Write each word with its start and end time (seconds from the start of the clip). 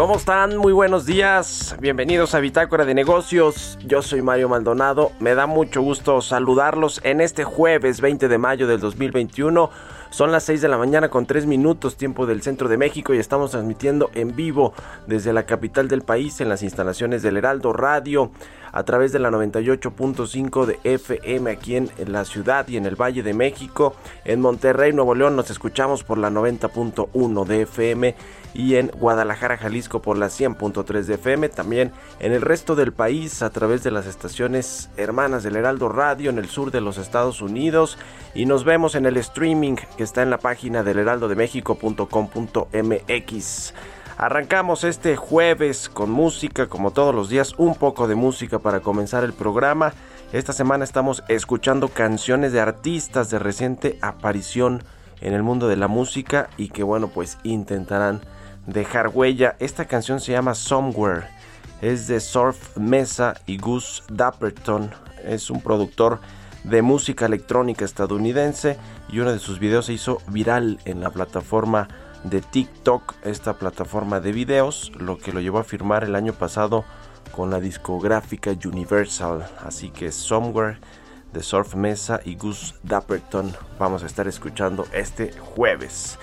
¿Cómo 0.00 0.16
están? 0.16 0.56
Muy 0.56 0.72
buenos 0.72 1.04
días. 1.04 1.76
Bienvenidos 1.78 2.34
a 2.34 2.40
Bitácora 2.40 2.86
de 2.86 2.94
Negocios. 2.94 3.78
Yo 3.84 4.00
soy 4.00 4.22
Mario 4.22 4.48
Maldonado. 4.48 5.12
Me 5.20 5.34
da 5.34 5.46
mucho 5.46 5.82
gusto 5.82 6.22
saludarlos 6.22 7.02
en 7.04 7.20
este 7.20 7.44
jueves 7.44 8.00
20 8.00 8.28
de 8.28 8.38
mayo 8.38 8.66
del 8.66 8.80
2021. 8.80 9.68
Son 10.08 10.32
las 10.32 10.44
6 10.44 10.62
de 10.62 10.68
la 10.68 10.78
mañana 10.78 11.10
con 11.10 11.26
3 11.26 11.44
minutos 11.44 11.98
tiempo 11.98 12.24
del 12.24 12.40
centro 12.40 12.70
de 12.70 12.78
México 12.78 13.12
y 13.12 13.18
estamos 13.18 13.50
transmitiendo 13.50 14.10
en 14.14 14.34
vivo 14.34 14.72
desde 15.06 15.34
la 15.34 15.44
capital 15.44 15.86
del 15.86 16.00
país 16.00 16.40
en 16.40 16.48
las 16.48 16.62
instalaciones 16.62 17.22
del 17.22 17.36
Heraldo 17.36 17.74
Radio 17.74 18.30
a 18.72 18.82
través 18.84 19.12
de 19.12 19.18
la 19.18 19.30
98.5 19.30 20.64
de 20.64 20.80
FM 20.84 21.50
aquí 21.50 21.76
en, 21.76 21.90
la 22.06 22.24
ciudad 22.24 22.66
y 22.68 22.76
en 22.76 22.86
el 22.86 22.96
Valle 22.96 23.22
de 23.22 23.34
México. 23.34 23.94
En 24.24 24.40
Monterrey, 24.40 24.92
Nuevo 24.92 25.14
León 25.14 25.36
nos 25.36 25.50
escuchamos 25.50 26.04
por 26.04 26.18
la 26.18 26.30
90.1 26.30 27.44
de 27.44 27.62
FM 27.62 28.14
y 28.54 28.76
en 28.76 28.88
Guadalajara, 28.88 29.56
Jalisco 29.56 30.02
por 30.02 30.18
la 30.18 30.26
100.3 30.26 31.04
de 31.04 31.14
FM. 31.14 31.48
También 31.48 31.92
en 32.18 32.32
el 32.32 32.42
resto 32.42 32.74
del 32.74 32.92
país 32.92 33.42
a 33.42 33.50
través 33.50 33.82
de 33.82 33.90
las 33.90 34.06
estaciones 34.06 34.90
hermanas 34.96 35.42
del 35.42 35.56
Heraldo 35.56 35.88
Radio 35.88 36.30
en 36.30 36.38
el 36.38 36.48
sur 36.48 36.70
de 36.70 36.80
los 36.80 36.98
Estados 36.98 37.42
Unidos. 37.42 37.98
Y 38.34 38.46
nos 38.46 38.64
vemos 38.64 38.94
en 38.94 39.06
el 39.06 39.16
streaming 39.16 39.76
que 39.96 40.02
está 40.02 40.22
en 40.22 40.30
la 40.30 40.38
página 40.38 40.82
del 40.82 40.98
heraldodemexico.com.mx. 40.98 43.74
Arrancamos 44.16 44.84
este 44.84 45.16
jueves 45.16 45.88
con 45.88 46.10
música, 46.10 46.66
como 46.66 46.90
todos 46.90 47.14
los 47.14 47.30
días, 47.30 47.54
un 47.56 47.74
poco 47.74 48.06
de 48.06 48.16
música 48.16 48.58
para 48.58 48.80
comenzar 48.80 49.24
el 49.24 49.32
programa. 49.32 49.94
Esta 50.32 50.52
semana 50.52 50.84
estamos 50.84 51.24
escuchando 51.28 51.88
canciones 51.88 52.52
de 52.52 52.60
artistas 52.60 53.30
de 53.30 53.38
reciente 53.38 53.98
aparición 54.02 54.82
en 55.22 55.32
el 55.32 55.42
mundo 55.42 55.68
de 55.68 55.76
la 55.76 55.88
música 55.88 56.50
y 56.56 56.68
que 56.68 56.82
bueno 56.82 57.08
pues 57.08 57.38
intentarán 57.42 58.20
dejar 58.66 59.08
huella. 59.08 59.56
Esta 59.58 59.86
canción 59.86 60.20
se 60.20 60.32
llama 60.32 60.54
Somewhere. 60.54 61.26
Es 61.80 62.06
de 62.06 62.20
Surf 62.20 62.76
Mesa 62.76 63.34
y 63.46 63.58
Gus 63.58 64.04
Dapperton. 64.10 64.90
Es 65.24 65.50
un 65.50 65.60
productor 65.60 66.20
de 66.64 66.82
música 66.82 67.26
electrónica 67.26 67.84
estadounidense 67.84 68.76
y 69.08 69.18
uno 69.20 69.32
de 69.32 69.38
sus 69.38 69.58
videos 69.58 69.86
se 69.86 69.94
hizo 69.94 70.18
viral 70.28 70.78
en 70.84 71.00
la 71.00 71.10
plataforma 71.10 71.88
de 72.24 72.42
TikTok, 72.42 73.14
esta 73.24 73.54
plataforma 73.54 74.20
de 74.20 74.32
videos, 74.32 74.92
lo 74.98 75.16
que 75.16 75.32
lo 75.32 75.40
llevó 75.40 75.58
a 75.58 75.64
firmar 75.64 76.04
el 76.04 76.14
año 76.14 76.34
pasado 76.34 76.84
con 77.32 77.50
la 77.50 77.60
discográfica 77.60 78.50
Universal. 78.64 79.48
Así 79.64 79.90
que 79.90 80.12
Somewhere 80.12 80.78
de 81.32 81.42
Surf 81.42 81.74
Mesa 81.74 82.20
y 82.24 82.36
Gus 82.36 82.74
Dapperton 82.82 83.54
vamos 83.78 84.02
a 84.02 84.06
estar 84.06 84.28
escuchando 84.28 84.86
este 84.92 85.32
jueves. 85.32 86.18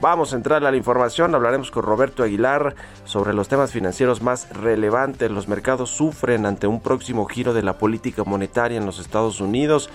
Vamos 0.00 0.32
a 0.32 0.36
entrar 0.36 0.64
a 0.64 0.70
la 0.70 0.76
información, 0.76 1.34
hablaremos 1.34 1.70
con 1.70 1.84
Roberto 1.84 2.22
Aguilar 2.22 2.74
sobre 3.04 3.32
los 3.32 3.48
temas 3.48 3.72
financieros 3.72 4.22
más 4.22 4.50
relevantes. 4.50 5.30
Los 5.30 5.48
mercados 5.48 5.90
sufren 5.90 6.46
ante 6.46 6.66
un 6.66 6.80
próximo 6.80 7.26
giro 7.26 7.54
de 7.54 7.62
la 7.62 7.78
política 7.78 8.24
monetaria 8.24 8.76
en 8.76 8.86
los 8.86 8.98
Estados 8.98 9.40
Unidos 9.40 9.88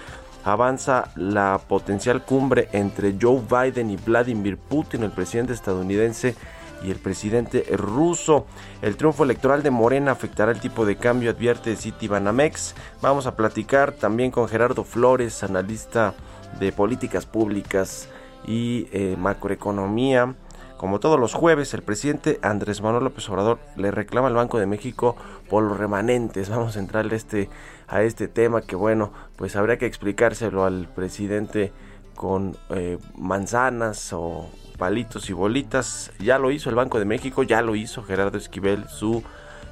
avanza 0.43 1.11
la 1.15 1.59
potencial 1.67 2.23
cumbre 2.23 2.69
entre 2.71 3.15
Joe 3.19 3.41
Biden 3.41 3.89
y 3.89 3.97
Vladimir 3.97 4.57
Putin, 4.57 5.03
el 5.03 5.11
presidente 5.11 5.53
estadounidense 5.53 6.35
y 6.83 6.91
el 6.91 6.97
presidente 6.97 7.65
ruso. 7.75 8.45
El 8.81 8.95
triunfo 8.95 9.23
electoral 9.23 9.63
de 9.63 9.71
Morena 9.71 10.11
afectará 10.11 10.51
el 10.51 10.61
tipo 10.61 10.85
de 10.85 10.95
cambio, 10.95 11.31
advierte 11.31 11.75
Citibanamex. 11.75 12.75
Vamos 13.01 13.27
a 13.27 13.35
platicar 13.35 13.91
también 13.91 14.31
con 14.31 14.47
Gerardo 14.47 14.83
Flores, 14.83 15.43
analista 15.43 16.13
de 16.59 16.71
políticas 16.71 17.25
públicas 17.25 18.07
y 18.45 18.87
eh, 18.91 19.15
macroeconomía. 19.17 20.35
Como 20.77 21.01
todos 21.01 21.19
los 21.19 21.33
jueves, 21.33 21.73
el 21.73 21.81
presidente 21.81 22.39
Andrés 22.41 22.81
Manuel 22.81 23.03
López 23.03 23.27
Obrador 23.29 23.59
le 23.75 23.91
reclama 23.91 24.27
al 24.27 24.33
Banco 24.33 24.59
de 24.59 24.65
México 24.65 25.17
por 25.49 25.63
los 25.63 25.77
remanentes. 25.77 26.49
Vamos 26.49 26.77
a 26.77 26.79
entrar 26.79 27.11
este, 27.13 27.49
a 27.87 28.01
este 28.03 28.27
tema 28.27 28.61
que 28.61 28.75
bueno, 28.75 29.11
pues 29.35 29.55
habría 29.55 29.77
que 29.77 29.85
explicárselo 29.85 30.63
al 30.63 30.87
presidente 30.87 31.73
con 32.15 32.55
eh, 32.69 32.97
manzanas 33.17 34.13
o 34.13 34.49
palitos 34.77 35.29
y 35.29 35.33
bolitas. 35.33 36.11
Ya 36.19 36.39
lo 36.39 36.49
hizo 36.51 36.69
el 36.69 36.75
Banco 36.75 36.97
de 36.97 37.05
México, 37.05 37.43
ya 37.43 37.61
lo 37.61 37.75
hizo 37.75 38.03
Gerardo 38.03 38.37
Esquivel, 38.37 38.87
su 38.87 39.23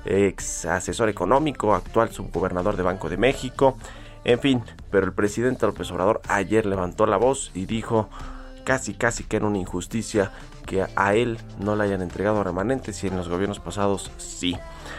ex 0.05 0.65
asesor 0.65 1.09
económico, 1.09 1.73
actual 1.73 2.11
subgobernador 2.11 2.75
de 2.75 2.83
Banco 2.83 3.09
de 3.09 3.17
México. 3.17 3.77
En 4.23 4.39
fin, 4.39 4.61
pero 4.91 5.05
el 5.05 5.13
presidente 5.13 5.65
López 5.65 5.89
Obrador 5.91 6.21
ayer 6.27 6.65
levantó 6.65 7.05
la 7.05 7.17
voz 7.17 7.51
y 7.53 7.65
dijo 7.65 8.09
casi 8.67 8.95
casi 8.95 9.23
que 9.23 9.37
era 9.37 9.45
una 9.45 9.59
injusticia 9.59 10.33
que 10.65 10.85
a 10.97 11.15
él 11.15 11.37
no 11.57 11.77
le 11.77 11.85
hayan 11.85 12.01
entregado 12.01 12.43
remanentes 12.43 13.01
y 13.01 13.07
en 13.07 13.15
los 13.15 13.29
gobiernos 13.29 13.61
pasados 13.61 14.11
sí. 14.17 14.57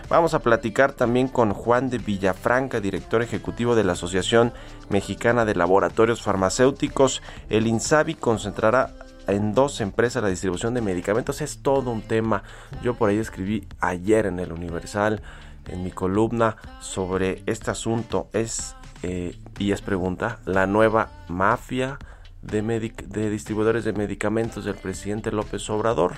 Vamos 0.09 0.33
a 0.33 0.39
platicar 0.39 0.95
también 0.95 1.29
con 1.29 1.53
Juan 1.53 1.91
de 1.91 1.99
Villafranca, 1.99 2.81
director 2.81 3.21
ejecutivo 3.21 3.75
de 3.75 3.85
la 3.85 3.93
Asociación 3.93 4.55
Mexicana 4.89 5.45
de 5.45 5.55
Laboratorios 5.55 6.23
Farmacéuticos. 6.23 7.21
El 7.51 7.67
INSABI 7.67 8.15
concentrará 8.15 8.95
en 9.27 9.53
dos 9.53 9.83
empresas 9.83 10.23
la 10.23 10.31
distribución 10.31 10.73
de 10.73 10.81
medicamentos. 10.81 11.43
Es 11.43 11.59
todo 11.59 11.91
un 11.91 12.01
tema. 12.01 12.45
Yo 12.83 12.95
por 12.95 13.11
ahí 13.11 13.19
escribí 13.19 13.69
ayer 13.81 14.25
en 14.25 14.39
el 14.39 14.51
Universal, 14.51 15.21
en 15.67 15.85
mi 15.85 15.91
columna, 15.91 16.57
sobre 16.81 17.43
este 17.45 17.71
asunto. 17.71 18.31
Es, 18.33 18.77
eh, 19.03 19.39
y 19.59 19.73
es 19.73 19.83
pregunta, 19.83 20.39
la 20.47 20.67
nueva 20.67 21.11
mafia 21.29 21.99
de, 22.43 23.31
distribuidores 23.31 23.85
de 23.85 23.93
medicamentos 23.93 24.65
del 24.65 24.77
presidente 24.77 25.33
López 25.33 25.69
Obrador, 25.71 26.15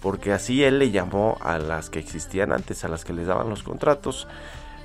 porque 0.00 0.32
así 0.32 0.62
él 0.62 0.78
le 0.78 0.90
llamó 0.90 1.38
a 1.40 1.58
las 1.58 1.90
que 1.90 1.98
existían 1.98 2.52
antes, 2.52 2.84
a 2.84 2.88
las 2.88 3.04
que 3.04 3.12
les 3.12 3.26
daban 3.26 3.48
los 3.48 3.62
contratos. 3.62 4.28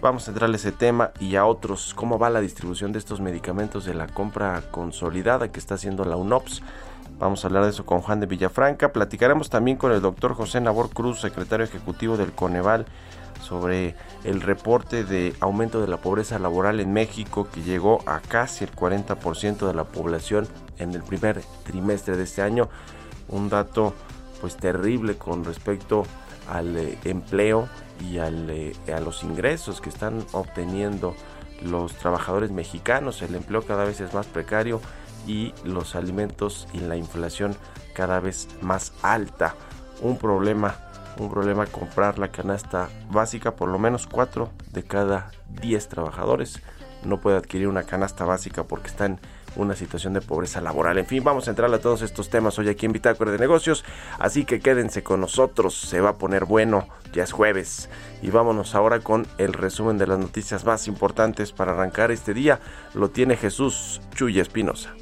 Vamos 0.01 0.27
a 0.27 0.31
entrarle 0.31 0.55
ese 0.55 0.71
tema 0.71 1.11
y 1.19 1.35
a 1.35 1.45
otros, 1.45 1.93
cómo 1.93 2.17
va 2.17 2.29
la 2.29 2.39
distribución 2.39 2.93
de 2.93 2.99
estos 2.99 3.19
medicamentos 3.19 3.83
de 3.83 3.93
la 3.93 4.07
compra 4.07 4.63
consolidada 4.71 5.51
que 5.51 5.59
está 5.59 5.75
haciendo 5.75 6.05
la 6.05 6.15
UNOPS. 6.15 6.61
Vamos 7.19 7.43
a 7.43 7.47
hablar 7.47 7.65
de 7.65 7.71
eso 7.71 7.85
con 7.85 7.99
Juan 7.99 8.21
de 8.21 8.27
Villafranca. 8.27 8.93
Platicaremos 8.93 9.49
también 9.49 9.75
con 9.75 9.91
el 9.91 9.99
doctor 9.99 10.35
José 10.35 10.61
Nabor 10.61 10.89
Cruz, 10.89 11.19
secretario 11.19 11.65
ejecutivo 11.65 12.15
del 12.15 12.31
Coneval, 12.31 12.85
sobre 13.41 13.95
el 14.23 14.41
reporte 14.41 15.03
de 15.03 15.33
aumento 15.39 15.81
de 15.81 15.87
la 15.87 15.97
pobreza 15.97 16.39
laboral 16.39 16.79
en 16.79 16.93
México 16.93 17.47
que 17.51 17.61
llegó 17.61 17.99
a 18.05 18.19
casi 18.19 18.65
el 18.65 18.71
40% 18.71 19.67
de 19.67 19.73
la 19.73 19.85
población 19.85 20.47
en 20.77 20.93
el 20.93 21.03
primer 21.03 21.41
trimestre 21.63 22.17
de 22.17 22.23
este 22.23 22.41
año. 22.41 22.69
Un 23.27 23.49
dato 23.49 23.93
pues 24.41 24.55
terrible 24.57 25.15
con 25.15 25.43
respecto 25.43 26.03
al 26.49 26.77
eh, 26.77 26.97
empleo 27.05 27.67
y 27.99 28.17
eh, 28.17 28.73
a 28.93 28.99
los 28.99 29.23
ingresos 29.23 29.81
que 29.81 29.89
están 29.89 30.25
obteniendo 30.31 31.15
los 31.61 31.93
trabajadores 31.95 32.51
mexicanos. 32.51 33.21
El 33.21 33.35
empleo 33.35 33.63
cada 33.63 33.83
vez 33.83 33.99
es 34.01 34.13
más 34.13 34.27
precario 34.27 34.81
y 35.27 35.53
los 35.63 35.95
alimentos 35.95 36.67
y 36.73 36.79
la 36.79 36.95
inflación 36.95 37.55
cada 37.93 38.19
vez 38.19 38.47
más 38.61 38.93
alta. 39.01 39.55
Un 40.01 40.17
problema, 40.17 40.77
un 41.19 41.29
problema 41.29 41.65
comprar 41.65 42.19
la 42.19 42.29
canasta 42.29 42.89
básica. 43.11 43.55
Por 43.55 43.69
lo 43.69 43.79
menos 43.79 44.07
4 44.07 44.49
de 44.71 44.83
cada 44.83 45.31
10 45.61 45.87
trabajadores 45.87 46.61
no 47.03 47.19
puede 47.19 47.37
adquirir 47.37 47.67
una 47.67 47.83
canasta 47.83 48.25
básica 48.25 48.63
porque 48.63 48.87
están 48.87 49.19
una 49.55 49.75
situación 49.75 50.13
de 50.13 50.21
pobreza 50.21 50.61
laboral. 50.61 50.97
En 50.97 51.05
fin, 51.05 51.23
vamos 51.23 51.47
a 51.47 51.51
entrar 51.51 51.73
a 51.73 51.79
todos 51.79 52.01
estos 52.01 52.29
temas 52.29 52.57
hoy 52.59 52.69
aquí 52.69 52.85
en 52.85 52.91
Bitácora 52.91 53.31
de 53.31 53.39
Negocios, 53.39 53.83
así 54.19 54.45
que 54.45 54.59
quédense 54.59 55.03
con 55.03 55.21
nosotros, 55.21 55.75
se 55.75 56.01
va 56.01 56.09
a 56.09 56.17
poner 56.17 56.45
bueno, 56.45 56.87
ya 57.13 57.23
es 57.23 57.31
jueves. 57.31 57.89
Y 58.21 58.29
vámonos 58.29 58.75
ahora 58.75 58.99
con 58.99 59.27
el 59.37 59.53
resumen 59.53 59.97
de 59.97 60.07
las 60.07 60.19
noticias 60.19 60.65
más 60.65 60.87
importantes 60.87 61.51
para 61.51 61.71
arrancar 61.71 62.11
este 62.11 62.33
día. 62.33 62.59
Lo 62.93 63.09
tiene 63.09 63.37
Jesús 63.37 64.01
Chuy 64.13 64.39
Espinosa. 64.39 64.93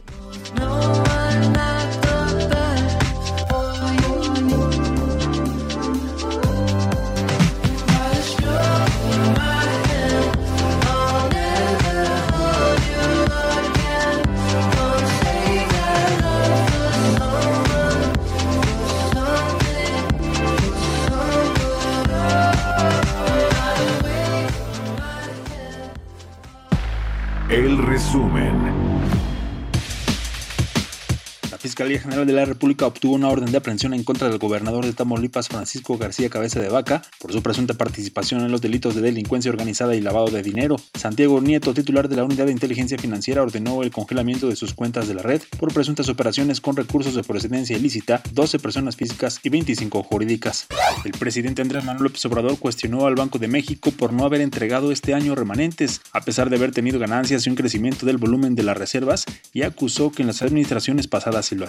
Fiscalía 31.78 32.00
General 32.00 32.26
de 32.26 32.34
la 32.34 32.44
República 32.44 32.88
obtuvo 32.88 33.14
una 33.14 33.30
orden 33.30 33.52
de 33.52 33.58
aprehensión 33.60 33.94
en 33.94 34.04
contra 34.04 34.28
del 34.28 34.40
gobernador 34.40 34.84
de 34.84 34.94
Tamaulipas, 34.94 35.48
Francisco 35.48 35.96
García 35.96 36.28
Cabeza 36.28 36.60
de 36.60 36.70
Vaca, 36.70 37.04
por 37.20 37.32
su 37.32 37.44
presunta 37.44 37.76
participación 37.76 38.42
en 38.42 38.52
los 38.52 38.62
delitos 38.62 38.96
de 38.96 39.02
delincuencia 39.02 39.52
organizada 39.52 39.96
y 39.96 40.02
lavado 40.02 40.32
de 40.32 40.42
dinero. 40.42 40.78
Santiago 40.96 41.40
Nieto, 41.40 41.76
titular 41.76 42.10
de 42.10 42.16
la 42.16 42.24
Unidad 42.24 42.48
de 42.48 42.52
Inteligencia 42.52 42.98
Financiera, 42.98 43.44
ordenó 43.44 43.84
el 43.84 43.92
congelamiento 43.92 44.50
de 44.50 44.56
sus 44.56 44.74
cuentas 44.74 45.08
de 45.08 45.14
la 45.14 45.22
red 45.22 45.44
por 45.60 45.72
presuntas 45.72 46.10
operaciones 46.10 46.62
con 46.62 46.76
recursos 46.76 47.14
de 47.14 47.22
procedencia 47.22 47.78
ilícita, 47.78 48.24
12 48.32 48.58
personas 48.58 48.96
físicas 48.96 49.40
y 49.44 49.50
25 49.50 50.02
jurídicas. 50.02 50.66
El 51.06 51.12
presidente 51.12 51.62
Andrés 51.62 51.84
Manuel 51.84 52.06
López 52.06 52.26
Obrador 52.26 52.58
cuestionó 52.58 53.06
al 53.06 53.14
Banco 53.14 53.38
de 53.38 53.50
México 53.50 53.92
por 53.92 54.14
no 54.14 54.26
haber 54.26 54.42
entregado 54.42 54.92
este 54.92 55.14
año 55.14 55.36
remanentes, 55.36 56.02
a 56.12 56.22
pesar 56.22 56.50
de 56.50 56.56
haber 56.56 56.72
tenido 56.72 56.98
ganancias 56.98 57.46
y 57.46 57.52
un 57.52 57.56
crecimiento 57.56 58.08
del 58.08 58.18
volumen 58.18 58.56
de 58.56 58.64
las 58.64 58.78
reservas, 58.78 59.26
y 59.54 59.62
acusó 59.62 60.12
que 60.12 60.24
en 60.24 60.28
las 60.28 60.42
administraciones 60.42 61.06
pasadas 61.06 61.46
se 61.46 61.56
lo 61.56 61.67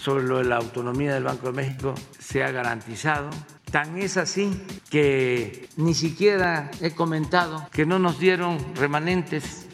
Sobre 0.00 0.44
la 0.44 0.56
autonomía 0.56 1.14
del 1.14 1.24
Banco 1.24 1.46
de 1.46 1.52
México 1.52 1.94
se 2.18 2.42
ha 2.42 2.50
garantizado. 2.50 3.30
Tan 3.70 3.98
es 3.98 4.16
así 4.16 4.50
que 4.90 5.68
ni 5.76 5.94
siquiera 5.94 6.70
he 6.80 6.90
comentado 6.90 7.68
que 7.72 7.86
no 7.86 7.98
nos 7.98 8.18
dieron 8.18 8.58
remanentes. 8.74 9.66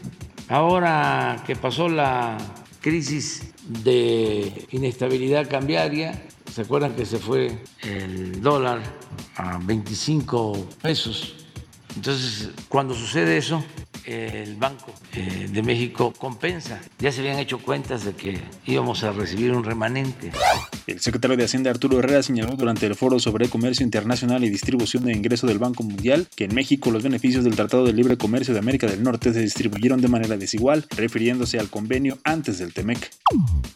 Ahora 0.49 1.43
que 1.47 1.57
pasó 1.57 1.89
la 1.89 2.39
crisis 2.81 3.55
de 3.67 4.67
inestabilidad 4.71 5.49
cambiaria, 5.49 6.23
¿se 6.53 6.63
acuerdan 6.63 6.95
que 6.95 7.07
se 7.07 7.19
fue 7.19 7.59
el 7.83 8.41
dólar 8.41 8.81
a 9.37 9.59
25 9.59 10.69
pesos? 10.81 11.38
Entonces, 11.99 12.51
cuando 12.69 12.95
sucede 12.95 13.39
eso, 13.39 13.61
el 14.05 14.55
Banco 14.55 14.95
eh, 15.15 15.49
de 15.51 15.63
México 15.65 16.13
compensa. 16.17 16.81
Ya 17.01 17.11
se 17.11 17.21
habían 17.21 17.41
hecho 17.41 17.59
cuentas 17.59 18.05
de 18.05 18.13
que 18.13 18.39
íbamos 18.67 19.03
a 19.03 19.11
recibir 19.11 19.53
un 19.53 19.65
remanente. 19.65 20.31
El 20.87 21.01
secretario 21.01 21.37
de 21.37 21.45
Hacienda 21.45 21.71
Arturo 21.71 21.99
Herrera 21.99 22.23
señaló 22.23 22.55
durante 22.57 22.87
el 22.87 22.95
foro 22.95 23.19
sobre 23.19 23.49
comercio 23.49 23.85
internacional 23.85 24.45
y 24.45 24.49
distribución 24.49 25.05
de 25.05 25.13
ingreso 25.13 25.47
del 25.47 25.59
Banco 25.59 25.83
Mundial 25.83 26.29
que 26.35 26.45
en 26.45 26.55
México 26.55 26.91
los 26.91 27.03
beneficios 27.03 27.45
del 27.45 27.57
Tratado 27.57 27.85
de 27.85 27.93
Libre 27.93 28.17
Comercio 28.17 28.55
de 28.55 28.61
América 28.61 28.87
del 28.87 29.03
Norte 29.03 29.33
se 29.33 29.41
distribuyeron 29.41 30.01
de 30.01 30.09
manera 30.09 30.37
desigual, 30.37 30.87
refiriéndose 30.97 31.59
al 31.59 31.69
convenio 31.69 32.19
antes 32.25 32.59
del 32.59 32.73
TEMEC. 32.73 33.11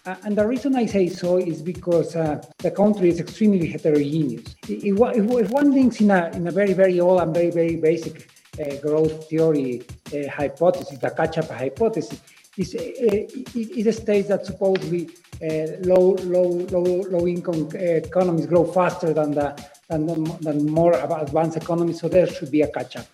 Uh, 0.04 0.14
and 0.25 0.36
the 0.36 0.46
reason 0.46 0.75
I 0.75 0.86
say 0.86 1.08
so 1.08 1.38
is 1.38 1.62
because 1.62 2.16
uh, 2.16 2.40
the 2.58 2.70
country 2.70 3.10
is 3.10 3.20
extremely 3.20 3.66
heterogeneous. 3.66 4.56
If, 4.68 4.96
if 4.96 5.50
one 5.50 5.72
thinks 5.72 6.00
in 6.00 6.10
a, 6.10 6.30
in 6.34 6.46
a 6.46 6.50
very, 6.50 6.72
very 6.72 6.98
old 6.98 7.20
and 7.20 7.34
very, 7.34 7.50
very 7.50 7.76
basic 7.76 8.12
uh, 8.61 8.76
growth 8.76 9.29
theory 9.29 9.82
uh, 10.12 10.29
hypothesis, 10.29 10.99
the 10.99 11.11
catch-up 11.11 11.49
hypothesis, 11.50 12.20
is, 12.56 12.75
uh, 12.75 12.79
it, 12.81 13.87
it, 13.87 13.93
states 13.93 14.29
that 14.29 14.44
supposedly 14.44 15.09
low, 15.85 16.14
low, 16.25 16.49
low, 16.70 17.03
low 17.11 17.26
income 17.26 17.69
economies 17.75 18.47
grow 18.47 18.64
faster 18.64 19.12
than 19.12 19.32
the 19.32 19.49
than, 19.88 20.25
than 20.41 20.67
more 20.67 20.94
advanced 20.94 21.56
economies, 21.56 22.00
so 22.00 22.09
there 22.09 22.26
should 22.26 22.50
be 22.50 22.62
a 22.62 22.69
catch-up. 22.69 23.06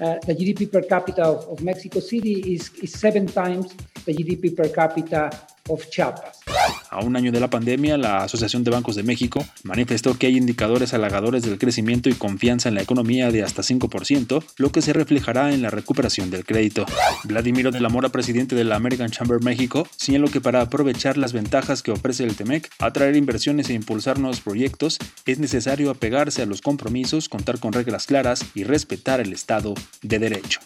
Uh, 0.00 0.18
the 0.26 0.34
GDP 0.34 0.70
per 0.70 0.82
capita 0.82 1.22
of, 1.22 1.48
of 1.48 1.62
Mexico 1.62 2.00
City 2.00 2.54
is, 2.54 2.70
is 2.82 2.92
seven 2.92 3.26
times 3.26 3.74
the 4.04 4.14
GDP 4.14 4.56
per 4.56 4.68
capita 4.68 5.30
of 5.70 5.90
Chiapas. 5.90 6.45
A 6.90 7.00
un 7.00 7.16
año 7.16 7.32
de 7.32 7.40
la 7.40 7.50
pandemia, 7.50 7.96
la 7.96 8.22
Asociación 8.24 8.64
de 8.64 8.70
Bancos 8.70 8.96
de 8.96 9.02
México 9.02 9.44
manifestó 9.64 10.16
que 10.16 10.26
hay 10.26 10.36
indicadores 10.36 10.94
halagadores 10.94 11.42
del 11.42 11.58
crecimiento 11.58 12.08
y 12.08 12.14
confianza 12.14 12.68
en 12.68 12.74
la 12.74 12.82
economía 12.82 13.30
de 13.30 13.42
hasta 13.42 13.62
5%, 13.62 14.44
lo 14.56 14.72
que 14.72 14.82
se 14.82 14.92
reflejará 14.92 15.52
en 15.52 15.62
la 15.62 15.70
recuperación 15.70 16.30
del 16.30 16.44
crédito. 16.44 16.86
Vladimiro 17.24 17.70
de 17.70 17.80
la 17.80 17.88
Mora, 17.88 18.08
presidente 18.08 18.54
de 18.54 18.64
la 18.64 18.76
American 18.76 19.10
Chamber 19.10 19.42
México, 19.42 19.88
señaló 19.96 20.28
que 20.28 20.40
para 20.40 20.60
aprovechar 20.60 21.16
las 21.16 21.32
ventajas 21.32 21.82
que 21.82 21.90
ofrece 21.90 22.24
el 22.24 22.36
TEMEC, 22.36 22.70
atraer 22.78 23.16
inversiones 23.16 23.68
e 23.70 23.74
impulsar 23.74 24.18
nuevos 24.18 24.40
proyectos, 24.40 24.98
es 25.26 25.38
necesario 25.38 25.90
apegarse 25.90 26.42
a 26.42 26.46
los 26.46 26.62
compromisos, 26.62 27.28
contar 27.28 27.58
con 27.58 27.72
reglas 27.72 28.06
claras 28.06 28.44
y 28.54 28.64
respetar 28.64 29.20
el 29.20 29.32
Estado 29.32 29.74
de 30.02 30.18
Derecho. 30.18 30.60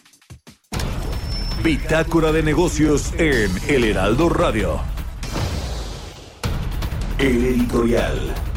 Bitácora 1.63 2.31
de 2.31 2.41
negocios 2.41 3.13
en 3.19 3.51
El 3.67 3.83
Heraldo 3.83 4.29
Radio. 4.29 5.00
El 7.21 7.45
editorial. 7.45 8.50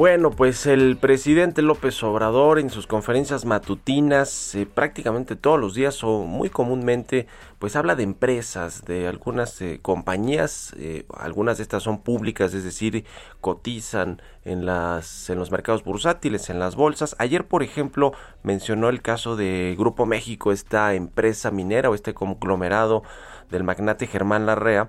Bueno, 0.00 0.30
pues 0.30 0.64
el 0.64 0.96
presidente 0.96 1.60
López 1.60 2.02
Obrador 2.02 2.58
en 2.58 2.70
sus 2.70 2.86
conferencias 2.86 3.44
matutinas 3.44 4.54
eh, 4.54 4.64
prácticamente 4.64 5.36
todos 5.36 5.60
los 5.60 5.74
días 5.74 6.02
o 6.02 6.20
muy 6.20 6.48
comúnmente 6.48 7.26
pues 7.58 7.76
habla 7.76 7.96
de 7.96 8.04
empresas, 8.04 8.86
de 8.86 9.06
algunas 9.06 9.60
eh, 9.60 9.78
compañías, 9.82 10.74
eh, 10.78 11.04
algunas 11.14 11.58
de 11.58 11.64
estas 11.64 11.82
son 11.82 12.00
públicas, 12.00 12.54
es 12.54 12.64
decir, 12.64 13.04
cotizan 13.42 14.22
en 14.46 14.64
las 14.64 15.28
en 15.28 15.38
los 15.38 15.50
mercados 15.50 15.84
bursátiles, 15.84 16.48
en 16.48 16.60
las 16.60 16.76
bolsas. 16.76 17.14
Ayer, 17.18 17.46
por 17.46 17.62
ejemplo, 17.62 18.14
mencionó 18.42 18.88
el 18.88 19.02
caso 19.02 19.36
de 19.36 19.76
Grupo 19.78 20.06
México, 20.06 20.50
esta 20.50 20.94
empresa 20.94 21.50
minera 21.50 21.90
o 21.90 21.94
este 21.94 22.14
conglomerado 22.14 23.02
del 23.50 23.64
magnate 23.64 24.06
Germán 24.06 24.46
Larrea, 24.46 24.88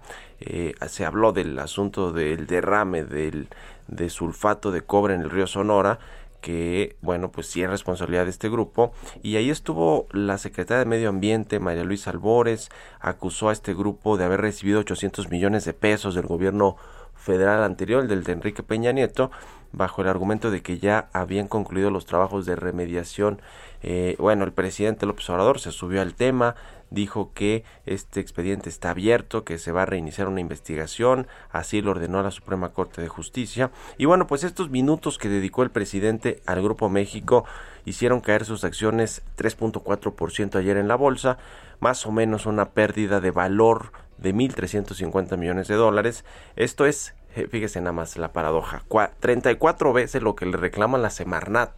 se 0.88 1.06
habló 1.06 1.34
del 1.34 1.60
asunto 1.60 2.14
del 2.14 2.48
derrame 2.48 3.04
del 3.04 3.50
de 3.88 4.10
sulfato 4.10 4.72
de 4.72 4.82
cobre 4.82 5.14
en 5.16 5.22
el 5.22 5.30
río 5.30 5.48
Sonora 5.48 6.00
que, 6.42 6.98
bueno, 7.02 7.32
pues 7.32 7.48
sí 7.48 7.62
es 7.62 7.70
responsabilidad 7.70 8.26
de 8.26 8.32
este 8.32 8.50
grupo. 8.50 8.92
Y 9.22 9.38
ahí 9.38 9.50
estuvo 9.50 10.08
la 10.12 10.38
secretaria 10.38 10.80
de 10.80 10.86
Medio 10.86 11.10
Ambiente, 11.10 11.60
María 11.60 11.84
Luisa 11.84 12.10
Albores, 12.10 12.70
acusó 13.00 13.50
a 13.50 13.54
este 13.54 13.74
grupo 13.74 14.18
de 14.18 14.26
haber 14.26 14.42
recibido 14.42 14.80
800 14.80 15.30
millones 15.30 15.64
de 15.64 15.74
pesos 15.74 16.16
del 16.16 16.26
gobierno 16.26 16.76
federal 17.16 17.64
anterior, 17.64 18.08
del 18.08 18.24
de 18.24 18.34
Enrique 18.34 18.64
Peña 18.64 18.92
Nieto, 18.92 19.30
bajo 19.72 20.02
el 20.02 20.08
argumento 20.08 20.50
de 20.50 20.62
que 20.64 20.80
ya 20.80 21.10
habían 21.14 21.48
concluido 21.48 21.92
los 21.92 22.08
trabajos 22.08 22.46
de 22.46 22.56
remediación. 22.56 23.42
Eh, 23.84 24.16
bueno, 24.18 24.44
el 24.44 24.52
presidente 24.52 25.06
López 25.06 25.30
Obrador 25.30 25.60
se 25.60 25.72
subió 25.72 26.02
al 26.02 26.16
tema, 26.16 26.56
dijo 26.92 27.32
que 27.34 27.64
este 27.88 28.20
expediente 28.20 28.70
está 28.70 28.92
abierto, 28.92 29.44
que 29.44 29.58
se 29.58 29.72
va 29.72 29.84
a 29.84 29.86
reiniciar 29.88 30.28
una 30.28 30.42
investigación, 30.42 31.26
así 31.52 31.82
lo 31.82 31.92
ordenó 31.92 32.22
la 32.22 32.30
Suprema 32.30 32.70
Corte 32.70 33.02
de 33.02 33.08
Justicia. 33.08 33.72
Y 33.98 34.06
bueno, 34.06 34.28
pues 34.28 34.44
estos 34.44 34.70
minutos 34.70 35.18
que 35.18 35.30
dedicó 35.30 35.64
el 35.64 35.72
presidente 35.72 36.42
al 36.46 36.62
Grupo 36.62 36.90
México 36.90 37.46
hicieron 37.86 38.22
caer 38.22 38.46
sus 38.46 38.64
acciones 38.64 39.24
3.4% 39.38 40.56
ayer 40.56 40.78
en 40.78 40.88
la 40.88 40.96
bolsa, 40.96 41.38
más 41.80 42.06
o 42.06 42.12
menos 42.12 42.46
una 42.46 42.70
pérdida 42.70 43.20
de 43.22 43.32
valor 43.32 43.92
de 44.20 44.36
1.350 44.36 45.38
millones 45.38 45.68
de 45.68 45.76
dólares. 45.76 46.26
Esto 46.56 46.86
es 46.86 47.16
eh, 47.36 47.48
fíjese 47.50 47.80
nada 47.80 47.94
más 47.94 48.18
la 48.18 48.34
paradoja, 48.34 48.84
34 49.22 49.94
veces 49.94 50.22
lo 50.22 50.36
que 50.36 50.46
le 50.46 50.58
reclama 50.58 50.98
la 50.98 51.10
Semarnat, 51.10 51.72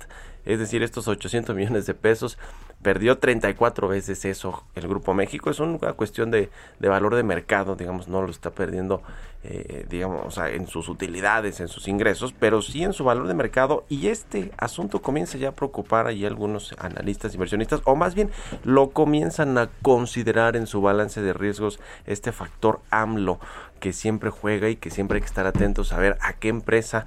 es 0.46 0.58
decir, 0.58 0.82
estos 0.82 1.08
800 1.08 1.56
millones 1.56 1.86
de 1.86 1.94
pesos 1.94 2.40
perdió 2.84 3.18
34 3.18 3.88
veces 3.88 4.26
eso 4.26 4.64
el 4.76 4.88
Grupo 4.88 5.14
México. 5.14 5.50
Es 5.50 5.60
una 5.60 5.94
cuestión 5.94 6.30
de, 6.30 6.50
de 6.80 6.90
valor 6.90 7.16
de 7.16 7.24
mercado, 7.24 7.76
digamos, 7.76 8.08
no 8.08 8.22
lo 8.22 8.30
está 8.30 8.52
perdiendo, 8.52 9.02
eh, 9.44 9.86
digamos, 9.90 10.38
en 10.38 10.68
sus 10.68 10.90
utilidades, 10.90 11.60
en 11.60 11.68
sus 11.68 11.88
ingresos, 11.88 12.34
pero 12.38 12.62
sí 12.62 12.84
en 12.84 12.94
su 12.94 13.04
valor 13.04 13.28
de 13.28 13.34
mercado. 13.34 13.86
Y 13.90 14.08
este 14.08 14.52
asunto 14.58 15.02
comienza 15.02 15.38
ya 15.38 15.50
a 15.50 15.54
preocupar 15.54 16.06
ahí 16.06 16.26
algunos 16.26 16.76
analistas, 16.78 17.34
inversionistas, 17.34 17.82
o 17.86 17.96
más 17.96 18.14
bien 18.14 18.30
lo 18.64 18.92
comienzan 18.92 19.58
a 19.58 19.70
considerar 19.82 20.56
en 20.56 20.68
su 20.68 20.82
balance 20.82 21.22
de 21.22 21.34
riesgos 21.34 21.80
este 22.06 22.32
factor 22.32 22.82
AMLO 22.92 23.40
que 23.80 23.92
siempre 23.92 24.30
juega 24.30 24.70
y 24.70 24.78
que 24.78 24.90
siempre 24.90 25.18
hay 25.18 25.22
que 25.22 25.28
estar 25.28 25.46
atentos 25.46 25.92
a 25.92 26.00
ver 26.00 26.18
a 26.22 26.34
qué 26.34 26.48
empresa 26.48 27.06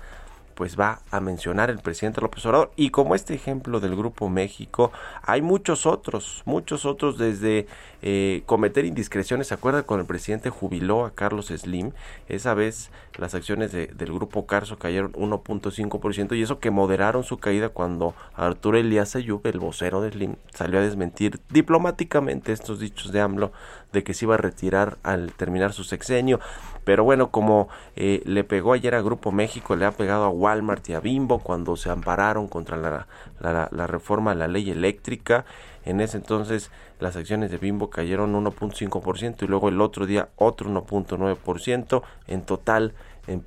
pues 0.57 0.81
va 0.81 1.01
a 1.11 1.21
mencionar 1.21 1.69
el 1.69 1.79
presidente 1.79 2.23
López 2.23 2.45
Obrador. 2.47 2.73
Y 2.77 2.89
como 2.89 3.15
este 3.15 3.35
ejemplo 3.35 3.79
del 3.79 3.95
Grupo 3.95 4.31
México, 4.31 4.91
hay 5.23 5.43
muchos 5.43 5.85
otros, 5.85 6.43
muchos 6.47 6.87
otros 6.87 7.19
desde 7.19 7.67
eh, 8.09 8.45
cometer 8.47 8.85
indiscreciones. 8.85 9.49
¿Se 9.49 9.55
acuerda 9.55 9.83
cuando 9.83 10.03
el 10.03 10.07
presidente 10.07 10.49
jubiló 10.49 11.07
a 11.07 11.11
Carlos 11.17 11.47
Slim? 11.49 11.91
Esa 12.29 12.55
vez 12.55 12.93
las 13.19 13.35
acciones 13.35 13.73
del 13.73 14.13
Grupo 14.13 14.47
Carso 14.47 14.79
cayeron 14.79 15.13
1.5% 15.15 16.37
y 16.37 16.43
eso 16.43 16.61
que 16.61 16.71
moderaron 16.71 17.25
su 17.25 17.39
caída 17.39 17.71
cuando 17.71 18.15
Arturo 18.37 18.79
Elías 18.79 19.17
Ayub, 19.17 19.45
el 19.45 19.59
vocero 19.59 20.03
de 20.03 20.13
Slim, 20.13 20.37
salió 20.55 20.79
a 20.79 20.83
desmentir 20.83 21.41
diplomáticamente 21.51 22.53
estos 22.53 22.79
dichos 22.79 23.11
de 23.11 23.23
AMLO 23.23 23.51
de 23.93 24.05
que 24.05 24.15
se 24.15 24.27
iba 24.27 24.35
a 24.35 24.39
retirar 24.39 24.99
al 25.03 25.33
terminar 25.33 25.73
su 25.73 25.83
sexenio. 25.83 26.39
Pero 26.85 27.03
bueno, 27.03 27.33
como 27.33 27.69
eh, 27.97 28.23
le 28.25 28.45
pegó 28.45 28.73
ayer 28.73 28.95
a 28.95 29.03
Grupo 29.03 29.33
México, 29.33 29.75
le 29.75 29.85
ha 29.85 29.91
pegado 29.91 30.23
a 30.23 30.29
Walmart 30.29 30.89
y 30.89 30.95
a 30.95 31.01
Bimbo 31.01 31.41
cuando 31.41 31.75
se 31.75 31.91
ampararon 31.91 32.47
contra 32.47 32.77
la, 32.77 33.09
la, 33.41 33.87
reforma 33.89 34.31
a 34.31 34.35
la 34.37 34.47
ley 34.47 34.71
eléctrica. 34.71 35.45
En 35.87 36.00
ese 36.02 36.19
entonces 36.19 36.71
las 37.00 37.16
acciones 37.16 37.50
de 37.50 37.57
Bimbo 37.57 37.88
cayeron 37.88 38.35
1.5% 38.35 39.43
y 39.43 39.47
luego 39.47 39.71
el 39.71 39.81
otro 39.81 40.05
día 40.05 40.28
otro 40.37 40.69
1.9%. 40.69 42.02
En 42.26 42.43
total 42.43 42.93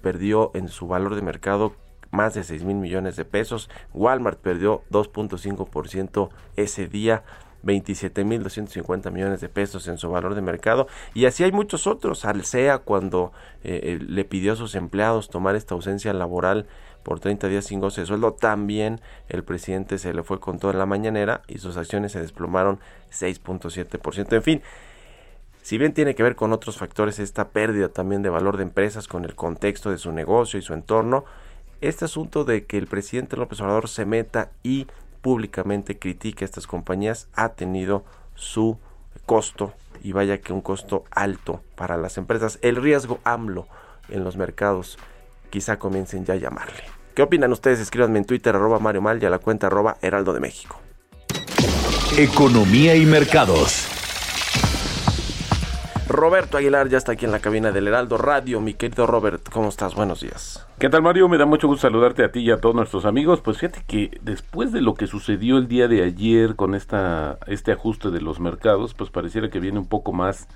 perdió 0.01 0.51
en 0.55 0.69
su 0.69 0.87
valor 0.87 1.15
de 1.15 1.21
mercado 1.21 1.73
más 2.11 2.33
de 2.33 2.43
6 2.43 2.63
mil 2.63 2.77
millones 2.77 3.15
de 3.15 3.25
pesos. 3.25 3.69
Walmart 3.93 4.39
perdió 4.39 4.81
2.5% 4.89 6.29
ese 6.55 6.87
día. 6.87 7.23
27.250 7.61 9.11
millones 9.11 9.41
de 9.41 9.49
pesos 9.49 9.89
en 9.89 9.97
su 9.97 10.09
valor 10.09 10.33
de 10.33 10.41
mercado. 10.41 10.87
Y 11.13 11.25
así 11.25 11.43
hay 11.43 11.51
muchos 11.51 11.87
otros. 11.87 12.23
Alsea, 12.23 12.77
cuando 12.77 13.33
eh, 13.65 13.81
eh, 13.83 13.99
le 14.01 14.23
pidió 14.23 14.53
a 14.53 14.55
sus 14.55 14.75
empleados 14.75 15.29
tomar 15.29 15.57
esta 15.57 15.75
ausencia 15.75 16.13
laboral 16.13 16.67
por 17.03 17.19
30 17.19 17.47
días 17.47 17.65
sin 17.65 17.79
goce 17.79 18.01
de 18.01 18.07
sueldo, 18.07 18.33
también 18.33 19.01
el 19.27 19.43
presidente 19.43 19.97
se 19.97 20.13
le 20.13 20.23
fue 20.23 20.39
con 20.39 20.59
toda 20.59 20.73
la 20.73 20.85
mañanera 20.85 21.41
y 21.47 21.59
sus 21.59 21.77
acciones 21.77 22.11
se 22.11 22.21
desplomaron 22.21 22.79
6.7%. 23.11 24.33
En 24.33 24.43
fin, 24.43 24.61
si 25.61 25.77
bien 25.77 25.93
tiene 25.93 26.15
que 26.15 26.23
ver 26.23 26.35
con 26.35 26.53
otros 26.53 26.77
factores 26.77 27.19
esta 27.19 27.49
pérdida 27.49 27.89
también 27.89 28.21
de 28.21 28.29
valor 28.29 28.57
de 28.57 28.63
empresas, 28.63 29.07
con 29.07 29.25
el 29.25 29.35
contexto 29.35 29.91
de 29.91 29.97
su 29.97 30.11
negocio 30.11 30.59
y 30.59 30.63
su 30.63 30.73
entorno, 30.73 31.25
este 31.81 32.05
asunto 32.05 32.43
de 32.43 32.65
que 32.65 32.77
el 32.77 32.87
presidente 32.87 33.37
López 33.37 33.61
Obrador 33.61 33.87
se 33.87 34.05
meta 34.05 34.49
y 34.63 34.87
públicamente 35.21 35.97
critique 35.97 36.43
a 36.43 36.47
estas 36.47 36.67
compañías 36.67 37.27
ha 37.33 37.49
tenido 37.49 38.03
su 38.35 38.77
costo 39.25 39.73
y 40.01 40.11
vaya 40.11 40.39
que 40.39 40.53
un 40.53 40.61
costo 40.61 41.03
alto 41.11 41.61
para 41.75 41.97
las 41.97 42.17
empresas. 42.17 42.59
El 42.61 42.77
riesgo 42.77 43.19
AMLO 43.23 43.67
en 44.09 44.23
los 44.23 44.37
mercados 44.37 44.97
quizá 45.49 45.77
comiencen 45.77 46.25
ya 46.25 46.33
a 46.33 46.37
llamarle. 46.37 46.83
¿Qué 47.13 47.23
opinan 47.23 47.51
ustedes? 47.51 47.79
Escríbanme 47.79 48.19
en 48.19 48.25
Twitter 48.25 48.55
arroba 48.55 48.79
Mario 48.79 49.01
Mal 49.01 49.21
y 49.21 49.25
a 49.25 49.29
la 49.29 49.39
cuenta 49.39 49.67
arroba 49.67 49.97
Heraldo 50.01 50.33
de 50.33 50.39
México. 50.39 50.79
Economía 52.17 52.95
y 52.95 53.05
mercados. 53.05 53.87
Roberto 56.09 56.57
Aguilar 56.57 56.89
ya 56.89 56.97
está 56.97 57.11
aquí 57.11 57.25
en 57.25 57.31
la 57.31 57.39
cabina 57.39 57.71
del 57.71 57.87
Heraldo 57.87 58.17
Radio. 58.17 58.59
Mi 58.61 58.73
querido 58.73 59.05
Robert, 59.05 59.47
¿cómo 59.51 59.69
estás? 59.69 59.93
Buenos 59.93 60.21
días. 60.21 60.65
¿Qué 60.79 60.89
tal 60.89 61.03
Mario? 61.03 61.29
Me 61.29 61.37
da 61.37 61.45
mucho 61.45 61.67
gusto 61.67 61.83
saludarte 61.83 62.23
a 62.23 62.31
ti 62.31 62.39
y 62.39 62.49
a 62.49 62.57
todos 62.57 62.73
nuestros 62.73 63.05
amigos. 63.05 63.41
Pues 63.41 63.59
fíjate 63.59 63.83
que 63.85 64.19
después 64.23 64.71
de 64.71 64.81
lo 64.81 64.95
que 64.95 65.05
sucedió 65.05 65.59
el 65.59 65.67
día 65.67 65.87
de 65.87 66.03
ayer 66.03 66.55
con 66.55 66.73
esta, 66.73 67.37
este 67.45 67.73
ajuste 67.73 68.09
de 68.09 68.21
los 68.21 68.39
mercados, 68.39 68.95
pues 68.95 69.11
pareciera 69.11 69.51
que 69.51 69.59
viene 69.59 69.77
un 69.77 69.87
poco 69.87 70.11
más 70.11 70.47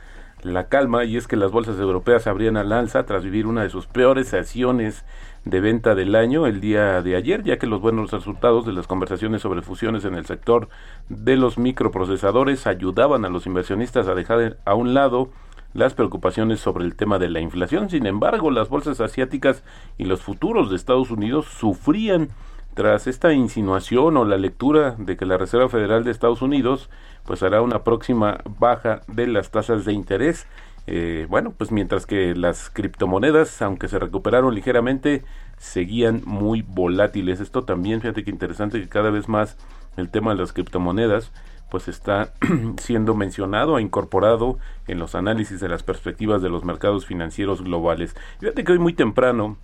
la 0.43 0.67
calma 0.67 1.05
y 1.05 1.17
es 1.17 1.27
que 1.27 1.35
las 1.35 1.51
bolsas 1.51 1.79
europeas 1.79 2.27
abrían 2.27 2.57
al 2.57 2.71
alza 2.71 3.05
tras 3.05 3.23
vivir 3.23 3.47
una 3.47 3.63
de 3.63 3.69
sus 3.69 3.87
peores 3.87 4.27
sesiones 4.27 5.05
de 5.45 5.59
venta 5.59 5.95
del 5.95 6.15
año 6.15 6.47
el 6.47 6.61
día 6.61 7.01
de 7.01 7.15
ayer, 7.15 7.43
ya 7.43 7.57
que 7.57 7.67
los 7.67 7.81
buenos 7.81 8.11
resultados 8.11 8.65
de 8.65 8.73
las 8.73 8.87
conversaciones 8.87 9.41
sobre 9.41 9.61
fusiones 9.61 10.05
en 10.05 10.15
el 10.15 10.25
sector 10.25 10.69
de 11.09 11.35
los 11.35 11.57
microprocesadores 11.57 12.67
ayudaban 12.67 13.25
a 13.25 13.29
los 13.29 13.45
inversionistas 13.45 14.07
a 14.07 14.15
dejar 14.15 14.57
a 14.65 14.73
un 14.73 14.93
lado 14.93 15.29
las 15.73 15.93
preocupaciones 15.93 16.59
sobre 16.59 16.85
el 16.85 16.95
tema 16.95 17.19
de 17.19 17.29
la 17.29 17.39
inflación. 17.39 17.89
Sin 17.89 18.05
embargo, 18.05 18.51
las 18.51 18.69
bolsas 18.69 19.01
asiáticas 19.01 19.63
y 19.97 20.05
los 20.05 20.21
futuros 20.21 20.69
de 20.69 20.75
Estados 20.75 21.11
Unidos 21.11 21.47
sufrían 21.47 22.29
tras 22.73 23.07
esta 23.07 23.33
insinuación 23.33 24.17
o 24.17 24.25
la 24.25 24.37
lectura 24.37 24.95
de 24.97 25.17
que 25.17 25.25
la 25.25 25.37
Reserva 25.37 25.69
Federal 25.69 26.03
de 26.03 26.11
Estados 26.11 26.41
Unidos 26.41 26.89
pues 27.25 27.43
hará 27.43 27.61
una 27.61 27.83
próxima 27.83 28.41
baja 28.59 29.01
de 29.07 29.27
las 29.27 29.51
tasas 29.51 29.85
de 29.85 29.93
interés. 29.93 30.47
Eh, 30.85 31.25
bueno, 31.29 31.53
pues 31.57 31.71
mientras 31.71 32.05
que 32.05 32.35
las 32.35 32.69
criptomonedas, 32.69 33.61
aunque 33.61 33.87
se 33.87 33.99
recuperaron 33.99 34.53
ligeramente, 34.53 35.23
seguían 35.57 36.21
muy 36.25 36.61
volátiles. 36.61 37.39
Esto 37.39 37.63
también, 37.63 38.01
fíjate 38.01 38.23
que 38.23 38.31
interesante 38.31 38.81
que 38.81 38.89
cada 38.89 39.09
vez 39.09 39.29
más 39.29 39.57
el 39.95 40.09
tema 40.09 40.33
de 40.33 40.41
las 40.41 40.51
criptomonedas 40.53 41.31
pues 41.69 41.87
está 41.87 42.33
siendo 42.77 43.15
mencionado 43.15 43.79
e 43.79 43.81
incorporado 43.81 44.59
en 44.87 44.99
los 44.99 45.15
análisis 45.15 45.59
de 45.59 45.69
las 45.69 45.81
perspectivas 45.81 46.41
de 46.43 46.49
los 46.49 46.63
mercados 46.63 47.07
financieros 47.07 47.63
globales. 47.63 48.15
Fíjate 48.39 48.63
que 48.63 48.73
hoy 48.73 48.79
muy 48.79 48.93
temprano 48.93 49.57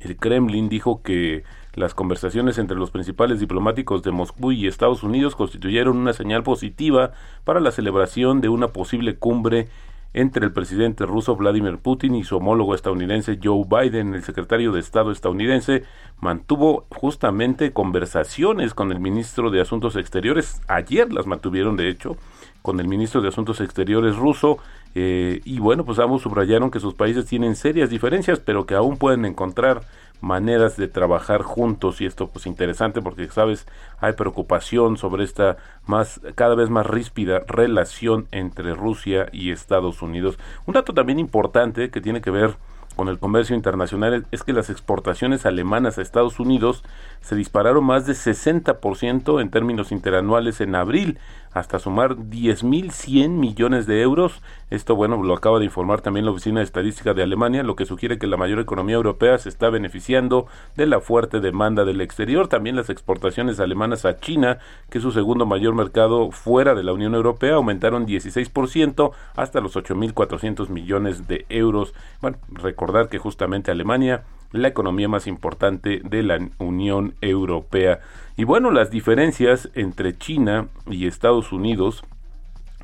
el 0.00 0.16
Kremlin 0.16 0.68
dijo 0.68 1.00
que 1.02 1.44
las 1.74 1.94
conversaciones 1.94 2.58
entre 2.58 2.76
los 2.76 2.90
principales 2.90 3.40
diplomáticos 3.40 4.02
de 4.02 4.10
Moscú 4.10 4.52
y 4.52 4.66
Estados 4.66 5.02
Unidos 5.02 5.36
constituyeron 5.36 5.96
una 5.96 6.12
señal 6.12 6.42
positiva 6.42 7.12
para 7.44 7.60
la 7.60 7.72
celebración 7.72 8.40
de 8.40 8.48
una 8.48 8.68
posible 8.68 9.16
cumbre 9.16 9.68
entre 10.14 10.44
el 10.44 10.52
presidente 10.52 11.06
ruso 11.06 11.36
Vladimir 11.36 11.78
Putin 11.78 12.14
y 12.14 12.24
su 12.24 12.36
homólogo 12.36 12.74
estadounidense 12.74 13.38
Joe 13.42 13.64
Biden. 13.66 14.14
El 14.14 14.22
secretario 14.22 14.72
de 14.72 14.80
Estado 14.80 15.10
estadounidense 15.10 15.84
mantuvo 16.20 16.86
justamente 16.90 17.72
conversaciones 17.72 18.74
con 18.74 18.92
el 18.92 19.00
ministro 19.00 19.50
de 19.50 19.60
Asuntos 19.60 19.96
Exteriores. 19.96 20.60
Ayer 20.68 21.12
las 21.12 21.26
mantuvieron, 21.26 21.76
de 21.76 21.88
hecho, 21.88 22.16
con 22.60 22.78
el 22.78 22.88
ministro 22.88 23.22
de 23.22 23.28
Asuntos 23.28 23.60
Exteriores 23.60 24.16
ruso. 24.16 24.58
Eh, 24.94 25.40
y 25.44 25.58
bueno, 25.58 25.86
pues 25.86 25.98
ambos 25.98 26.22
subrayaron 26.22 26.70
que 26.70 26.80
sus 26.80 26.92
países 26.92 27.24
tienen 27.24 27.56
serias 27.56 27.88
diferencias, 27.88 28.38
pero 28.38 28.66
que 28.66 28.74
aún 28.74 28.98
pueden 28.98 29.24
encontrar 29.24 29.82
maneras 30.22 30.76
de 30.76 30.88
trabajar 30.88 31.42
juntos 31.42 32.00
y 32.00 32.06
esto 32.06 32.28
pues 32.28 32.46
interesante 32.46 33.02
porque 33.02 33.28
sabes 33.28 33.66
hay 34.00 34.14
preocupación 34.14 34.96
sobre 34.96 35.24
esta 35.24 35.56
más 35.84 36.20
cada 36.36 36.54
vez 36.54 36.70
más 36.70 36.86
ríspida 36.86 37.40
relación 37.46 38.28
entre 38.30 38.74
Rusia 38.74 39.28
y 39.32 39.50
Estados 39.50 40.00
Unidos. 40.00 40.38
Un 40.64 40.74
dato 40.74 40.94
también 40.94 41.18
importante 41.18 41.90
que 41.90 42.00
tiene 42.00 42.22
que 42.22 42.30
ver 42.30 42.56
con 42.92 43.08
el 43.08 43.18
comercio 43.18 43.56
internacional 43.56 44.26
es 44.30 44.42
que 44.42 44.52
las 44.52 44.70
exportaciones 44.70 45.46
alemanas 45.46 45.98
a 45.98 46.02
Estados 46.02 46.40
Unidos 46.40 46.84
se 47.20 47.36
dispararon 47.36 47.84
más 47.84 48.06
de 48.06 48.12
60% 48.12 49.40
en 49.40 49.50
términos 49.50 49.92
interanuales 49.92 50.60
en 50.60 50.74
abril, 50.74 51.18
hasta 51.52 51.78
sumar 51.78 52.16
10.100 52.16 53.28
millones 53.28 53.86
de 53.86 54.00
euros. 54.00 54.40
Esto, 54.70 54.96
bueno, 54.96 55.22
lo 55.22 55.34
acaba 55.34 55.58
de 55.58 55.66
informar 55.66 56.00
también 56.00 56.24
la 56.24 56.32
Oficina 56.32 56.60
de 56.60 56.64
Estadística 56.64 57.12
de 57.12 57.22
Alemania, 57.22 57.62
lo 57.62 57.76
que 57.76 57.84
sugiere 57.84 58.18
que 58.18 58.26
la 58.26 58.38
mayor 58.38 58.58
economía 58.58 58.96
europea 58.96 59.36
se 59.36 59.50
está 59.50 59.68
beneficiando 59.68 60.46
de 60.76 60.86
la 60.86 61.00
fuerte 61.00 61.40
demanda 61.40 61.84
del 61.84 62.00
exterior. 62.00 62.48
También 62.48 62.76
las 62.76 62.88
exportaciones 62.88 63.60
alemanas 63.60 64.06
a 64.06 64.16
China, 64.16 64.58
que 64.88 64.98
es 64.98 65.02
su 65.02 65.12
segundo 65.12 65.44
mayor 65.44 65.74
mercado 65.74 66.30
fuera 66.30 66.74
de 66.74 66.84
la 66.84 66.94
Unión 66.94 67.14
Europea, 67.14 67.54
aumentaron 67.54 68.06
16% 68.06 69.12
hasta 69.36 69.60
los 69.60 69.76
8.400 69.76 70.70
millones 70.70 71.28
de 71.28 71.44
euros. 71.50 71.92
Bueno, 72.22 72.38
recordar 72.82 73.08
que 73.08 73.18
justamente 73.18 73.70
Alemania 73.70 74.24
la 74.50 74.66
economía 74.66 75.08
más 75.08 75.28
importante 75.28 76.02
de 76.04 76.22
la 76.24 76.40
Unión 76.58 77.14
Europea. 77.20 78.00
Y 78.36 78.42
bueno, 78.42 78.72
las 78.72 78.90
diferencias 78.90 79.70
entre 79.74 80.18
China 80.18 80.66
y 80.90 81.06
Estados 81.06 81.52
Unidos 81.52 82.02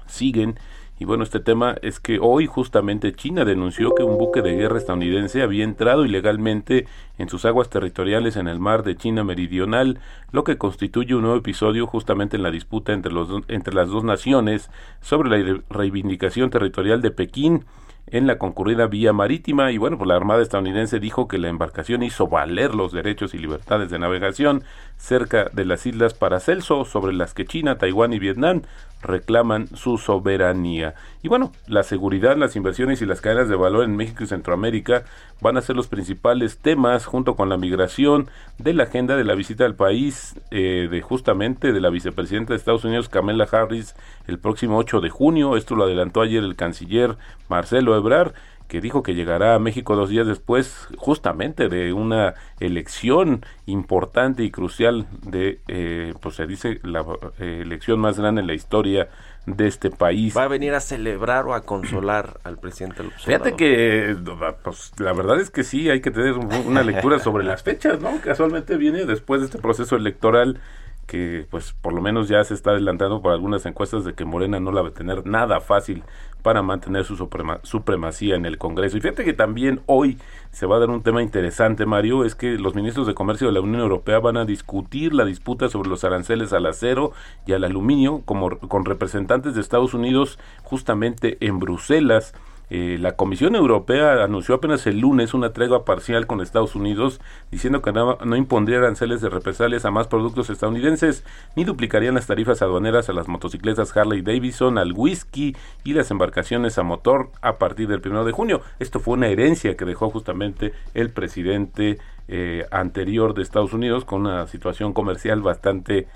siguen. 0.06 0.54
Y 1.00 1.04
bueno, 1.04 1.24
este 1.24 1.40
tema 1.40 1.76
es 1.82 1.98
que 1.98 2.20
hoy 2.20 2.46
justamente 2.46 3.12
China 3.12 3.44
denunció 3.44 3.92
que 3.96 4.04
un 4.04 4.18
buque 4.18 4.40
de 4.40 4.54
guerra 4.54 4.78
estadounidense 4.78 5.42
había 5.42 5.64
entrado 5.64 6.04
ilegalmente 6.04 6.86
en 7.18 7.28
sus 7.28 7.44
aguas 7.44 7.68
territoriales 7.68 8.36
en 8.36 8.46
el 8.46 8.60
mar 8.60 8.84
de 8.84 8.96
China 8.96 9.24
Meridional, 9.24 9.98
lo 10.30 10.44
que 10.44 10.58
constituye 10.58 11.16
un 11.16 11.22
nuevo 11.22 11.38
episodio 11.38 11.88
justamente 11.88 12.36
en 12.36 12.44
la 12.44 12.52
disputa 12.52 12.92
entre, 12.92 13.12
los, 13.12 13.28
entre 13.48 13.74
las 13.74 13.88
dos 13.88 14.04
naciones 14.04 14.70
sobre 15.00 15.28
la 15.28 15.60
reivindicación 15.68 16.50
territorial 16.50 17.02
de 17.02 17.10
Pekín 17.10 17.64
en 18.10 18.26
la 18.26 18.38
concurrida 18.38 18.86
vía 18.86 19.12
marítima. 19.12 19.72
Y 19.72 19.78
bueno, 19.78 19.98
pues 19.98 20.08
la 20.08 20.16
Armada 20.16 20.42
estadounidense 20.42 21.00
dijo 21.00 21.28
que 21.28 21.38
la 21.38 21.48
embarcación 21.48 22.02
hizo 22.02 22.28
valer 22.28 22.74
los 22.74 22.92
derechos 22.92 23.34
y 23.34 23.38
libertades 23.38 23.90
de 23.90 23.98
navegación 23.98 24.64
cerca 24.96 25.50
de 25.52 25.64
las 25.64 25.86
islas 25.86 26.14
Paracelso 26.14 26.84
sobre 26.84 27.12
las 27.12 27.34
que 27.34 27.46
China, 27.46 27.78
Taiwán 27.78 28.12
y 28.12 28.18
Vietnam 28.18 28.62
reclaman 29.02 29.68
su 29.68 29.98
soberanía. 29.98 30.94
Y 31.22 31.28
bueno, 31.28 31.52
la 31.66 31.82
seguridad, 31.82 32.36
las 32.36 32.56
inversiones 32.56 33.02
y 33.02 33.06
las 33.06 33.20
cadenas 33.20 33.48
de 33.48 33.56
valor 33.56 33.84
en 33.84 33.96
México 33.96 34.24
y 34.24 34.26
Centroamérica 34.26 35.04
van 35.40 35.56
a 35.56 35.62
ser 35.62 35.76
los 35.76 35.88
principales 35.88 36.58
temas 36.58 37.06
junto 37.06 37.36
con 37.36 37.48
la 37.48 37.56
migración 37.56 38.28
de 38.58 38.74
la 38.74 38.84
agenda 38.84 39.16
de 39.16 39.24
la 39.24 39.34
visita 39.34 39.64
al 39.64 39.74
país 39.74 40.34
eh, 40.50 40.88
de 40.90 41.00
justamente 41.00 41.72
de 41.72 41.80
la 41.80 41.90
vicepresidenta 41.90 42.52
de 42.52 42.58
Estados 42.58 42.84
Unidos 42.84 43.08
Kamala 43.08 43.48
Harris 43.50 43.94
el 44.26 44.38
próximo 44.38 44.78
8 44.78 45.00
de 45.00 45.10
junio. 45.10 45.56
Esto 45.56 45.76
lo 45.76 45.84
adelantó 45.84 46.20
ayer 46.20 46.42
el 46.42 46.56
canciller 46.56 47.16
Marcelo 47.48 47.96
Ebrard 47.96 48.32
que 48.68 48.80
dijo 48.80 49.02
que 49.02 49.14
llegará 49.14 49.54
a 49.54 49.58
México 49.58 49.96
dos 49.96 50.10
días 50.10 50.26
después 50.26 50.88
justamente 50.96 51.68
de 51.68 51.92
una 51.92 52.34
elección 52.60 53.44
importante 53.66 54.44
y 54.44 54.50
crucial 54.50 55.06
de, 55.22 55.60
eh, 55.68 56.14
pues 56.20 56.37
se 56.37 56.46
dice, 56.46 56.78
la 56.82 57.04
eh, 57.38 57.60
elección 57.62 57.98
más 57.98 58.18
grande 58.18 58.42
en 58.42 58.46
la 58.46 58.54
historia 58.54 59.08
de 59.46 59.66
este 59.66 59.90
país. 59.90 60.37
¿Va 60.37 60.44
a 60.44 60.48
venir 60.48 60.75
a 60.75 60.80
celebrar 60.80 61.46
o 61.46 61.54
a 61.54 61.62
consolar 61.62 62.40
al 62.44 62.58
presidente 62.58 63.02
López 63.02 63.25
Fíjate 63.25 63.54
que, 63.54 64.14
pues, 64.62 64.92
la 64.98 65.14
verdad 65.14 65.40
es 65.40 65.50
que 65.50 65.64
sí, 65.64 65.88
hay 65.88 66.02
que 66.02 66.10
tener 66.10 66.34
una 66.34 66.82
lectura 66.82 67.18
sobre 67.18 67.44
las 67.44 67.62
fechas, 67.62 68.00
¿no? 68.00 68.20
Casualmente 68.20 68.76
viene 68.76 69.06
después 69.06 69.40
de 69.40 69.46
este 69.46 69.58
proceso 69.58 69.96
electoral 69.96 70.60
que 71.08 71.46
pues 71.50 71.72
por 71.72 71.94
lo 71.94 72.02
menos 72.02 72.28
ya 72.28 72.44
se 72.44 72.54
está 72.54 72.70
adelantando 72.70 73.22
por 73.22 73.32
algunas 73.32 73.64
encuestas 73.66 74.04
de 74.04 74.14
que 74.14 74.26
Morena 74.26 74.60
no 74.60 74.70
la 74.70 74.82
va 74.82 74.88
a 74.88 74.94
tener 74.94 75.26
nada 75.26 75.60
fácil 75.60 76.04
para 76.42 76.62
mantener 76.62 77.04
su 77.04 77.16
supremacía 77.62 78.36
en 78.36 78.46
el 78.46 78.58
Congreso. 78.58 78.96
Y 78.96 79.00
fíjate 79.00 79.24
que 79.24 79.32
también 79.32 79.80
hoy 79.86 80.18
se 80.52 80.66
va 80.66 80.76
a 80.76 80.78
dar 80.78 80.90
un 80.90 81.02
tema 81.02 81.22
interesante, 81.22 81.86
Mario, 81.86 82.24
es 82.24 82.34
que 82.34 82.58
los 82.58 82.74
ministros 82.74 83.06
de 83.06 83.14
Comercio 83.14 83.48
de 83.48 83.54
la 83.54 83.60
Unión 83.60 83.80
Europea 83.80 84.20
van 84.20 84.36
a 84.36 84.44
discutir 84.44 85.14
la 85.14 85.24
disputa 85.24 85.68
sobre 85.68 85.88
los 85.88 86.04
aranceles 86.04 86.52
al 86.52 86.66
acero 86.66 87.12
y 87.46 87.54
al 87.54 87.64
aluminio 87.64 88.22
como, 88.24 88.50
con 88.50 88.84
representantes 88.84 89.54
de 89.54 89.62
Estados 89.62 89.94
Unidos 89.94 90.38
justamente 90.62 91.38
en 91.40 91.58
Bruselas. 91.58 92.34
Eh, 92.70 92.98
la 93.00 93.12
Comisión 93.16 93.54
Europea 93.54 94.22
anunció 94.22 94.54
apenas 94.54 94.87
el 94.87 95.00
lunes 95.00 95.34
una 95.34 95.52
tregua 95.52 95.84
parcial 95.84 96.26
con 96.26 96.40
Estados 96.40 96.75
Unidos, 96.75 97.20
diciendo 97.50 97.82
que 97.82 97.92
no, 97.92 98.18
impondría 98.37 98.78
aranceles 98.78 99.20
de 99.20 99.30
represalias 99.30 99.84
a 99.84 99.90
más 99.90 100.06
productos 100.06 100.50
estadounidenses, 100.50 101.25
ni 101.56 101.64
duplicarían 101.64 102.14
las 102.14 102.26
tarifas 102.26 102.60
aduaneras 102.62 103.08
a 103.08 103.12
las 103.12 103.28
motocicletas 103.28 103.96
Harley 103.96 104.22
Davidson, 104.22 104.78
al 104.78 104.92
whisky 104.92 105.56
y 105.84 105.94
las 105.94 106.10
embarcaciones 106.10 106.78
a 106.78 106.82
motor 106.82 107.30
a 107.40 107.58
partir 107.58 107.88
del 107.88 108.02
1 108.04 108.25
de 108.25 108.32
junio. 108.32 108.60
Esto 108.78 109.00
fue 109.00 109.14
una 109.14 109.28
herencia 109.28 109.76
que 109.76 109.84
dejó 109.84 110.10
justamente 110.10 110.72
el 110.94 111.10
presidente 111.10 111.98
eh, 112.28 112.66
anterior 112.70 113.32
de 113.34 113.42
Estados 113.42 113.72
Unidos 113.72 114.04
con 114.04 114.22
una 114.22 114.46
situación 114.46 114.92
comercial 114.92 115.40
bastante 115.40 116.06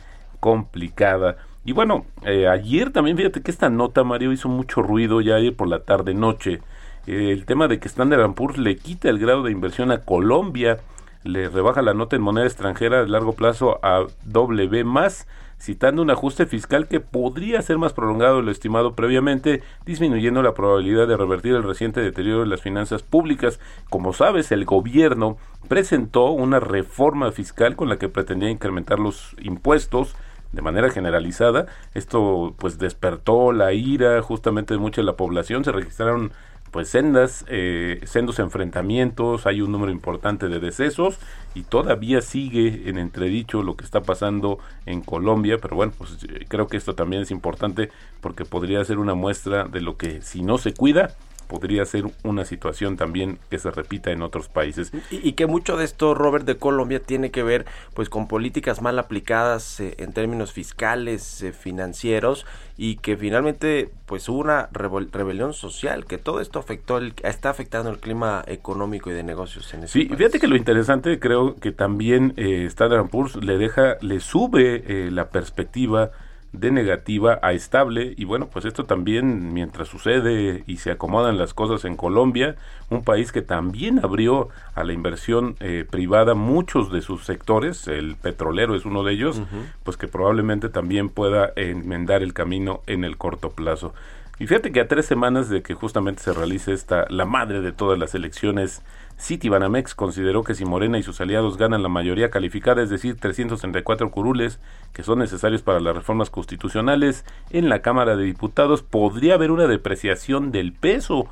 complicada. 0.41 1.39
Y 1.65 1.73
bueno, 1.73 2.07
eh, 2.25 2.49
ayer 2.49 2.91
también 2.91 3.17
fíjate 3.17 3.41
que 3.41 3.51
esta 3.51 3.71
nota, 3.71 4.03
Mario, 4.03 4.33
hizo 4.33 4.49
mucho 4.49 4.83
ruido 4.83 5.21
ya 5.21 5.37
ayer 5.37 5.55
por 5.55 5.69
la 5.69 5.81
tarde 5.81 6.13
noche. 6.13 6.61
Eh, 7.07 7.31
el 7.31 7.47
tema 7.47 7.69
de 7.69 7.79
que 7.79 7.89
Standard 7.89 8.35
Poor's 8.35 8.59
le 8.59 8.77
quita 8.77 9.09
el 9.09 9.21
grado 9.21 9.45
de 9.45 9.53
inversión 9.53 9.93
a 9.93 9.99
Colombia, 9.99 10.79
le 11.23 11.49
rebaja 11.49 11.81
la 11.83 11.95
nota 11.95 12.17
en 12.17 12.23
moneda 12.23 12.47
extranjera 12.47 13.03
de 13.03 13.09
largo 13.09 13.35
plazo 13.35 13.79
a 13.85 14.07
W 14.25 14.83
más, 14.83 15.29
citando 15.61 16.03
un 16.03 16.11
ajuste 16.11 16.47
fiscal 16.47 16.89
que 16.89 16.99
podría 16.99 17.63
ser 17.63 17.79
más 17.79 17.93
prolongado 17.93 18.39
de 18.39 18.43
lo 18.43 18.51
estimado 18.51 18.97
previamente, 18.97 19.63
disminuyendo 19.87 20.43
la 20.43 20.55
probabilidad 20.55 21.07
de 21.07 21.17
revertir 21.17 21.55
el 21.55 21.63
reciente 21.63 22.01
deterioro 22.01 22.41
de 22.41 22.49
las 22.49 22.61
finanzas 22.61 23.05
públicas. 23.05 23.61
Como 23.89 24.13
sabes, 24.13 24.51
el 24.51 24.65
gobierno 24.65 25.37
presentó 25.69 26.33
una 26.33 26.59
reforma 26.59 27.31
fiscal 27.31 27.77
con 27.77 27.89
la 27.89 27.99
que 27.99 28.09
pretendía 28.09 28.51
incrementar 28.51 28.99
los 28.99 29.37
impuestos 29.41 30.17
de 30.53 30.63
manera 30.63 30.91
generalizada. 30.91 31.67
Esto 31.95 32.55
pues 32.59 32.79
despertó 32.79 33.53
la 33.53 33.73
ira 33.73 34.23
justamente 34.23 34.75
de 34.75 34.81
mucha 34.81 35.01
de 35.01 35.07
la 35.07 35.17
población. 35.17 35.65
Se 35.65 35.73
registraron 35.73 36.33
pues 36.73 36.89
sendas, 36.89 37.45
eh, 37.49 38.01
sendos 38.05 38.39
enfrentamientos, 38.39 39.47
hay 39.47 39.61
un 39.61 39.71
número 39.71 39.93
importante 39.93 40.49
de 40.49 40.59
decesos 40.59 41.19
y 41.55 41.65
todavía 41.65 42.23
sigue 42.23 42.89
en 42.89 42.97
entredicho 42.97 43.63
lo 43.63 43.77
que 43.77 43.85
está 43.85 44.01
pasando 44.01 44.59
en 44.87 45.03
Colombia, 45.03 45.59
pero 45.61 45.77
bueno, 45.77 45.93
pues 45.97 46.17
eh, 46.25 46.47
creo 46.49 46.69
que 46.69 46.79
esto 46.79 46.95
también 46.95 47.23
es 47.23 47.31
importante 47.31 47.91
porque 48.23 48.47
podría 48.47 48.83
ser 48.87 48.99
una 48.99 49.15
muestra 49.15 49.65
de 49.65 49.83
lo 49.83 49.99
que 49.99 50.23
si 50.23 50.43
no 50.43 50.57
se 50.57 50.73
cuida, 50.73 51.15
podría 51.53 51.85
ser 51.85 52.05
una 52.25 52.47
situación 52.47 52.97
también 52.97 53.39
que 53.51 53.59
se 53.59 53.71
repita 53.71 54.11
en 54.11 54.23
otros 54.23 54.49
países. 54.49 54.91
Y, 55.11 55.33
que 55.33 55.47
mucho 55.47 55.77
de 55.77 55.85
esto, 55.85 56.15
Robert, 56.15 56.47
de 56.47 56.57
Colombia 56.57 56.99
tiene 56.99 57.31
que 57.31 57.43
ver 57.43 57.67
pues 57.93 58.09
con 58.09 58.27
políticas 58.27 58.81
mal 58.81 58.99
aplicadas 58.99 59.81
eh, 59.81 59.95
en 59.99 60.15
términos 60.15 60.53
fiscales, 60.53 61.43
eh, 61.43 61.53
financieros 61.53 62.47
y 62.79 62.97
que 62.97 63.19
finalmente 63.19 63.91
pues 64.07 64.29
hubo 64.29 64.41
una 64.41 64.69
rebelión 64.73 65.53
social, 65.53 66.07
que 66.07 66.17
todo 66.19 66.41
esto 66.41 66.59
afectó 66.59 66.97
el, 66.97 67.15
está 67.23 67.51
afectando 67.51 67.91
el 67.91 67.99
clima 67.99 68.43
económico 68.47 69.11
y 69.11 69.13
de 69.13 69.23
negocios 69.23 69.73
en 69.75 69.85
ese 69.85 69.93
Sí, 69.93 70.09
fíjate 70.09 70.41
que 70.41 70.49
lo 70.49 70.57
interesante 70.57 71.19
creo 71.19 71.57
que 71.57 71.73
también 71.73 72.33
eh, 72.37 72.65
Standard 72.67 73.09
Poor's 73.11 73.37
le 73.37 73.59
deja, 73.59 73.97
le 74.01 74.21
sube 74.21 74.85
eh, 74.87 75.11
la 75.11 75.29
perspectiva 75.29 76.13
de 76.53 76.71
negativa 76.71 77.39
a 77.43 77.53
estable. 77.53 78.15
Y 78.17 78.25
bueno 78.25 78.49
pues 78.49 78.65
esto 78.65 78.85
también 78.85 79.53
mientras 79.53 79.89
sucede 79.89 80.65
y 80.67 80.79
se 80.79 80.91
acomodan 80.91 81.39
las 81.39 81.55
cosas 81.55 81.85
en 81.85 81.97
Colombia 81.97 82.57
un 82.91 83.05
país 83.05 83.33
que 83.33 83.43
también 83.43 84.01
abrió 84.05 84.49
a 84.75 84.85
la 84.85 84.93
inversión 84.93 85.57
eh, 85.61 85.87
privada 85.89 86.35
muchos 86.35 86.93
de 86.93 87.01
sus 87.01 87.25
sectores 87.25 87.89
el 87.89 88.17
petrolero 88.17 88.75
es 88.75 88.85
uno 88.85 89.03
de 89.03 89.13
ellos 89.15 89.43
pues 89.83 89.97
que 89.97 90.09
probablemente 90.09 90.69
también 90.69 91.09
pueda 91.09 91.53
enmendar 91.57 92.23
el 92.23 92.35
camino 92.35 92.83
en 92.87 93.05
el 93.05 93.17
corto 93.17 93.51
plazo. 93.51 93.95
Y 94.39 94.47
fíjate 94.47 94.73
que 94.73 94.81
a 94.81 94.89
tres 94.89 95.07
semanas 95.07 95.49
de 95.49 95.63
que 95.63 95.75
justamente 95.75 96.23
se 96.23 96.33
realice 96.33 96.73
esta 96.73 97.07
la 97.11 97.27
madre 97.27 97.61
de 97.61 97.73
todas 97.73 97.99
las 97.99 98.15
elecciones 98.15 98.83
Citibanamex 99.23 99.95
consideró 99.95 100.43
que 100.43 100.55
si 100.55 100.65
Morena 100.65 100.99
y 100.99 101.05
sus 101.05 101.21
aliados 101.21 101.57
ganan 101.57 101.85
la 101.85 101.89
mayoría 101.89 102.31
calificada, 102.31 102.83
es 102.83 102.91
decir, 102.91 103.17
334 103.21 104.11
curules 104.11 104.59
que 104.93 105.05
son 105.05 105.21
necesarios 105.21 105.63
para 105.63 105.79
las 105.79 105.95
reformas 105.95 106.29
constitucionales 106.29 107.25
en 107.51 107.69
la 107.69 107.83
Cámara 107.83 108.17
de 108.17 108.25
Diputados, 108.25 108.83
podría 108.83 109.35
haber 109.35 109.53
una 109.53 109.69
depreciación 109.69 110.51
del 110.51 110.73
peso 110.73 111.29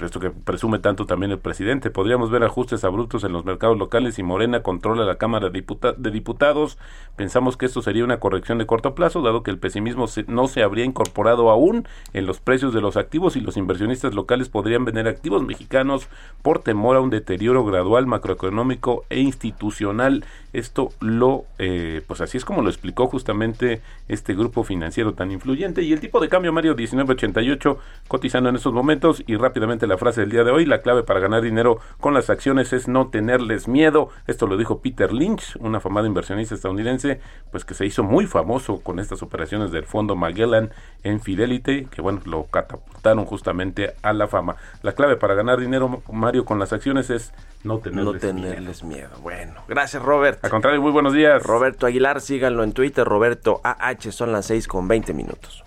esto 0.00 0.20
que 0.20 0.30
presume 0.30 0.78
tanto 0.78 1.04
también 1.06 1.32
el 1.32 1.38
presidente, 1.38 1.90
podríamos 1.90 2.30
ver 2.30 2.42
ajustes 2.44 2.84
abruptos 2.84 3.24
en 3.24 3.32
los 3.32 3.44
mercados 3.44 3.76
locales 3.76 4.18
y 4.18 4.22
Morena 4.22 4.62
controla 4.62 5.04
la 5.04 5.16
Cámara 5.16 5.50
de, 5.50 6.10
Diputados. 6.10 6.78
Pensamos 7.16 7.56
que 7.56 7.66
esto 7.66 7.82
sería 7.82 8.04
una 8.04 8.20
corrección 8.20 8.58
de 8.58 8.66
corto 8.66 8.94
plazo, 8.94 9.20
dado 9.20 9.42
que 9.42 9.50
el 9.50 9.58
pesimismo 9.58 10.06
no 10.28 10.48
se 10.48 10.62
habría 10.62 10.84
incorporado 10.84 11.50
aún 11.50 11.86
en 12.14 12.26
los 12.26 12.40
precios 12.40 12.72
de 12.72 12.80
los 12.80 12.96
activos 12.96 13.36
y 13.36 13.40
los 13.40 13.56
inversionistas 13.56 14.14
locales 14.14 14.48
podrían 14.48 14.84
vender 14.84 15.08
activos 15.08 15.42
mexicanos 15.42 16.08
por 16.42 16.60
temor 16.60 16.96
a 16.96 17.00
un 17.00 17.10
deterioro 17.10 17.64
gradual 17.64 18.06
macroeconómico 18.06 19.04
e 19.10 19.20
institucional. 19.20 20.24
Esto 20.52 20.90
lo, 21.00 21.44
eh, 21.58 22.02
pues 22.06 22.20
así 22.20 22.38
es 22.38 22.44
como 22.44 22.62
lo 22.62 22.70
explicó 22.70 23.08
justamente 23.08 23.82
este 24.08 24.34
grupo 24.34 24.64
financiero 24.64 25.12
tan 25.14 25.30
influyente. 25.30 25.82
Y 25.82 25.92
el 25.92 26.00
tipo 26.00 26.18
de 26.20 26.28
cambio, 26.28 26.52
Mario, 26.52 26.74
1988, 26.74 27.78
cotizando 28.08 28.48
en 28.48 28.56
estos 28.56 28.72
momentos 28.72 29.22
y 29.26 29.36
rápidamente 29.40 29.86
la 29.86 29.98
frase 29.98 30.20
del 30.20 30.30
día 30.30 30.44
de 30.44 30.50
hoy, 30.50 30.66
la 30.66 30.82
clave 30.82 31.02
para 31.02 31.20
ganar 31.20 31.42
dinero 31.42 31.78
con 31.98 32.14
las 32.14 32.30
acciones 32.30 32.72
es 32.72 32.88
no 32.88 33.08
tenerles 33.08 33.68
miedo. 33.68 34.08
Esto 34.26 34.46
lo 34.46 34.56
dijo 34.56 34.80
Peter 34.80 35.12
Lynch, 35.12 35.56
un 35.58 35.74
afamado 35.74 36.06
inversionista 36.06 36.54
estadounidense, 36.54 37.20
pues 37.50 37.64
que 37.64 37.74
se 37.74 37.86
hizo 37.86 38.02
muy 38.02 38.26
famoso 38.26 38.80
con 38.80 38.98
estas 38.98 39.22
operaciones 39.22 39.72
del 39.72 39.84
fondo 39.84 40.16
Magellan 40.16 40.70
en 41.02 41.20
Fidelity, 41.20 41.86
que 41.86 42.02
bueno, 42.02 42.20
lo 42.24 42.44
catapultaron 42.44 43.24
justamente 43.24 43.94
a 44.02 44.12
la 44.12 44.28
fama. 44.28 44.56
La 44.82 44.92
clave 44.92 45.16
para 45.16 45.34
ganar 45.34 45.58
dinero, 45.58 46.02
Mario, 46.12 46.44
con 46.44 46.58
las 46.58 46.72
acciones 46.72 47.10
es 47.10 47.32
no 47.64 47.78
tenerles, 47.78 48.84
miedo. 48.84 49.10
Bueno, 49.22 49.54
gracias 49.68 50.02
Robert. 50.02 50.44
Al 50.44 50.50
contrario, 50.50 50.80
muy 50.80 50.92
buenos 50.92 51.12
días. 51.12 51.42
Roberto 51.42 51.86
Aguilar, 51.86 52.20
síganlo 52.20 52.64
en 52.64 52.72
Twitter, 52.72 53.06
Roberto 53.06 53.60
AH, 53.64 54.12
son 54.12 54.32
las 54.32 54.46
6 54.46 54.68
con 54.68 54.88
20 54.88 55.12
minutos 55.14 55.64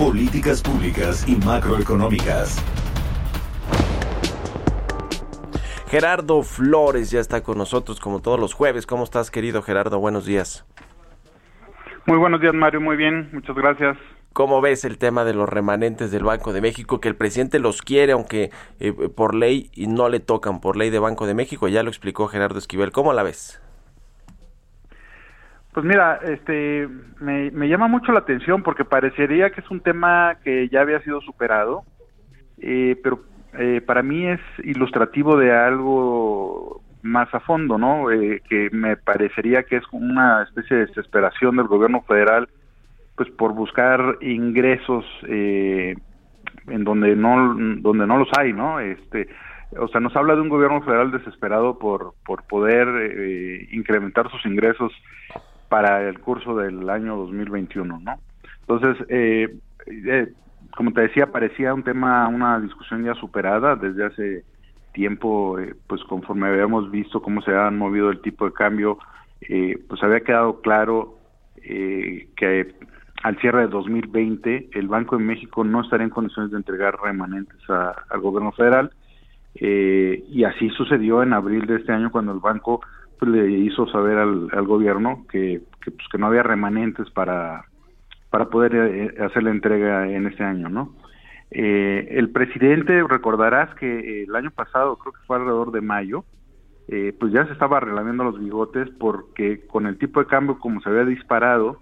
políticas 0.00 0.62
públicas 0.62 1.28
y 1.28 1.36
macroeconómicas. 1.36 2.56
Gerardo 5.88 6.42
Flores 6.42 7.10
ya 7.10 7.20
está 7.20 7.42
con 7.42 7.58
nosotros 7.58 8.00
como 8.00 8.22
todos 8.22 8.40
los 8.40 8.54
jueves. 8.54 8.86
¿Cómo 8.86 9.04
estás, 9.04 9.30
querido 9.30 9.60
Gerardo? 9.60 9.98
Buenos 9.98 10.24
días. 10.24 10.64
Muy 12.06 12.16
buenos 12.16 12.40
días, 12.40 12.54
Mario. 12.54 12.80
Muy 12.80 12.96
bien. 12.96 13.28
Muchas 13.30 13.54
gracias. 13.54 13.98
¿Cómo 14.32 14.62
ves 14.62 14.86
el 14.86 14.96
tema 14.96 15.26
de 15.26 15.34
los 15.34 15.46
remanentes 15.46 16.10
del 16.10 16.24
Banco 16.24 16.54
de 16.54 16.62
México? 16.62 16.98
Que 16.98 17.08
el 17.08 17.16
presidente 17.16 17.58
los 17.58 17.82
quiere, 17.82 18.12
aunque 18.12 18.50
eh, 18.78 18.92
por 18.92 19.34
ley 19.34 19.70
no 19.76 20.08
le 20.08 20.20
tocan, 20.20 20.62
por 20.62 20.76
ley 20.76 20.88
de 20.88 20.98
Banco 20.98 21.26
de 21.26 21.34
México. 21.34 21.68
Ya 21.68 21.82
lo 21.82 21.90
explicó 21.90 22.26
Gerardo 22.26 22.58
Esquivel. 22.58 22.90
¿Cómo 22.90 23.12
la 23.12 23.22
ves? 23.22 23.60
Pues 25.72 25.86
mira, 25.86 26.18
este, 26.24 26.88
me, 27.20 27.68
llama 27.68 27.86
mucho 27.86 28.10
la 28.12 28.20
atención 28.20 28.62
porque 28.62 28.84
parecería 28.84 29.50
que 29.50 29.60
es 29.60 29.70
un 29.70 29.80
tema 29.80 30.36
que 30.42 30.68
ya 30.68 30.80
había 30.80 31.00
sido 31.02 31.20
superado 31.20 31.84
eh, 32.60 32.96
pero 33.02 33.20
eh, 33.58 33.80
para 33.84 34.02
mí 34.02 34.26
es 34.26 34.40
ilustrativo 34.62 35.36
de 35.36 35.52
algo 35.52 36.82
más 37.02 37.32
a 37.34 37.40
fondo, 37.40 37.78
¿no? 37.78 38.10
Eh, 38.10 38.42
que 38.48 38.68
me 38.72 38.96
parecería 38.96 39.62
que 39.62 39.76
es 39.76 39.84
una 39.92 40.42
especie 40.42 40.76
de 40.76 40.86
desesperación 40.86 41.56
del 41.56 41.66
gobierno 41.66 42.02
federal, 42.02 42.48
pues 43.16 43.30
por 43.30 43.54
buscar 43.54 44.18
ingresos 44.20 45.04
en 45.26 46.84
donde 46.84 47.16
no 47.16 47.54
donde 47.80 48.06
no 48.06 48.18
los 48.18 48.28
hay, 48.38 48.52
¿no? 48.52 48.80
Este, 48.80 49.28
o 49.78 49.88
sea, 49.88 50.00
nos 50.00 50.14
habla 50.16 50.34
de 50.34 50.42
un 50.42 50.48
gobierno 50.48 50.82
federal 50.82 51.10
desesperado 51.10 51.78
por 51.78 52.14
por 52.24 52.44
poder 52.44 53.66
incrementar 53.72 54.30
sus 54.30 54.44
ingresos 54.44 54.92
para 55.70 56.06
el 56.06 56.18
curso 56.20 56.54
del 56.54 56.90
año 56.90 57.16
2021, 57.16 58.00
¿no? 58.00 58.20
Entonces, 58.66 59.06
eh, 59.08 59.48
como 60.76 60.92
te 60.92 61.02
decía, 61.02 61.32
parecía 61.32 61.74
un 61.74 61.82
tema, 61.82 62.28
una 62.28 62.60
discusión 62.60 63.04
ya 63.04 63.14
superada 63.14 63.76
desde 63.76 64.04
hace 64.04 64.44
tiempo, 64.92 65.58
eh, 65.58 65.74
pues 65.86 66.02
conforme 66.04 66.48
habíamos 66.48 66.90
visto 66.90 67.22
cómo 67.22 67.42
se 67.42 67.54
han 67.54 67.78
movido 67.78 68.10
el 68.10 68.20
tipo 68.20 68.44
de 68.44 68.52
cambio, 68.52 68.98
eh, 69.42 69.78
pues 69.88 70.02
había 70.02 70.20
quedado 70.20 70.60
claro 70.60 71.18
eh, 71.56 72.28
que 72.36 72.74
al 73.22 73.38
cierre 73.38 73.62
de 73.62 73.68
2020 73.68 74.70
el 74.72 74.88
Banco 74.88 75.16
de 75.16 75.24
México 75.24 75.64
no 75.64 75.82
estaría 75.82 76.04
en 76.04 76.10
condiciones 76.10 76.50
de 76.50 76.58
entregar 76.58 76.98
remanentes 77.02 77.58
al 77.68 78.20
gobierno 78.20 78.52
federal 78.52 78.90
y 79.52 80.44
así 80.44 80.70
sucedió 80.70 81.22
en 81.22 81.34
abril 81.34 81.66
de 81.66 81.76
este 81.76 81.92
año 81.92 82.10
cuando 82.10 82.32
el 82.32 82.38
banco 82.38 82.80
pues, 83.20 83.30
le 83.30 83.50
hizo 83.50 83.86
saber 83.88 84.18
al, 84.18 84.66
gobierno 84.66 85.26
que, 85.30 85.62
que, 85.84 85.92
pues, 85.92 86.08
que 86.10 86.18
no 86.18 86.26
había 86.26 86.42
remanentes 86.42 87.08
para 87.10 87.64
para 88.30 88.48
poder 88.48 88.74
eh, 88.74 89.14
hacer 89.22 89.42
la 89.42 89.50
entrega 89.50 90.08
en 90.08 90.26
este 90.26 90.44
año, 90.44 90.68
¿no? 90.68 90.94
Eh, 91.50 92.06
el 92.12 92.30
presidente, 92.30 93.02
recordarás 93.02 93.74
que 93.74 94.22
el 94.22 94.34
año 94.36 94.52
pasado, 94.52 94.96
creo 94.96 95.12
que 95.12 95.26
fue 95.26 95.36
alrededor 95.36 95.72
de 95.72 95.80
mayo, 95.80 96.24
eh, 96.86 97.12
pues 97.18 97.32
ya 97.32 97.44
se 97.46 97.52
estaba 97.52 97.78
arreglando 97.78 98.24
los 98.24 98.38
bigotes 98.38 98.88
porque 98.98 99.66
con 99.66 99.86
el 99.86 99.98
tipo 99.98 100.20
de 100.20 100.26
cambio 100.26 100.58
como 100.58 100.80
se 100.80 100.88
había 100.88 101.04
disparado, 101.04 101.80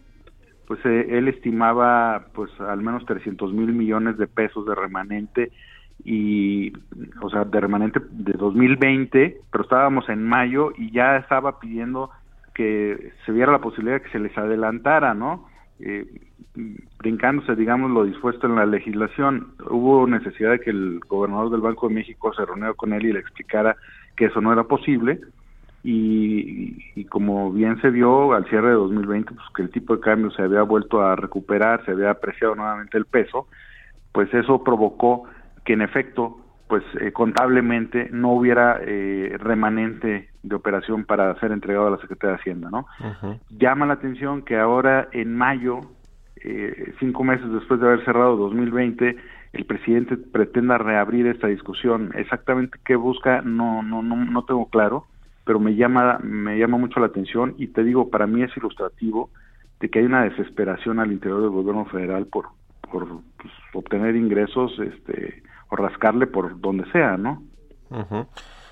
pues 0.66 0.84
él 0.84 1.28
estimaba 1.28 2.26
pues 2.34 2.50
al 2.60 2.82
menos 2.82 3.06
300 3.06 3.54
mil 3.54 3.72
millones 3.72 4.18
de 4.18 4.26
pesos 4.26 4.66
de 4.66 4.74
remanente 4.74 5.50
y, 6.04 6.72
o 7.20 7.30
sea, 7.30 7.44
de 7.44 7.60
remanente 7.60 8.00
de 8.10 8.32
2020, 8.32 9.40
pero 9.50 9.64
estábamos 9.64 10.08
en 10.08 10.24
mayo 10.24 10.72
y 10.76 10.90
ya 10.90 11.16
estaba 11.16 11.58
pidiendo 11.58 12.10
que 12.54 13.12
se 13.24 13.32
viera 13.32 13.52
la 13.52 13.60
posibilidad 13.60 13.98
de 13.98 14.02
que 14.02 14.10
se 14.10 14.18
les 14.18 14.36
adelantara, 14.36 15.14
¿no? 15.14 15.48
Eh, 15.80 16.06
brincándose, 16.98 17.54
digamos, 17.54 17.90
lo 17.90 18.04
dispuesto 18.04 18.46
en 18.46 18.56
la 18.56 18.66
legislación. 18.66 19.52
Hubo 19.70 20.06
necesidad 20.06 20.50
de 20.50 20.60
que 20.60 20.70
el 20.70 21.00
gobernador 21.08 21.50
del 21.50 21.60
Banco 21.60 21.88
de 21.88 21.94
México 21.94 22.32
se 22.34 22.44
reuniera 22.44 22.74
con 22.74 22.92
él 22.92 23.06
y 23.06 23.12
le 23.12 23.20
explicara 23.20 23.76
que 24.16 24.26
eso 24.26 24.40
no 24.40 24.52
era 24.52 24.64
posible. 24.64 25.20
Y, 25.84 27.04
como 27.04 27.52
bien 27.52 27.80
se 27.80 27.90
vio 27.90 28.32
al 28.32 28.46
cierre 28.48 28.70
de 28.70 28.74
2020, 28.74 29.32
pues 29.32 29.46
que 29.54 29.62
el 29.62 29.70
tipo 29.70 29.94
de 29.94 30.02
cambio 30.02 30.30
se 30.32 30.42
había 30.42 30.62
vuelto 30.62 31.00
a 31.00 31.14
recuperar, 31.14 31.84
se 31.84 31.92
había 31.92 32.10
apreciado 32.10 32.56
nuevamente 32.56 32.98
el 32.98 33.04
peso, 33.04 33.46
pues 34.12 34.32
eso 34.34 34.64
provocó 34.64 35.24
que 35.68 35.74
en 35.74 35.82
efecto, 35.82 36.38
pues 36.66 36.82
eh, 36.98 37.12
contablemente 37.12 38.08
no 38.10 38.32
hubiera 38.32 38.80
eh, 38.80 39.36
remanente 39.38 40.30
de 40.42 40.56
operación 40.56 41.04
para 41.04 41.38
ser 41.40 41.52
entregado 41.52 41.88
a 41.88 41.90
la 41.90 41.98
Secretaría 41.98 42.36
de 42.36 42.40
Hacienda, 42.40 42.70
¿no? 42.70 42.86
Llama 43.50 43.84
la 43.84 43.92
atención 43.92 44.40
que 44.40 44.56
ahora 44.56 45.08
en 45.12 45.36
mayo 45.36 45.80
eh, 46.36 46.94
cinco 46.98 47.22
meses 47.22 47.52
después 47.52 47.80
de 47.80 47.86
haber 47.86 48.02
cerrado 48.06 48.38
2020, 48.38 49.14
el 49.52 49.64
presidente 49.66 50.16
pretenda 50.16 50.78
reabrir 50.78 51.26
esta 51.26 51.48
discusión. 51.48 52.12
Exactamente 52.14 52.78
qué 52.82 52.96
busca 52.96 53.42
no 53.42 53.82
no 53.82 54.02
no 54.02 54.16
no 54.16 54.44
tengo 54.46 54.70
claro, 54.70 55.04
pero 55.44 55.60
me 55.60 55.74
llama 55.74 56.18
me 56.22 56.58
llama 56.58 56.78
mucho 56.78 56.98
la 56.98 57.08
atención 57.08 57.56
y 57.58 57.66
te 57.66 57.84
digo 57.84 58.08
para 58.08 58.26
mí 58.26 58.42
es 58.42 58.56
ilustrativo 58.56 59.28
de 59.80 59.90
que 59.90 59.98
hay 59.98 60.06
una 60.06 60.24
desesperación 60.24 60.98
al 60.98 61.12
interior 61.12 61.42
del 61.42 61.50
gobierno 61.50 61.84
federal 61.84 62.24
por 62.24 62.46
por 62.90 63.06
pues, 63.06 63.52
obtener 63.74 64.16
ingresos 64.16 64.72
este 64.78 65.42
o 65.68 65.76
rascarle 65.76 66.26
por 66.26 66.60
donde 66.60 66.90
sea, 66.90 67.16
¿no? 67.16 67.42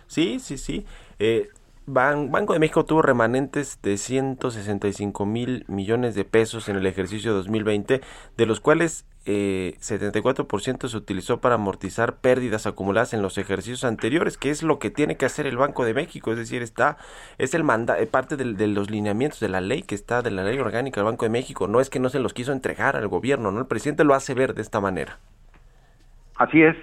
Sí, 0.07 0.39
sí, 0.39 0.59
sí. 0.59 0.87
Eh, 1.19 1.49
Banco 1.87 2.53
de 2.53 2.59
México 2.59 2.85
tuvo 2.85 3.01
remanentes 3.01 3.81
de 3.81 3.97
165 3.97 5.25
mil 5.25 5.65
millones 5.69 6.17
de 6.17 6.25
pesos 6.25 6.69
en 6.69 6.77
el 6.77 6.87
ejercicio 6.87 7.33
2020, 7.33 8.01
de 8.37 8.47
los 8.47 8.59
cuales 8.59 9.07
eh, 9.25 9.77
74% 9.81 10.89
se 10.89 10.97
utilizó 10.97 11.41
para 11.41 11.55
amortizar 11.55 12.17
pérdidas 12.17 12.67
acumuladas 12.67 13.15
en 13.15 13.23
los 13.23 13.39
ejercicios 13.39 13.85
anteriores, 13.85 14.37
que 14.37 14.51
es 14.51 14.65
lo 14.65 14.81
que 14.81 14.91
tiene 14.91 15.17
que 15.17 15.27
hacer 15.27 15.47
el 15.47 15.57
Banco 15.57 15.85
de 15.85 15.95
México, 15.95 16.33
es 16.33 16.39
decir, 16.39 16.63
está 16.63 16.97
es 17.39 17.55
el 17.55 17.63
manda 17.63 17.99
eh, 18.01 18.07
parte 18.07 18.37
de 18.37 18.67
los 18.67 18.91
lineamientos 18.91 19.39
de 19.39 19.49
la 19.49 19.61
ley 19.61 19.83
que 19.83 19.95
está 19.95 20.23
de 20.23 20.33
la 20.33 20.43
ley 20.43 20.59
orgánica 20.59 21.01
del 21.01 21.07
Banco 21.07 21.25
de 21.25 21.31
México, 21.31 21.69
no 21.69 21.81
es 21.81 21.89
que 21.89 22.01
no 22.01 22.09
se 22.09 22.19
los 22.19 22.35
quiso 22.35 22.53
entregar 22.53 22.97
al 22.97 23.07
gobierno, 23.07 23.53
no 23.53 23.61
el 23.61 23.67
presidente 23.67 24.03
lo 24.03 24.15
hace 24.15 24.35
ver 24.35 24.55
de 24.55 24.63
esta 24.63 24.81
manera. 24.81 25.21
Así 26.39 26.63
es. 26.63 26.77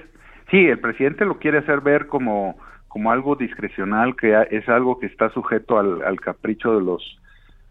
Sí, 0.52 0.66
el 0.66 0.80
presidente 0.80 1.26
lo 1.26 1.40
quiere 1.40 1.60
hacer 1.60 1.82
ver 1.82 2.08
como 2.08 2.58
como 2.94 3.12
algo 3.12 3.36
discrecional, 3.36 4.16
que 4.16 4.40
es 4.52 4.70
algo 4.70 5.00
que 5.00 5.08
está 5.08 5.32
sujeto 5.32 5.80
al, 5.80 6.22
capricho 6.22 6.76
de 6.76 6.86
los 6.86 7.20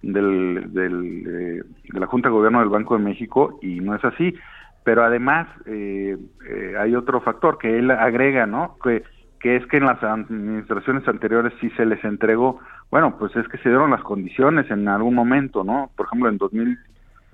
del, 0.02 0.68
eh, 0.76 1.62
de 1.92 2.00
la 2.00 2.08
Junta 2.08 2.28
de 2.28 2.34
Gobierno 2.34 2.58
del 2.58 2.70
Banco 2.70 2.98
de 2.98 3.04
México 3.04 3.60
y 3.62 3.78
no 3.78 3.94
es 3.94 4.04
así. 4.04 4.34
Pero 4.82 5.04
además 5.04 5.46
eh, 5.66 6.16
eh, 6.50 6.74
hay 6.76 6.96
otro 6.96 7.20
factor 7.20 7.58
que 7.58 7.78
él 7.78 7.92
agrega, 7.92 8.46
¿no? 8.46 8.76
Que, 8.82 9.04
que 9.38 9.54
es 9.54 9.64
que 9.66 9.76
en 9.76 9.86
las 9.86 10.02
administraciones 10.02 11.06
anteriores 11.06 11.52
sí 11.60 11.70
se 11.76 11.86
les 11.86 12.02
entregó, 12.02 12.58
bueno, 12.90 13.16
pues 13.16 13.36
es 13.36 13.46
que 13.46 13.58
se 13.58 13.68
dieron 13.68 13.92
las 13.92 14.02
condiciones 14.02 14.68
en 14.72 14.88
algún 14.88 15.14
momento, 15.14 15.62
¿no? 15.62 15.92
Por 15.96 16.06
ejemplo, 16.06 16.30
en 16.30 16.38
2000 16.38 16.78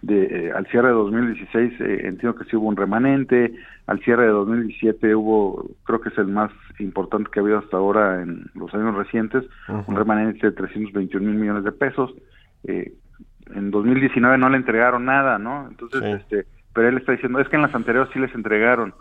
de, 0.02 0.24
eh, 0.24 0.52
al 0.52 0.66
cierre 0.68 0.88
de 0.88 0.94
2016 0.94 1.80
eh, 1.80 2.00
entiendo 2.04 2.38
que 2.38 2.44
sí 2.44 2.56
hubo 2.56 2.68
un 2.68 2.76
remanente, 2.76 3.52
al 3.86 4.00
cierre 4.00 4.24
de 4.24 4.30
2017 4.30 5.14
hubo, 5.14 5.70
creo 5.84 6.00
que 6.00 6.10
es 6.10 6.18
el 6.18 6.28
más 6.28 6.52
importante 6.78 7.30
que 7.30 7.40
ha 7.40 7.42
habido 7.42 7.58
hasta 7.58 7.76
ahora 7.76 8.22
en 8.22 8.46
los 8.54 8.72
años 8.74 8.94
recientes, 8.94 9.44
un 9.68 9.96
remanente 9.96 10.46
de 10.46 10.52
321 10.52 11.26
mil 11.26 11.38
millones 11.38 11.64
de 11.64 11.72
pesos. 11.72 12.14
Eh, 12.64 12.92
en 13.54 13.70
2019 13.70 14.38
no 14.38 14.48
le 14.50 14.58
entregaron 14.58 15.06
nada, 15.06 15.38
¿no? 15.38 15.66
Entonces, 15.68 16.02
este, 16.20 16.46
pero 16.74 16.88
él 16.88 16.98
está 16.98 17.12
diciendo, 17.12 17.40
es 17.40 17.48
que 17.48 17.56
en 17.56 17.62
las 17.62 17.74
anteriores 17.74 18.10
sí 18.12 18.20
les 18.20 18.32
entregaron. 18.34 18.94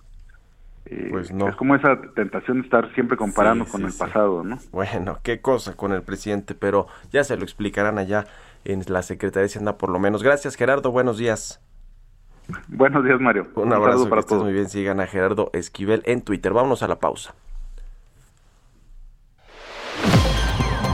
pues 1.12 1.32
no. 1.34 1.50
Es 1.50 1.56
como 1.58 1.76
esa 1.76 2.00
tentación 2.16 2.60
de 2.60 2.64
estar 2.64 2.92
siempre 2.94 3.18
comparando 3.18 3.66
con 3.66 3.84
el 3.84 3.92
pasado, 3.94 4.44
¿no? 4.44 4.58
Bueno, 4.72 5.20
qué 5.22 5.42
cosa 5.42 5.76
con 5.76 5.92
el 5.92 6.02
presidente, 6.02 6.56
pero 6.56 6.88
ya 7.12 7.24
se 7.24 7.36
lo 7.36 7.44
explicarán 7.44 7.98
allá 7.98 8.26
en 8.66 8.84
la 8.88 9.02
Secretaría 9.02 9.44
de 9.44 9.48
Hacienda 9.48 9.78
por 9.78 9.90
lo 9.90 10.00
menos. 10.00 10.24
Gracias 10.24 10.56
Gerardo, 10.56 10.92
buenos 10.92 11.18
días. 11.18 11.62
Buenos 12.68 13.04
días 13.04 13.20
Mario. 13.20 13.48
Un, 13.56 13.74
abrazo 13.74 14.10
para 14.10 14.24
todos. 14.24 14.44
Muy 14.44 14.54
bien, 14.54 14.70
sigan 14.70 15.00
a 15.00 15.08
Gerardo 15.08 15.50
Esquivel 15.54 16.02
en 16.06 16.22
Twitter. 16.22 16.54
Vámonos 16.54 16.84
a 16.84 16.88
la 16.88 17.00
pausa. 17.00 17.36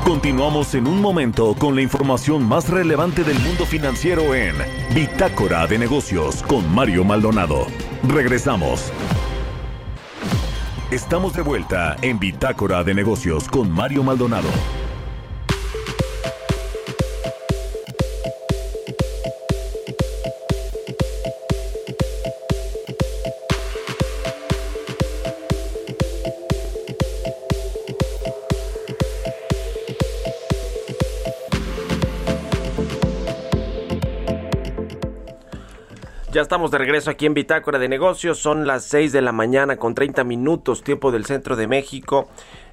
Continuamos 0.03 0.75
en 0.75 0.85
un 0.85 1.01
momento 1.01 1.55
con 1.57 1.75
la 1.75 1.81
información 1.81 2.45
más 2.45 2.69
relevante 2.69 3.23
del 3.23 3.39
mundo 3.39 3.65
financiero 3.65 4.35
en 4.35 4.55
Bitácora 4.93 5.65
de 5.65 5.77
Negocios 5.77 6.43
con 6.43 6.73
Mario 6.73 7.05
Maldonado. 7.05 7.67
Regresamos. 8.07 8.91
Estamos 10.91 11.33
de 11.33 11.41
vuelta 11.41 11.95
en 12.01 12.19
Bitácora 12.19 12.83
de 12.83 12.93
Negocios 12.93 13.47
con 13.47 13.71
Mario 13.71 14.03
Maldonado. 14.03 14.49
Ya 36.33 36.41
estamos 36.41 36.71
de 36.71 36.79
regreso 36.79 37.11
aquí 37.11 37.27
en 37.27 37.35
Bitácora 37.35 37.77
de 37.77 37.87
Negocios. 37.87 38.39
Son 38.39 38.65
las 38.65 38.85
6 38.85 39.11
de 39.11 39.21
la 39.21 39.31
mañana 39.31 39.77
con 39.77 39.93
30 39.93 40.23
minutos, 40.23 40.81
tiempo 40.81 41.11
del 41.11 41.25
centro 41.25 41.55
de 41.55 41.67
México. 41.67 42.27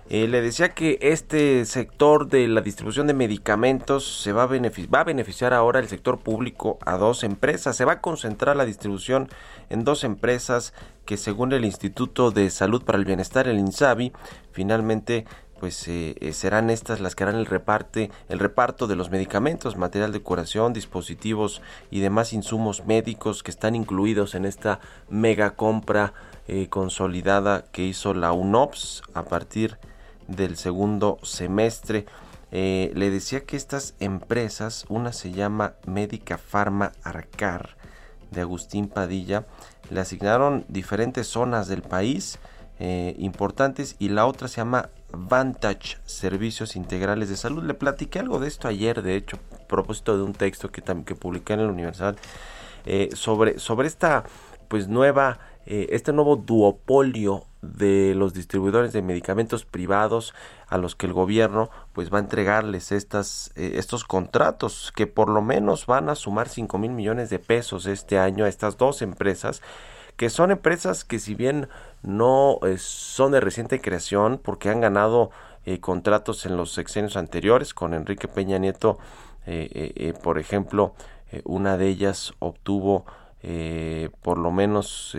Eh, 0.09 0.29
le 0.29 0.41
decía 0.41 0.71
que 0.71 0.99
este 1.03 1.67
sector 1.67 2.29
de 2.29 2.49
la 2.49 2.63
distribución 2.63 3.07
de 3.07 3.13
medicamentos 3.13 4.23
se 4.23 4.33
va 4.33 4.45
a, 4.45 4.47
va 4.47 5.01
a 5.01 5.05
beneficiar 5.05 5.53
ahora 5.53 5.79
el 5.79 5.89
sector 5.89 6.21
público 6.21 6.79
a 6.87 6.97
dos 6.97 7.23
empresas. 7.23 7.77
Se 7.77 7.85
va 7.85 7.93
a 7.93 8.01
concentrar 8.01 8.57
la 8.57 8.65
distribución 8.65 9.29
en 9.69 9.85
dos 9.85 10.05
empresas 10.05 10.73
que 11.05 11.19
según 11.19 11.53
el 11.53 11.67
Instituto 11.67 12.31
de 12.31 12.49
Salud 12.49 12.83
para 12.83 12.97
el 12.97 13.05
Bienestar, 13.05 13.47
el 13.47 13.59
INSABI, 13.59 14.11
finalmente 14.53 15.27
pues 15.61 15.87
eh, 15.89 16.17
eh, 16.21 16.33
serán 16.33 16.71
estas 16.71 17.01
las 17.01 17.15
que 17.15 17.23
harán 17.23 17.37
el 17.37 17.47
reparte 17.47 18.11
el 18.31 18.39
reparto 18.39 18.87
de 18.87 18.97
los 18.97 19.11
medicamentos, 19.11 19.77
material 19.77 20.11
de 20.11 20.23
curación, 20.23 20.73
dispositivos 20.73 21.61
y 21.91 22.01
demás 22.01 22.33
insumos 22.33 22.87
médicos 22.87 23.43
que 23.43 23.51
están 23.51 23.77
incluidos 23.77 24.35
en 24.35 24.47
esta 24.47 24.81
mega 25.11 25.51
compra 25.51 26.15
eh, 26.49 26.69
consolidada 26.69 27.67
que 27.71 27.85
hizo 27.85 28.15
la 28.15 28.33
UNOPS 28.33 29.03
a 29.13 29.25
partir 29.25 29.79
del 30.27 30.57
segundo 30.57 31.19
semestre. 31.23 32.07
le 32.51 33.11
decía 33.11 33.45
que 33.45 33.57
estas 33.57 33.95
empresas, 34.01 34.87
una 34.89 35.13
se 35.13 35.31
llama 35.31 35.75
Médica 35.87 36.39
Pharma 36.39 36.93
Arcar 37.05 37.77
de 38.31 38.41
Agustín 38.41 38.89
Padilla, 38.89 39.45
le 39.91 40.01
asignaron 40.01 40.65
diferentes 40.69 41.27
zonas 41.27 41.69
del 41.69 41.83
país 41.83 42.39
importantes 43.19 43.97
y 43.99 44.09
la 44.09 44.25
otra 44.27 44.49
se 44.49 44.57
llama 44.57 44.89
Vantage 45.13 45.99
Servicios 46.05 46.77
Integrales 46.77 47.29
de 47.29 47.37
Salud. 47.37 47.65
Le 47.65 47.75
platiqué 47.75 48.19
algo 48.19 48.39
de 48.39 48.49
esto 48.49 48.69
ayer, 48.69 49.03
de 49.03 49.17
hecho, 49.17 49.39
a 49.53 49.67
propósito 49.67 50.17
de 50.17 50.23
un 50.23 50.33
texto 50.33 50.71
que, 50.71 50.83
que 50.83 51.15
publiqué 51.15 51.55
en 51.55 51.67
la 51.67 51.73
universidad 51.73 52.17
eh, 52.87 53.11
sobre, 53.15 53.59
sobre 53.59 53.89
esta 53.89 54.25
pues 54.69 54.89
nueva, 54.89 55.41
eh, 55.67 55.89
este 55.91 56.13
nuevo 56.13 56.37
duopolio 56.37 57.45
de 57.61 58.15
los 58.15 58.33
distribuidores 58.33 58.93
de 58.93 59.03
medicamentos 59.03 59.65
privados 59.65 60.33
a 60.69 60.79
los 60.79 60.95
que 60.95 61.07
el 61.07 61.13
gobierno 61.13 61.71
pues 61.93 62.13
va 62.13 62.19
a 62.19 62.21
entregarles 62.21 62.93
estas, 62.93 63.51
eh, 63.57 63.73
estos 63.75 64.05
contratos 64.05 64.93
que 64.95 65.07
por 65.07 65.29
lo 65.29 65.43
menos 65.43 65.87
van 65.87 66.09
a 66.09 66.15
sumar 66.15 66.49
5 66.49 66.79
mil 66.79 66.93
millones 66.93 67.31
de 67.31 67.39
pesos 67.39 67.87
este 67.87 68.19
año 68.19 68.45
a 68.45 68.49
estas 68.49 68.79
dos 68.79 69.03
empresas 69.03 69.61
que 70.17 70.31
son 70.31 70.51
empresas 70.51 71.05
que 71.05 71.19
si 71.19 71.35
bien 71.35 71.69
no 72.03 72.59
eh, 72.63 72.79
son 72.79 73.33
de 73.33 73.41
reciente 73.41 73.81
creación 73.81 74.41
porque 74.43 74.71
han 74.71 74.81
ganado 74.81 75.31
eh, 75.65 75.81
contratos 75.81 76.47
en 76.47 76.57
los 76.57 76.73
sexenios 76.73 77.17
anteriores 77.17 77.75
con 77.75 77.95
Enrique 77.95 78.29
Peña 78.29 78.59
Nieto 78.59 78.99
eh, 79.47 80.15
por 80.23 80.39
ejemplo 80.39 80.95
una 81.45 81.77
de 81.77 81.89
ellas 81.89 82.35
obtuvo 82.39 83.05
por 84.21 84.37
lo 84.39 84.51
menos 84.51 85.17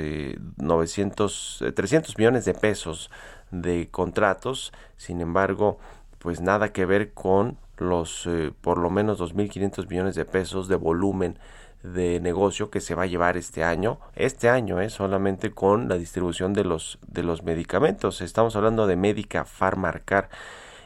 900 0.58 1.64
300 1.76 2.18
millones 2.18 2.46
de 2.46 2.54
pesos 2.54 3.10
de 3.50 3.90
contratos. 3.90 4.72
Sin 4.96 5.22
embargo 5.22 5.80
pues 6.20 6.40
nada 6.40 6.72
que 6.72 6.86
ver 6.86 7.14
con 7.14 7.58
los 7.78 8.30
por 8.62 8.78
lo 8.78 8.90
menos 8.90 9.20
2.500 9.20 9.90
millones 9.90 10.16
de 10.16 10.26
pesos 10.26 10.68
de 10.68 10.76
volumen 10.76 11.40
de 11.84 12.20
negocio 12.20 12.70
que 12.70 12.80
se 12.80 12.96
va 12.96 13.04
a 13.04 13.08
llevar 13.08 13.38
este 13.38 13.64
año, 13.64 14.00
este 14.16 14.50
año 14.50 14.80
es 14.80 14.94
eh, 14.94 14.96
solamente 14.96 15.52
con 15.52 15.90
la 15.90 15.96
distribución 15.98 16.54
de 16.54 16.64
los, 16.64 17.00
de 17.08 17.24
los 17.24 17.44
medicamentos. 17.44 18.22
Estamos 18.22 18.56
hablando 18.56 18.88
de 18.88 18.96
Médica 18.96 19.46
Farmarcar 19.46 20.30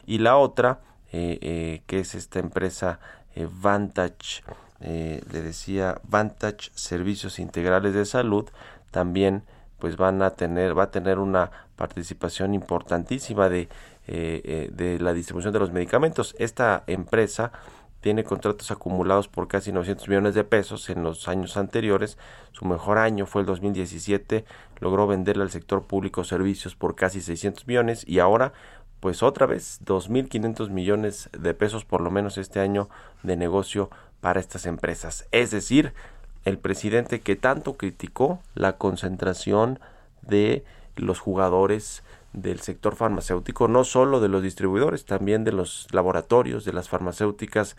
y 0.06 0.18
la 0.18 0.36
otra, 0.36 0.80
eh, 1.12 1.38
eh, 1.42 1.82
que 1.86 2.00
es 2.00 2.14
esta 2.14 2.38
empresa 2.38 2.98
Vantage, 3.60 4.42
le 4.80 5.42
decía 5.42 6.00
Vantage 6.04 6.70
Servicios 6.74 7.38
Integrales 7.38 7.92
de 7.92 8.06
Salud, 8.06 8.46
también 8.90 9.42
pues 9.78 9.98
van 9.98 10.22
a 10.22 10.30
tener, 10.30 10.78
va 10.78 10.84
a 10.84 10.90
tener 10.90 11.18
una 11.18 11.50
participación 11.76 12.54
importantísima 12.54 13.50
de, 13.50 13.68
de 14.06 14.98
la 15.00 15.12
distribución 15.12 15.52
de 15.52 15.58
los 15.58 15.70
medicamentos. 15.70 16.34
Esta 16.38 16.82
empresa 16.86 17.52
tiene 18.00 18.24
contratos 18.24 18.70
acumulados 18.70 19.28
por 19.28 19.48
casi 19.48 19.72
900 19.72 20.08
millones 20.08 20.34
de 20.34 20.44
pesos 20.44 20.90
en 20.90 21.02
los 21.02 21.28
años 21.28 21.56
anteriores. 21.56 22.18
Su 22.52 22.64
mejor 22.64 22.98
año 22.98 23.26
fue 23.26 23.42
el 23.42 23.46
2017, 23.46 24.44
logró 24.80 25.06
venderle 25.06 25.42
al 25.42 25.50
sector 25.50 25.84
público 25.84 26.24
servicios 26.24 26.74
por 26.74 26.94
casi 26.94 27.20
600 27.20 27.66
millones 27.66 28.04
y 28.06 28.18
ahora 28.20 28.52
pues 29.00 29.22
otra 29.22 29.46
vez 29.46 29.80
2.500 29.84 30.70
millones 30.70 31.28
de 31.38 31.54
pesos 31.54 31.84
por 31.84 32.00
lo 32.00 32.10
menos 32.10 32.38
este 32.38 32.60
año 32.60 32.88
de 33.22 33.36
negocio 33.36 33.90
para 34.20 34.40
estas 34.40 34.66
empresas. 34.66 35.26
Es 35.32 35.50
decir, 35.50 35.92
el 36.44 36.58
presidente 36.58 37.20
que 37.20 37.36
tanto 37.36 37.76
criticó 37.76 38.40
la 38.54 38.78
concentración 38.78 39.78
de 40.22 40.64
los 40.96 41.18
jugadores 41.18 42.02
del 42.36 42.60
sector 42.60 42.94
farmacéutico, 42.94 43.66
no 43.66 43.82
solo 43.82 44.20
de 44.20 44.28
los 44.28 44.42
distribuidores, 44.42 45.04
también 45.04 45.42
de 45.42 45.52
los 45.52 45.88
laboratorios, 45.90 46.64
de 46.64 46.72
las 46.72 46.88
farmacéuticas 46.88 47.76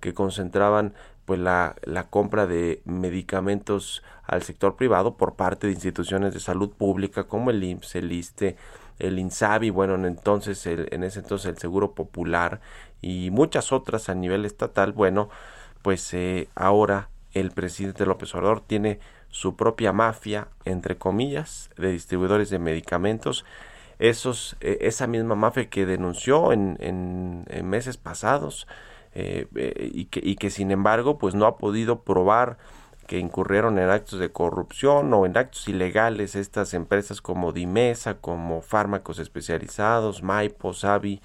que 0.00 0.12
concentraban 0.12 0.94
pues 1.24 1.38
la, 1.38 1.76
la, 1.82 2.08
compra 2.08 2.46
de 2.46 2.82
medicamentos 2.84 4.02
al 4.24 4.42
sector 4.42 4.74
privado 4.74 5.16
por 5.16 5.36
parte 5.36 5.68
de 5.68 5.74
instituciones 5.74 6.34
de 6.34 6.40
salud 6.40 6.70
pública 6.70 7.24
como 7.24 7.50
el 7.50 7.62
IMSS, 7.62 7.94
el 7.96 8.12
ISTE, 8.12 8.56
el 8.98 9.18
INSABI, 9.18 9.70
bueno, 9.70 9.94
en 9.94 10.04
entonces 10.04 10.66
en 10.66 11.04
ese 11.04 11.20
entonces 11.20 11.50
el 11.50 11.58
Seguro 11.58 11.92
Popular 11.92 12.60
y 13.00 13.30
muchas 13.30 13.72
otras 13.72 14.08
a 14.08 14.14
nivel 14.14 14.44
estatal, 14.44 14.92
bueno, 14.92 15.30
pues 15.82 16.12
eh, 16.14 16.48
ahora 16.54 17.10
el 17.32 17.52
presidente 17.52 18.06
López 18.06 18.34
Obrador 18.34 18.60
tiene 18.60 18.98
su 19.28 19.54
propia 19.54 19.92
mafia, 19.92 20.48
entre 20.64 20.98
comillas, 20.98 21.70
de 21.76 21.92
distribuidores 21.92 22.50
de 22.50 22.58
medicamentos 22.58 23.44
esos, 24.00 24.56
e, 24.60 24.78
esa 24.80 25.06
misma 25.06 25.36
mafia 25.36 25.68
que 25.68 25.86
denunció 25.86 26.52
en, 26.52 26.76
en, 26.80 27.44
meses 27.68 27.96
pasados 27.96 28.66
eh, 29.14 29.46
eh, 29.54 29.90
y, 29.92 30.06
que, 30.06 30.20
y 30.22 30.36
que 30.36 30.50
sin 30.50 30.70
embargo 30.70 31.18
pues 31.18 31.34
no 31.34 31.46
ha 31.46 31.58
podido 31.58 32.00
probar 32.02 32.58
que 33.06 33.18
incurrieron 33.18 33.78
en 33.78 33.90
actos 33.90 34.18
de 34.18 34.32
corrupción 34.32 35.12
o 35.12 35.26
en 35.26 35.36
actos 35.36 35.68
ilegales 35.68 36.34
estas 36.34 36.74
empresas 36.74 37.20
como 37.20 37.52
Dimesa, 37.52 38.14
como 38.14 38.62
fármacos 38.62 39.18
especializados, 39.18 40.22
Maipo, 40.22 40.72
Savi, 40.72 41.20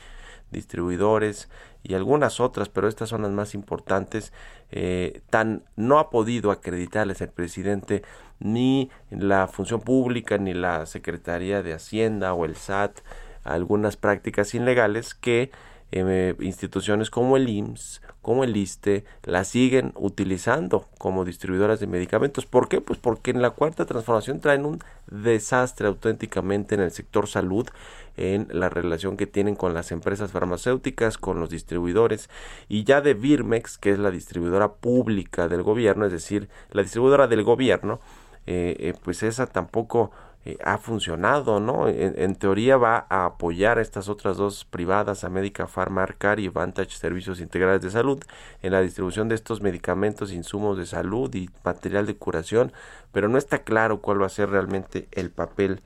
distribuidores 0.52 1.48
y 1.84 1.94
algunas 1.94 2.40
otras, 2.40 2.70
pero 2.70 2.88
estas 2.88 3.10
son 3.10 3.22
las 3.22 3.32
más 3.32 3.54
importantes, 3.54 4.34
eh, 4.72 5.22
tan 5.30 5.64
no 5.76 6.00
ha 6.00 6.10
podido 6.10 6.52
acreditarles 6.52 7.22
el 7.22 7.30
presidente 7.30 8.04
ni 8.40 8.90
la 9.10 9.48
función 9.48 9.82
pública 9.82 10.38
ni 10.38 10.54
la 10.54 10.86
Secretaría 10.86 11.64
de 11.64 11.74
Hacienda 11.74 12.34
o 12.34 12.46
el 12.46 12.56
SAT 12.56 13.00
algunas 13.46 13.96
prácticas 13.96 14.54
ilegales 14.54 15.14
que 15.14 15.52
eh, 15.92 16.36
instituciones 16.40 17.10
como 17.10 17.38
el 17.38 17.48
IMSS, 17.48 18.02
como 18.22 18.44
el 18.44 18.58
ISTE, 18.58 19.06
la 19.24 19.44
siguen 19.44 19.94
utilizando 19.96 20.90
como 20.98 21.24
distribuidoras 21.24 21.80
de 21.80 21.88
medicamentos. 21.88 22.48
¿Por 22.48 22.68
qué? 22.68 22.82
Pues 22.82 23.00
porque 23.00 23.32
en 23.32 23.42
la 23.42 23.52
cuarta 23.52 23.86
transformación 23.86 24.42
traen 24.42 24.66
un 24.66 24.80
desastre 25.08 25.88
auténticamente 25.88 26.76
en 26.76 26.82
el 26.82 26.92
sector 26.92 27.28
salud, 27.28 27.70
en 28.18 28.48
la 28.52 28.70
relación 28.70 29.18
que 29.18 29.28
tienen 29.28 29.56
con 29.56 29.74
las 29.74 29.92
empresas 29.92 30.32
farmacéuticas, 30.32 31.18
con 31.18 31.40
los 31.40 31.50
distribuidores, 31.50 32.30
y 32.68 32.84
ya 32.84 33.02
de 33.02 33.14
Birmex, 33.14 33.78
que 33.78 33.92
es 33.92 34.00
la 34.00 34.12
distribuidora 34.12 34.74
pública 34.74 35.48
del 35.48 35.64
gobierno, 35.64 36.06
es 36.06 36.12
decir, 36.12 36.50
la 36.72 36.82
distribuidora 36.84 37.28
del 37.28 37.44
gobierno, 37.44 38.00
eh, 38.48 38.76
eh, 38.80 38.94
pues 39.04 39.24
esa 39.24 39.48
tampoco 39.48 40.12
eh, 40.48 40.60
ha 40.64 40.78
funcionado, 40.78 41.60
¿no? 41.60 41.88
En, 41.88 42.36
teoría 42.36 42.78
va 42.78 43.08
a 43.10 43.26
apoyar 43.26 43.80
a 43.80 43.82
estas 43.82 44.10
otras 44.10 44.38
dos 44.38 44.64
privadas, 44.64 45.24
América 45.24 45.66
Pharmacar 45.66 46.40
y 46.40 46.50
Vantage 46.50 46.92
Servicios 46.92 47.40
Integrales 47.42 47.82
de 47.82 47.90
Salud, 47.90 48.24
en 48.62 48.72
la 48.72 48.82
distribución 48.82 49.28
de 49.28 49.34
estos 49.34 49.62
medicamentos, 49.62 50.32
insumos 50.32 50.78
de 50.78 50.86
salud 50.86 51.34
y 51.34 51.50
material 51.64 52.06
de 52.06 52.18
curación, 52.18 52.72
pero 53.12 53.28
no 53.28 53.40
está 53.40 53.64
claro 53.64 54.02
cuál 54.02 54.22
va 54.22 54.28
a 54.28 54.30
ser 54.30 54.52
realmente 54.52 55.08
el 55.14 55.32
papel 55.32 55.82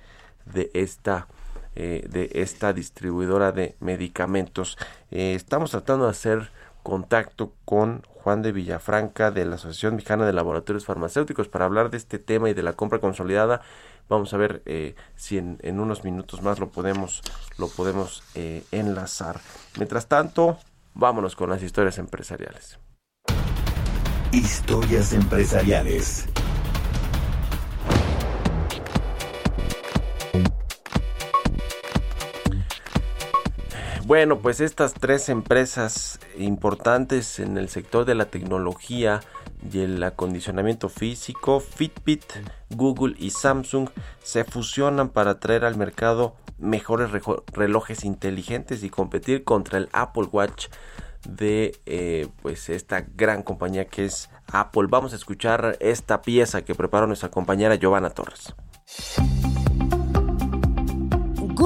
de 0.45 0.69
esta 0.73 1.27
eh, 1.75 2.05
de 2.09 2.29
esta 2.33 2.73
distribuidora 2.73 3.51
de 3.51 3.75
medicamentos. 3.79 4.77
Eh, 5.11 5.33
estamos 5.35 5.71
tratando 5.71 6.05
de 6.05 6.11
hacer 6.11 6.51
contacto 6.83 7.53
con 7.65 8.03
Juan 8.07 8.41
de 8.41 8.51
Villafranca 8.51 9.31
de 9.31 9.45
la 9.45 9.55
Asociación 9.55 9.95
Mexicana 9.95 10.25
de 10.25 10.33
Laboratorios 10.33 10.85
Farmacéuticos 10.85 11.47
para 11.47 11.65
hablar 11.65 11.89
de 11.89 11.97
este 11.97 12.19
tema 12.19 12.49
y 12.49 12.53
de 12.53 12.63
la 12.63 12.73
compra 12.73 12.99
consolidada. 12.99 13.61
Vamos 14.07 14.33
a 14.33 14.37
ver 14.37 14.63
eh, 14.65 14.95
si 15.15 15.37
en, 15.37 15.79
unos 15.79 16.03
minutos 16.03 16.41
más 16.41 16.59
lo 16.59 16.69
podemos, 16.69 17.21
lo 17.57 17.67
podemos 17.67 18.23
enlazar. 18.71 19.39
Mientras 19.77 20.07
tanto, 20.07 20.57
vámonos 20.95 21.35
con 21.35 21.49
las 21.49 21.61
historias 21.61 21.99
empresariales. 21.99 22.79
Historias 24.31 25.13
empresariales. 25.13 26.27
Bueno, 34.09 34.39
pues 34.39 34.59
estas 34.59 34.95
tres 34.95 35.29
empresas 35.29 36.19
importantes 36.35 37.37
en 37.37 37.59
el 37.59 37.69
sector 37.69 38.05
de 38.05 38.15
la 38.15 38.25
tecnología 38.25 39.19
y 39.71 39.81
el 39.81 40.01
acondicionamiento 40.01 40.89
físico, 40.89 41.59
Fitbit, 41.59 42.23
Google 42.71 43.15
y 43.19 43.29
Samsung 43.29 43.89
se 44.23 44.45
fusionan 44.45 45.09
para 45.09 45.39
traer 45.39 45.63
al 45.63 45.77
mercado 45.77 46.33
mejores 46.57 47.11
relojes 47.53 48.03
inteligentes 48.03 48.81
y 48.81 48.89
competir 48.89 49.43
contra 49.43 49.77
el 49.77 49.89
Apple 49.91 50.27
Watch 50.31 50.69
de 51.29 51.79
eh, 51.85 52.29
pues 52.41 52.69
esta 52.69 53.05
gran 53.15 53.43
compañía 53.43 53.85
que 53.85 54.05
es 54.05 54.31
Apple. 54.51 54.87
Vamos 54.89 55.13
a 55.13 55.17
escuchar 55.17 55.77
esta 55.81 56.23
pieza 56.23 56.63
que 56.63 56.73
preparó 56.73 57.05
nuestra 57.05 57.29
compañera 57.29 57.75
Giovanna 57.75 58.09
Torres. 58.09 58.55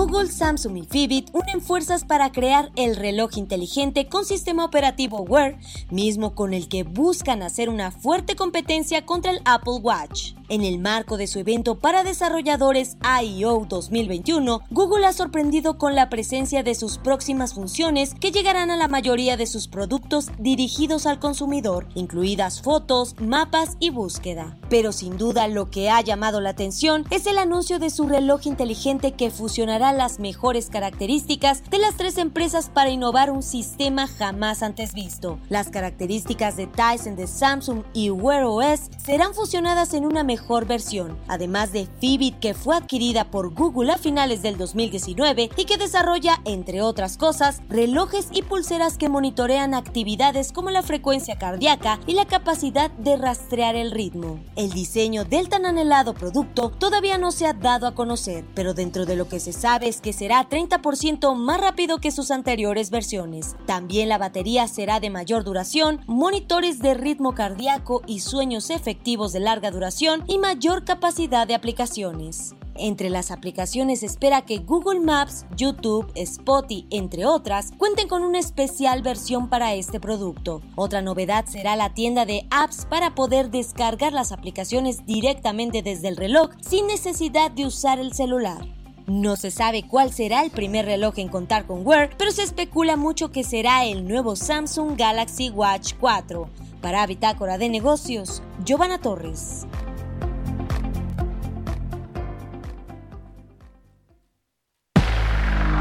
Google, 0.05 0.29
Samsung 0.29 0.79
y 0.79 0.83
Fitbit 0.83 1.29
unen 1.31 1.61
fuerzas 1.61 2.03
para 2.03 2.33
crear 2.33 2.73
el 2.75 2.97
reloj 2.97 3.37
inteligente 3.37 4.09
con 4.09 4.25
sistema 4.25 4.65
operativo 4.65 5.21
Wear, 5.21 5.57
mismo 5.91 6.35
con 6.35 6.53
el 6.53 6.67
que 6.67 6.83
buscan 6.83 7.41
hacer 7.41 7.69
una 7.69 7.89
fuerte 7.89 8.35
competencia 8.35 9.05
contra 9.05 9.31
el 9.31 9.39
Apple 9.45 9.79
Watch. 9.81 10.33
En 10.49 10.65
el 10.65 10.77
marco 10.77 11.15
de 11.15 11.25
su 11.25 11.39
evento 11.39 11.79
para 11.79 12.03
desarrolladores 12.03 12.97
I.O. 13.01 13.65
2021, 13.65 14.61
Google 14.71 15.05
ha 15.05 15.13
sorprendido 15.13 15.77
con 15.77 15.95
la 15.95 16.09
presencia 16.09 16.63
de 16.63 16.75
sus 16.75 16.97
próximas 16.97 17.53
funciones 17.53 18.13
que 18.13 18.31
llegarán 18.31 18.69
a 18.69 18.75
la 18.75 18.89
mayoría 18.89 19.37
de 19.37 19.47
sus 19.47 19.69
productos 19.69 20.31
dirigidos 20.37 21.05
al 21.05 21.19
consumidor, 21.19 21.87
incluidas 21.95 22.61
fotos, 22.61 23.15
mapas 23.19 23.77
y 23.79 23.89
búsqueda. 23.89 24.57
Pero 24.69 24.91
sin 24.91 25.17
duda 25.17 25.47
lo 25.47 25.71
que 25.71 25.89
ha 25.89 26.01
llamado 26.01 26.41
la 26.41 26.49
atención 26.49 27.05
es 27.09 27.25
el 27.25 27.37
anuncio 27.37 27.79
de 27.79 27.89
su 27.89 28.07
reloj 28.07 28.45
inteligente 28.45 29.13
que 29.13 29.31
fusionará 29.31 29.92
las 29.97 30.19
mejores 30.19 30.69
características 30.69 31.63
de 31.69 31.79
las 31.79 31.95
tres 31.95 32.17
empresas 32.17 32.69
para 32.69 32.89
innovar 32.89 33.31
un 33.31 33.43
sistema 33.43 34.07
jamás 34.07 34.63
antes 34.63 34.93
visto. 34.93 35.39
Las 35.49 35.69
características 35.69 36.55
de 36.57 36.67
Tyson 36.67 37.15
de 37.15 37.27
Samsung 37.27 37.83
y 37.93 38.09
Wear 38.09 38.43
OS 38.43 38.89
serán 39.03 39.33
fusionadas 39.33 39.93
en 39.93 40.05
una 40.05 40.23
mejor 40.23 40.65
versión, 40.65 41.17
además 41.27 41.71
de 41.71 41.87
Fitbit 41.99 42.39
que 42.39 42.53
fue 42.53 42.75
adquirida 42.75 43.31
por 43.31 43.53
Google 43.53 43.91
a 43.91 43.97
finales 43.97 44.41
del 44.41 44.57
2019 44.57 45.49
y 45.55 45.65
que 45.65 45.77
desarrolla, 45.77 46.41
entre 46.45 46.81
otras 46.81 47.17
cosas, 47.17 47.61
relojes 47.69 48.27
y 48.31 48.41
pulseras 48.41 48.97
que 48.97 49.09
monitorean 49.09 49.73
actividades 49.73 50.51
como 50.51 50.69
la 50.69 50.83
frecuencia 50.83 51.37
cardíaca 51.37 51.99
y 52.07 52.13
la 52.13 52.25
capacidad 52.25 52.91
de 52.91 53.17
rastrear 53.17 53.75
el 53.75 53.91
ritmo. 53.91 54.39
El 54.55 54.71
diseño 54.71 55.25
del 55.25 55.49
tan 55.49 55.65
anhelado 55.65 56.13
producto 56.13 56.69
todavía 56.69 57.17
no 57.17 57.31
se 57.31 57.45
ha 57.45 57.53
dado 57.53 57.87
a 57.87 57.95
conocer, 57.95 58.45
pero 58.53 58.73
dentro 58.73 59.05
de 59.05 59.15
lo 59.15 59.27
que 59.27 59.39
se 59.39 59.53
sabe 59.53 59.82
es 59.83 60.01
que 60.01 60.13
será 60.13 60.49
30% 60.49 61.35
más 61.35 61.61
rápido 61.61 61.99
que 61.99 62.11
sus 62.11 62.31
anteriores 62.31 62.89
versiones. 62.89 63.55
También 63.65 64.09
la 64.09 64.17
batería 64.17 64.67
será 64.67 64.99
de 64.99 65.09
mayor 65.09 65.43
duración, 65.43 66.01
monitores 66.07 66.79
de 66.79 66.93
ritmo 66.93 67.35
cardíaco 67.35 68.01
y 68.07 68.21
sueños 68.21 68.69
efectivos 68.69 69.33
de 69.33 69.41
larga 69.41 69.71
duración 69.71 70.23
y 70.27 70.37
mayor 70.37 70.85
capacidad 70.85 71.47
de 71.47 71.55
aplicaciones. 71.55 72.55
Entre 72.75 73.09
las 73.09 73.29
aplicaciones 73.29 74.01
espera 74.01 74.41
que 74.41 74.57
Google 74.57 74.99
Maps, 74.99 75.45
YouTube, 75.55 76.11
Spotify, 76.15 76.87
entre 76.89 77.25
otras, 77.25 77.71
cuenten 77.77 78.07
con 78.07 78.23
una 78.23 78.39
especial 78.39 79.03
versión 79.03 79.47
para 79.47 79.75
este 79.75 79.99
producto. 79.99 80.61
Otra 80.75 81.01
novedad 81.01 81.45
será 81.45 81.75
la 81.75 81.93
tienda 81.93 82.25
de 82.25 82.47
apps 82.49 82.85
para 82.85 83.13
poder 83.13 83.51
descargar 83.51 84.13
las 84.13 84.31
aplicaciones 84.31 85.05
directamente 85.05 85.83
desde 85.83 86.07
el 86.07 86.17
reloj 86.17 86.49
sin 86.61 86.87
necesidad 86.87 87.51
de 87.51 87.67
usar 87.67 87.99
el 87.99 88.13
celular. 88.13 88.82
No 89.05 89.35
se 89.35 89.51
sabe 89.51 89.83
cuál 89.83 90.13
será 90.13 90.43
el 90.43 90.51
primer 90.51 90.85
reloj 90.85 91.19
en 91.19 91.27
contar 91.27 91.65
con 91.65 91.85
Wear, 91.85 92.11
pero 92.17 92.31
se 92.31 92.41
especula 92.41 92.95
mucho 92.95 93.31
que 93.31 93.43
será 93.43 93.83
el 93.85 94.07
nuevo 94.07 94.37
Samsung 94.37 94.97
Galaxy 94.97 95.49
Watch 95.49 95.93
4. 95.99 96.47
Para 96.81 97.05
Bitácora 97.05 97.57
de 97.57 97.67
Negocios, 97.67 98.41
Giovanna 98.63 98.99
Torres. 98.99 99.67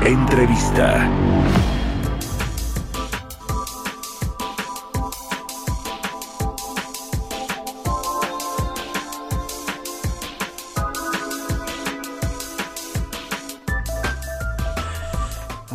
Entrevista. 0.05 1.09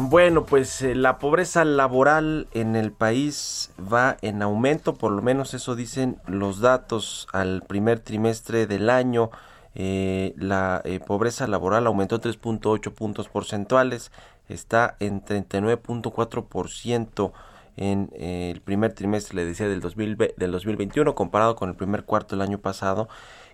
Bueno, 0.10 0.46
pues 0.46 0.82
eh, 0.84 0.96
la 0.96 1.20
pobreza 1.20 1.66
laboral 1.66 2.48
en 2.54 2.78
el 2.78 2.94
país 2.94 3.72
va 3.78 4.16
en 4.22 4.42
aumento, 4.42 4.96
por 4.96 5.12
lo 5.12 5.22
menos 5.22 5.54
eso 5.54 5.76
dicen 5.76 6.16
los 6.28 6.62
datos 6.62 7.28
al 7.34 7.62
primer 7.64 8.00
trimestre 8.00 8.68
del 8.68 8.90
año. 8.90 9.32
Eh, 9.76 10.34
la 10.38 10.82
eh, 10.86 11.02
pobreza 11.06 11.46
laboral 11.46 11.88
aumentó 11.88 12.22
3.8 12.22 12.94
puntos 12.94 13.28
porcentuales, 13.28 14.14
está 14.48 14.96
en 15.02 15.26
39.4% 15.26 17.34
en 17.76 18.10
el 18.18 18.62
primer 18.62 18.94
trimestre, 18.94 19.36
le 19.36 19.44
decía, 19.44 19.68
del, 19.68 19.82
2000, 19.82 20.36
del 20.38 20.52
2021 20.54 21.16
comparado 21.16 21.58
con 21.58 21.68
el 21.68 21.76
primer 21.76 22.06
cuarto 22.06 22.38
del 22.38 22.48
año 22.48 22.60
pasado. 22.60 23.10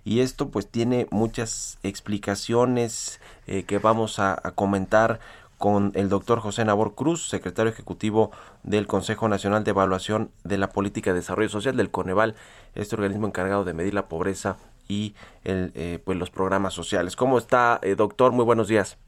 Y 0.05 0.19
esto 0.19 0.49
pues 0.49 0.67
tiene 0.67 1.07
muchas 1.09 1.79
explicaciones 1.81 3.21
que 3.45 3.79
vamos 3.79 4.19
a 4.19 4.35
comentar 4.53 5.21
con 5.63 5.93
el 5.95 6.09
doctor 6.09 6.39
José 6.41 6.65
Nabor 6.65 6.93
Cruz, 6.93 7.25
secretario 7.25 7.71
ejecutivo 7.71 8.31
del 8.63 8.85
Consejo 8.85 9.29
Nacional 9.29 9.63
de 9.63 9.71
Evaluación 9.71 10.29
de 10.43 10.57
la 10.57 10.67
Política 10.67 11.11
de 11.11 11.19
Desarrollo 11.19 11.47
Social 11.47 11.77
del 11.77 11.89
Coneval, 11.89 12.35
este 12.75 12.97
organismo 12.97 13.27
encargado 13.27 13.63
de 13.63 13.73
medir 13.73 13.93
la 13.93 14.09
pobreza 14.09 14.57
y 14.89 15.15
el, 15.45 15.71
eh, 15.75 15.99
pues 16.03 16.17
los 16.19 16.31
programas 16.31 16.73
sociales. 16.73 17.15
¿Cómo 17.15 17.37
está, 17.37 17.79
eh, 17.81 17.95
doctor? 17.95 18.33
Muy 18.33 18.43
buenos 18.43 18.67
días. 18.67 18.99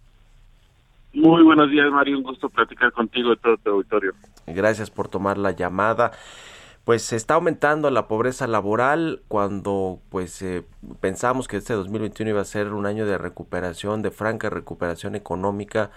Muy 1.13 1.43
buenos 1.43 1.69
días, 1.69 1.91
Mario. 1.91 2.19
Un 2.19 2.23
gusto 2.23 2.47
platicar 2.47 2.93
contigo 2.93 3.33
y 3.33 3.37
todo 3.37 3.57
tu 3.57 3.71
auditorio. 3.71 4.13
Gracias 4.47 4.89
por 4.89 5.09
tomar 5.09 5.37
la 5.37 5.51
llamada. 5.51 6.13
Pues 6.85 7.01
se 7.01 7.17
está 7.17 7.33
aumentando 7.33 7.89
la 7.89 8.07
pobreza 8.07 8.47
laboral 8.47 9.23
cuando 9.27 9.99
pues 10.07 10.41
eh, 10.41 10.63
pensamos 11.01 11.49
que 11.49 11.57
este 11.57 11.73
2021 11.73 12.29
iba 12.29 12.41
a 12.41 12.45
ser 12.45 12.71
un 12.71 12.85
año 12.85 13.05
de 13.05 13.17
recuperación, 13.17 14.01
de 14.01 14.11
franca 14.11 14.49
recuperación 14.49 15.15
económica. 15.15 15.91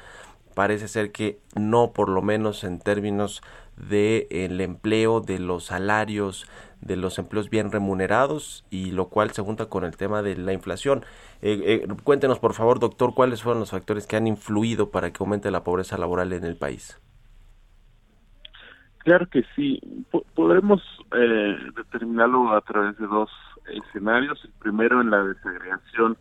Parece 0.58 0.88
ser 0.88 1.12
que 1.12 1.38
no, 1.54 1.92
por 1.92 2.08
lo 2.08 2.20
menos 2.20 2.64
en 2.64 2.80
términos 2.80 3.42
de 3.76 4.26
el 4.32 4.60
empleo, 4.60 5.20
de 5.20 5.38
los 5.38 5.66
salarios, 5.66 6.50
de 6.80 6.96
los 6.96 7.20
empleos 7.20 7.48
bien 7.48 7.70
remunerados 7.70 8.64
y 8.68 8.90
lo 8.90 9.08
cual 9.08 9.30
se 9.30 9.40
junta 9.42 9.66
con 9.66 9.84
el 9.84 9.96
tema 9.96 10.20
de 10.20 10.36
la 10.36 10.52
inflación. 10.52 11.04
Eh, 11.42 11.84
eh, 11.84 11.88
cuéntenos 12.02 12.40
por 12.40 12.54
favor, 12.54 12.80
doctor, 12.80 13.14
cuáles 13.14 13.40
fueron 13.40 13.60
los 13.60 13.70
factores 13.70 14.08
que 14.08 14.16
han 14.16 14.26
influido 14.26 14.90
para 14.90 15.12
que 15.12 15.18
aumente 15.20 15.52
la 15.52 15.62
pobreza 15.62 15.96
laboral 15.96 16.32
en 16.32 16.42
el 16.42 16.56
país. 16.56 17.00
Claro 19.04 19.28
que 19.28 19.44
sí, 19.54 19.80
podremos 20.34 20.82
eh, 21.12 21.56
determinarlo 21.76 22.50
a 22.50 22.62
través 22.62 22.98
de 22.98 23.06
dos 23.06 23.30
escenarios. 23.72 24.44
El 24.44 24.50
primero 24.58 25.00
en 25.02 25.10
la 25.10 25.22
desagregación 25.22 26.18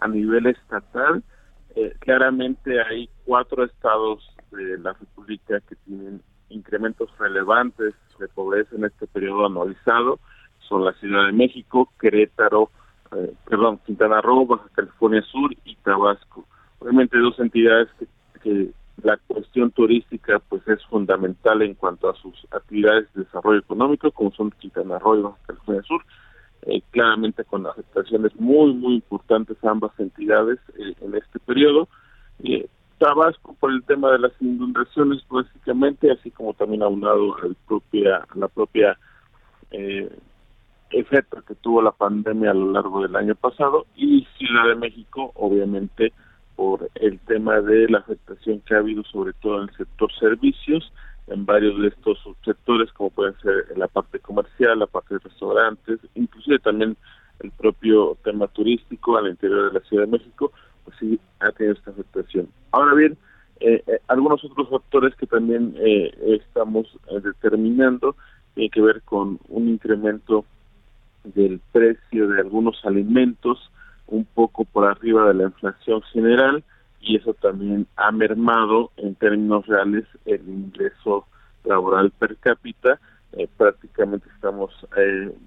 a 0.00 0.08
nivel 0.08 0.46
estatal. 0.46 1.22
Claramente 1.98 2.80
hay 2.80 3.08
cuatro 3.24 3.64
estados 3.64 4.28
de 4.50 4.78
la 4.78 4.92
República 4.92 5.60
que 5.68 5.76
tienen 5.84 6.22
incrementos 6.48 7.10
relevantes 7.18 7.94
de 8.18 8.28
pobreza 8.28 8.76
en 8.76 8.84
este 8.84 9.06
periodo 9.06 9.46
anualizado 9.46 10.20
son 10.68 10.84
la 10.84 10.92
Ciudad 10.94 11.26
de 11.26 11.32
México, 11.32 11.92
Querétaro, 12.00 12.70
eh, 13.16 13.34
perdón, 13.48 13.78
Quintana 13.84 14.20
Roo, 14.20 14.46
Baja 14.46 14.68
California 14.74 15.22
Sur 15.22 15.54
y 15.64 15.76
Tabasco. 15.76 16.46
Obviamente 16.78 17.18
dos 17.18 17.38
entidades 17.38 17.88
que, 18.42 18.70
la 19.02 19.16
cuestión 19.26 19.72
turística 19.72 20.38
pues 20.48 20.66
es 20.68 20.82
fundamental 20.86 21.62
en 21.62 21.74
cuanto 21.74 22.08
a 22.08 22.14
sus 22.14 22.46
actividades 22.52 23.12
de 23.12 23.24
desarrollo 23.24 23.58
económico, 23.58 24.10
como 24.12 24.30
son 24.30 24.50
Quintana 24.52 24.98
Roo 24.98 25.18
y 25.18 25.22
Baja 25.22 25.38
California 25.46 25.82
Sur, 25.82 26.04
eh, 26.66 26.82
claramente 26.90 27.44
con 27.44 27.66
afectaciones 27.66 28.34
muy, 28.36 28.72
muy 28.74 28.94
importantes 28.94 29.56
a 29.62 29.70
ambas 29.70 29.92
entidades 29.98 30.58
eh, 30.78 30.94
en 31.00 31.14
este 31.14 31.38
periodo. 31.40 31.88
Tabasco 32.98 33.54
por 33.58 33.70
el 33.70 33.82
tema 33.84 34.10
de 34.12 34.18
las 34.18 34.32
inundaciones 34.40 35.22
básicamente, 35.28 36.10
así 36.10 36.30
como 36.30 36.54
también 36.54 36.82
aunado 36.82 37.36
al 37.42 37.56
propia, 37.66 38.26
la 38.34 38.48
propia 38.48 38.96
eh, 39.70 40.10
efecto 40.90 41.42
que 41.42 41.54
tuvo 41.56 41.82
la 41.82 41.90
pandemia 41.90 42.52
a 42.52 42.54
lo 42.54 42.70
largo 42.70 43.02
del 43.02 43.16
año 43.16 43.34
pasado 43.34 43.86
y 43.96 44.26
Ciudad 44.38 44.68
de 44.68 44.76
México 44.76 45.32
obviamente 45.34 46.12
por 46.54 46.88
el 46.94 47.18
tema 47.20 47.60
de 47.60 47.88
la 47.88 47.98
afectación 47.98 48.60
que 48.60 48.74
ha 48.74 48.78
habido 48.78 49.02
sobre 49.04 49.32
todo 49.34 49.62
en 49.62 49.68
el 49.68 49.76
sector 49.76 50.12
servicios 50.18 50.92
en 51.26 51.46
varios 51.46 51.80
de 51.80 51.88
estos 51.88 52.18
sectores 52.44 52.92
como 52.92 53.10
pueden 53.10 53.34
ser 53.40 53.76
la 53.76 53.88
parte 53.88 54.18
comercial, 54.18 54.78
la 54.78 54.86
parte 54.86 55.14
de 55.14 55.20
restaurantes, 55.20 56.00
inclusive 56.14 56.58
también 56.58 56.96
el 57.40 57.50
propio 57.50 58.16
tema 58.22 58.46
turístico 58.48 59.16
al 59.16 59.28
interior 59.28 59.72
de 59.72 59.78
la 59.78 59.86
Ciudad 59.86 60.04
de 60.04 60.12
México, 60.12 60.52
pues 60.84 60.96
sí 60.98 61.18
ha 61.40 61.50
tenido 61.52 61.74
esta 61.74 61.90
afectación. 61.90 62.48
Ahora 62.72 62.94
bien, 62.94 63.16
eh, 63.60 63.82
eh, 63.86 63.98
algunos 64.08 64.44
otros 64.44 64.68
factores 64.68 65.14
que 65.16 65.26
también 65.26 65.74
eh, 65.78 66.12
estamos 66.40 66.86
determinando 67.22 68.16
tienen 68.54 68.70
que 68.70 68.82
ver 68.82 69.02
con 69.02 69.38
un 69.48 69.68
incremento 69.68 70.44
del 71.24 71.60
precio 71.72 72.28
de 72.28 72.40
algunos 72.40 72.84
alimentos 72.84 73.70
un 74.06 74.24
poco 74.26 74.64
por 74.64 74.84
arriba 74.84 75.28
de 75.28 75.34
la 75.34 75.44
inflación 75.44 76.02
general 76.02 76.62
y 77.04 77.16
eso 77.16 77.34
también 77.34 77.86
ha 77.96 78.10
mermado 78.10 78.90
en 78.96 79.14
términos 79.14 79.66
reales 79.66 80.04
el 80.24 80.40
ingreso 80.48 81.26
laboral 81.64 82.10
per 82.10 82.36
cápita. 82.36 82.98
prácticamente 83.56 84.28
estamos 84.34 84.72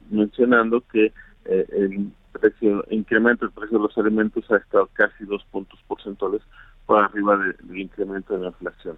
mencionando 0.10 0.82
que 0.92 1.14
el 1.46 2.12
precio, 2.32 2.86
incremento 2.90 3.46
del 3.46 3.54
precio 3.54 3.78
de 3.78 3.84
los 3.84 3.98
alimentos 3.98 4.50
ha 4.52 4.58
estado 4.58 4.90
casi 4.94 5.26
dos 5.26 5.44
puntos 5.52 5.80
porcentuales 5.88 6.42
por 6.86 7.04
arriba 7.04 7.38
del 7.38 7.78
incremento 7.78 8.34
de 8.34 8.40
la 8.42 8.48
inflación. 8.48 8.98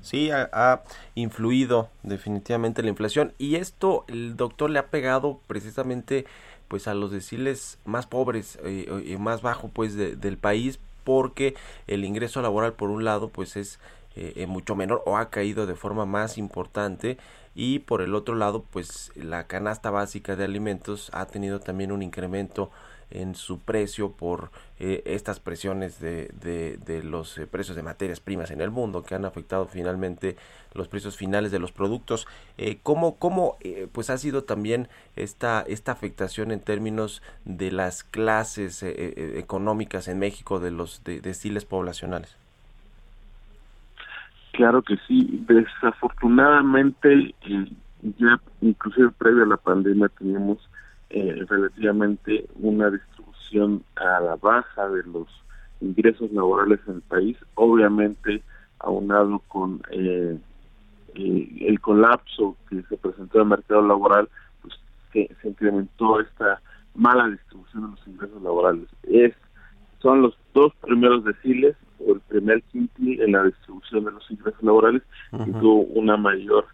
Sí, 0.00 0.30
ha, 0.30 0.82
influido 1.14 1.88
definitivamente 2.02 2.82
la 2.82 2.90
inflación 2.90 3.32
y 3.38 3.56
esto 3.56 4.04
el 4.06 4.36
doctor 4.36 4.70
le 4.70 4.78
ha 4.78 4.86
pegado 4.86 5.40
precisamente 5.46 6.24
pues 6.68 6.86
a 6.86 6.94
los 6.94 7.10
deciles 7.10 7.80
más 7.84 8.06
pobres 8.06 8.58
eh, 8.62 8.86
y 9.04 9.16
más 9.16 9.42
bajo 9.42 9.68
pues 9.68 9.96
del 9.96 10.36
país 10.36 10.78
porque 11.08 11.54
el 11.86 12.04
ingreso 12.04 12.42
laboral 12.42 12.74
por 12.74 12.90
un 12.90 13.02
lado 13.02 13.30
pues 13.30 13.56
es 13.56 13.80
eh, 14.14 14.44
mucho 14.46 14.76
menor 14.76 15.02
o 15.06 15.16
ha 15.16 15.30
caído 15.30 15.66
de 15.66 15.74
forma 15.74 16.04
más 16.04 16.36
importante 16.36 17.16
y 17.54 17.78
por 17.78 18.02
el 18.02 18.14
otro 18.14 18.34
lado 18.34 18.62
pues 18.70 19.10
la 19.14 19.46
canasta 19.46 19.90
básica 19.90 20.36
de 20.36 20.44
alimentos 20.44 21.08
ha 21.14 21.24
tenido 21.24 21.60
también 21.60 21.92
un 21.92 22.02
incremento 22.02 22.70
en 23.10 23.34
su 23.34 23.60
precio 23.60 24.12
por 24.12 24.50
eh, 24.78 25.02
estas 25.06 25.40
presiones 25.40 26.00
de, 26.00 26.28
de, 26.38 27.02
los 27.02 27.38
eh, 27.38 27.46
precios 27.46 27.76
de 27.76 27.82
materias 27.82 28.20
primas 28.20 28.50
en 28.50 28.60
el 28.60 28.70
mundo 28.70 29.02
que 29.02 29.14
han 29.14 29.24
afectado 29.24 29.66
finalmente 29.66 30.36
los 30.74 30.88
precios 30.88 31.16
finales 31.16 31.50
de 31.50 31.58
los 31.58 31.72
productos. 31.72 32.26
Eh, 32.58 32.78
¿Cómo, 32.82 33.16
cómo 33.16 33.56
eh, 33.60 33.88
pues 33.90 34.10
ha 34.10 34.18
sido 34.18 34.44
también 34.44 34.88
esta, 35.16 35.62
esta 35.62 35.92
afectación 35.92 36.50
en 36.50 36.60
términos 36.60 37.22
de 37.44 37.72
las 37.72 38.04
clases 38.04 38.82
económicas 38.82 40.08
en 40.08 40.18
México 40.18 40.60
de 40.60 40.70
los 40.70 41.02
de, 41.04 41.20
estiles 41.24 41.64
poblacionales? 41.64 42.36
Claro 44.52 44.82
que 44.82 44.96
sí. 45.06 45.44
Desafortunadamente, 45.48 47.34
ya 48.02 48.40
inclusive 48.60 49.10
previo 49.18 49.44
a 49.44 49.46
la 49.46 49.56
pandemia 49.56 50.08
teníamos 50.18 50.58
eh, 51.10 51.44
relativamente 51.48 52.46
una 52.60 52.90
distribución 52.90 53.82
a 53.96 54.20
la 54.20 54.36
baja 54.36 54.88
de 54.90 55.02
los 55.04 55.26
ingresos 55.80 56.30
laborales 56.32 56.80
en 56.86 56.96
el 56.96 57.02
país, 57.02 57.36
obviamente 57.54 58.42
aunado 58.80 59.40
con 59.48 59.80
eh, 59.90 60.38
eh, 61.14 61.48
el 61.60 61.80
colapso 61.80 62.56
que 62.68 62.82
se 62.82 62.96
presentó 62.96 63.38
en 63.38 63.42
el 63.42 63.48
mercado 63.48 63.82
laboral, 63.86 64.28
pues 64.62 64.74
que 65.12 65.34
se 65.40 65.48
incrementó 65.48 66.20
esta 66.20 66.60
mala 66.94 67.28
distribución 67.28 67.84
de 67.84 67.90
los 67.90 68.06
ingresos 68.06 68.42
laborales. 68.42 68.88
Es 69.04 69.34
son 70.00 70.22
los 70.22 70.36
dos 70.54 70.72
primeros 70.76 71.24
deciles 71.24 71.76
o 72.06 72.12
el 72.12 72.20
primer 72.20 72.62
quintil 72.64 73.20
en 73.20 73.32
la 73.32 73.44
distribución 73.44 74.04
de 74.04 74.12
los 74.12 74.30
ingresos 74.30 74.62
laborales 74.62 75.02
y 75.32 75.50
tuvo 75.52 75.82
una 75.82 76.16
mayor 76.16 76.66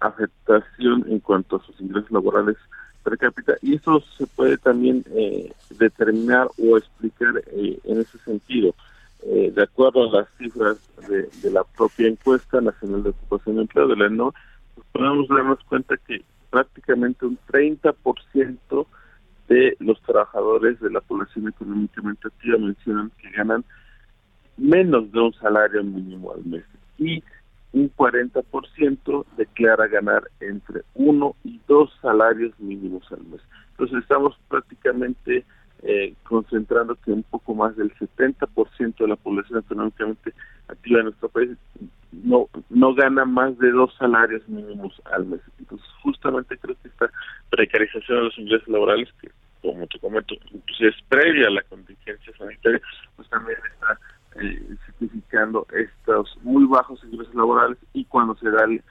afectación 0.00 1.04
en 1.08 1.18
cuanto 1.20 1.56
a 1.56 1.64
sus 1.64 1.80
ingresos 1.80 2.10
laborales 2.10 2.56
y 3.62 3.74
eso 3.74 4.02
se 4.16 4.26
puede 4.26 4.58
también 4.58 5.04
eh, 5.14 5.52
determinar 5.78 6.48
o 6.58 6.76
explicar 6.76 7.42
eh, 7.52 7.78
en 7.84 8.00
ese 8.00 8.18
sentido. 8.18 8.74
Eh, 9.24 9.52
de 9.54 9.62
acuerdo 9.62 10.08
a 10.08 10.20
las 10.20 10.28
cifras 10.38 10.78
de, 11.08 11.50
la 11.50 11.64
propia 11.64 12.06
encuesta 12.06 12.60
nacional 12.60 13.02
de 13.02 13.10
ocupación 13.10 13.56
de 13.56 13.62
empleo 13.62 13.88
de 13.88 13.96
la 13.96 14.06
ENO, 14.06 14.32
pues 14.74 14.86
podemos 14.92 15.28
darnos 15.28 15.58
cuenta 15.64 15.96
que 15.96 16.22
prácticamente 16.50 17.26
un 17.26 17.38
30% 17.48 18.86
de 19.48 19.76
los 19.80 20.00
trabajadores 20.02 20.78
de 20.80 20.90
la 20.90 21.00
población 21.00 21.48
económicamente 21.48 22.28
activa 22.28 22.58
mencionan 22.58 23.10
que 23.20 23.30
ganan 23.30 23.64
menos 24.56 25.10
de 25.10 25.20
un 25.20 25.32
salario 25.34 25.82
mínimo 25.82 26.32
al 26.32 26.44
mes. 26.44 26.64
Y 26.98 27.22
un 27.72 27.92
40% 27.94 29.26
declara 29.36 29.86
ganar 29.88 30.24
entre 30.40 30.82
uno 30.94 31.36
y 31.44 31.60
dos 31.68 31.92
salarios 32.00 32.58
mínimos 32.58 33.10
al 33.12 33.24
mes. 33.24 33.40
Entonces 33.72 33.98
estamos 33.98 34.38
prácticamente 34.48 35.44
eh, 35.82 36.14
concentrando 36.24 36.96
que 36.96 37.12
un 37.12 37.22
poco 37.22 37.54
más 37.54 37.76
del 37.76 37.94
70% 37.94 38.96
de 38.96 39.08
la 39.08 39.16
población 39.16 39.60
económicamente 39.60 40.32
activa 40.66 41.00
en 41.00 41.04
nuestro 41.06 41.28
país 41.28 41.50
no 42.10 42.48
no 42.70 42.94
gana 42.94 43.24
más 43.24 43.56
de 43.58 43.70
dos 43.70 43.94
salarios 43.98 44.46
mínimos 44.48 45.00
al 45.12 45.26
mes. 45.26 45.40
Entonces 45.58 45.86
justamente 46.02 46.56
creo 46.58 46.76
que 46.82 46.88
esta 46.88 47.10
precarización 47.50 48.18
de 48.18 48.24
los 48.24 48.38
ingresos 48.38 48.68
laborales, 48.68 49.08
que 49.20 49.30
como 49.62 49.86
te 49.86 49.98
comento, 49.98 50.34
incluso 50.52 50.86
es 50.86 50.94
previa 51.08 51.48
a 51.48 51.50
la 51.50 51.62
contingencia 51.62 52.32
sanitaria, 52.36 52.80
pues 53.16 53.28
también 53.28 53.58
está 53.72 53.98
eh, 54.40 54.76
significando 54.98 55.66
estos 55.72 56.36
muy 56.42 56.64
bajos 56.66 57.02
ingresos 57.04 57.17
laborales 57.38 57.78
y 57.92 58.04
cuando 58.04 58.36
se 58.36 58.50
da 58.50 58.64
el, 58.64 58.82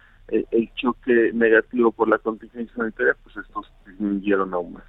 choque 0.76 1.32
negativo 1.34 1.91
por 1.91 2.08
la 2.08 2.18
contingencia 2.18 2.76
sanitaria, 2.76 3.16
pues 3.24 3.38
estos 3.38 3.72
disminuyeron 3.86 4.54
aún 4.54 4.74
más. 4.74 4.84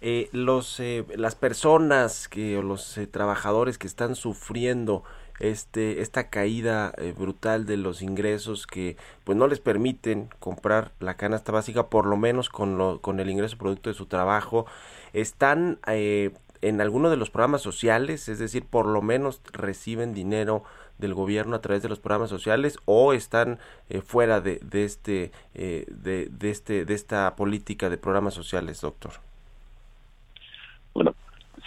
eh, 0.00 0.28
los 0.32 0.80
eh, 0.80 1.04
las 1.16 1.36
personas 1.36 2.28
que 2.28 2.58
o 2.58 2.62
los 2.62 2.98
eh, 2.98 3.06
trabajadores 3.06 3.78
que 3.78 3.86
están 3.86 4.16
sufriendo 4.16 5.04
este 5.38 6.00
esta 6.00 6.28
caída 6.28 6.92
eh, 6.98 7.14
brutal 7.16 7.66
de 7.66 7.76
los 7.76 8.02
ingresos 8.02 8.66
que 8.66 8.96
pues 9.24 9.38
no 9.38 9.46
les 9.46 9.60
permiten 9.60 10.28
comprar 10.40 10.92
la 11.00 11.14
canasta 11.16 11.52
básica 11.52 11.88
por 11.88 12.06
lo 12.06 12.16
menos 12.16 12.48
con 12.48 12.78
lo, 12.78 13.00
con 13.00 13.20
el 13.20 13.30
ingreso 13.30 13.56
producto 13.58 13.90
de 13.90 13.94
su 13.94 14.06
trabajo 14.06 14.66
están 15.12 15.78
eh, 15.86 16.32
en 16.62 16.80
alguno 16.80 17.10
de 17.10 17.16
los 17.16 17.28
programas 17.28 17.60
sociales, 17.60 18.28
es 18.28 18.38
decir, 18.38 18.64
por 18.64 18.86
lo 18.86 19.02
menos 19.02 19.40
reciben 19.52 20.14
dinero 20.14 20.62
del 21.02 21.12
gobierno 21.12 21.56
a 21.56 21.60
través 21.60 21.82
de 21.82 21.90
los 21.90 21.98
programas 22.00 22.30
sociales 22.30 22.78
o 22.86 23.12
están 23.12 23.58
eh, 23.90 24.00
fuera 24.00 24.40
de, 24.40 24.58
de 24.62 24.84
este 24.84 25.32
eh, 25.54 25.84
de, 25.88 26.28
de, 26.30 26.50
este 26.50 26.86
de 26.86 26.94
esta 26.94 27.36
política 27.36 27.90
de 27.90 27.98
programas 27.98 28.32
sociales, 28.32 28.80
doctor. 28.80 29.12
Bueno, 30.94 31.14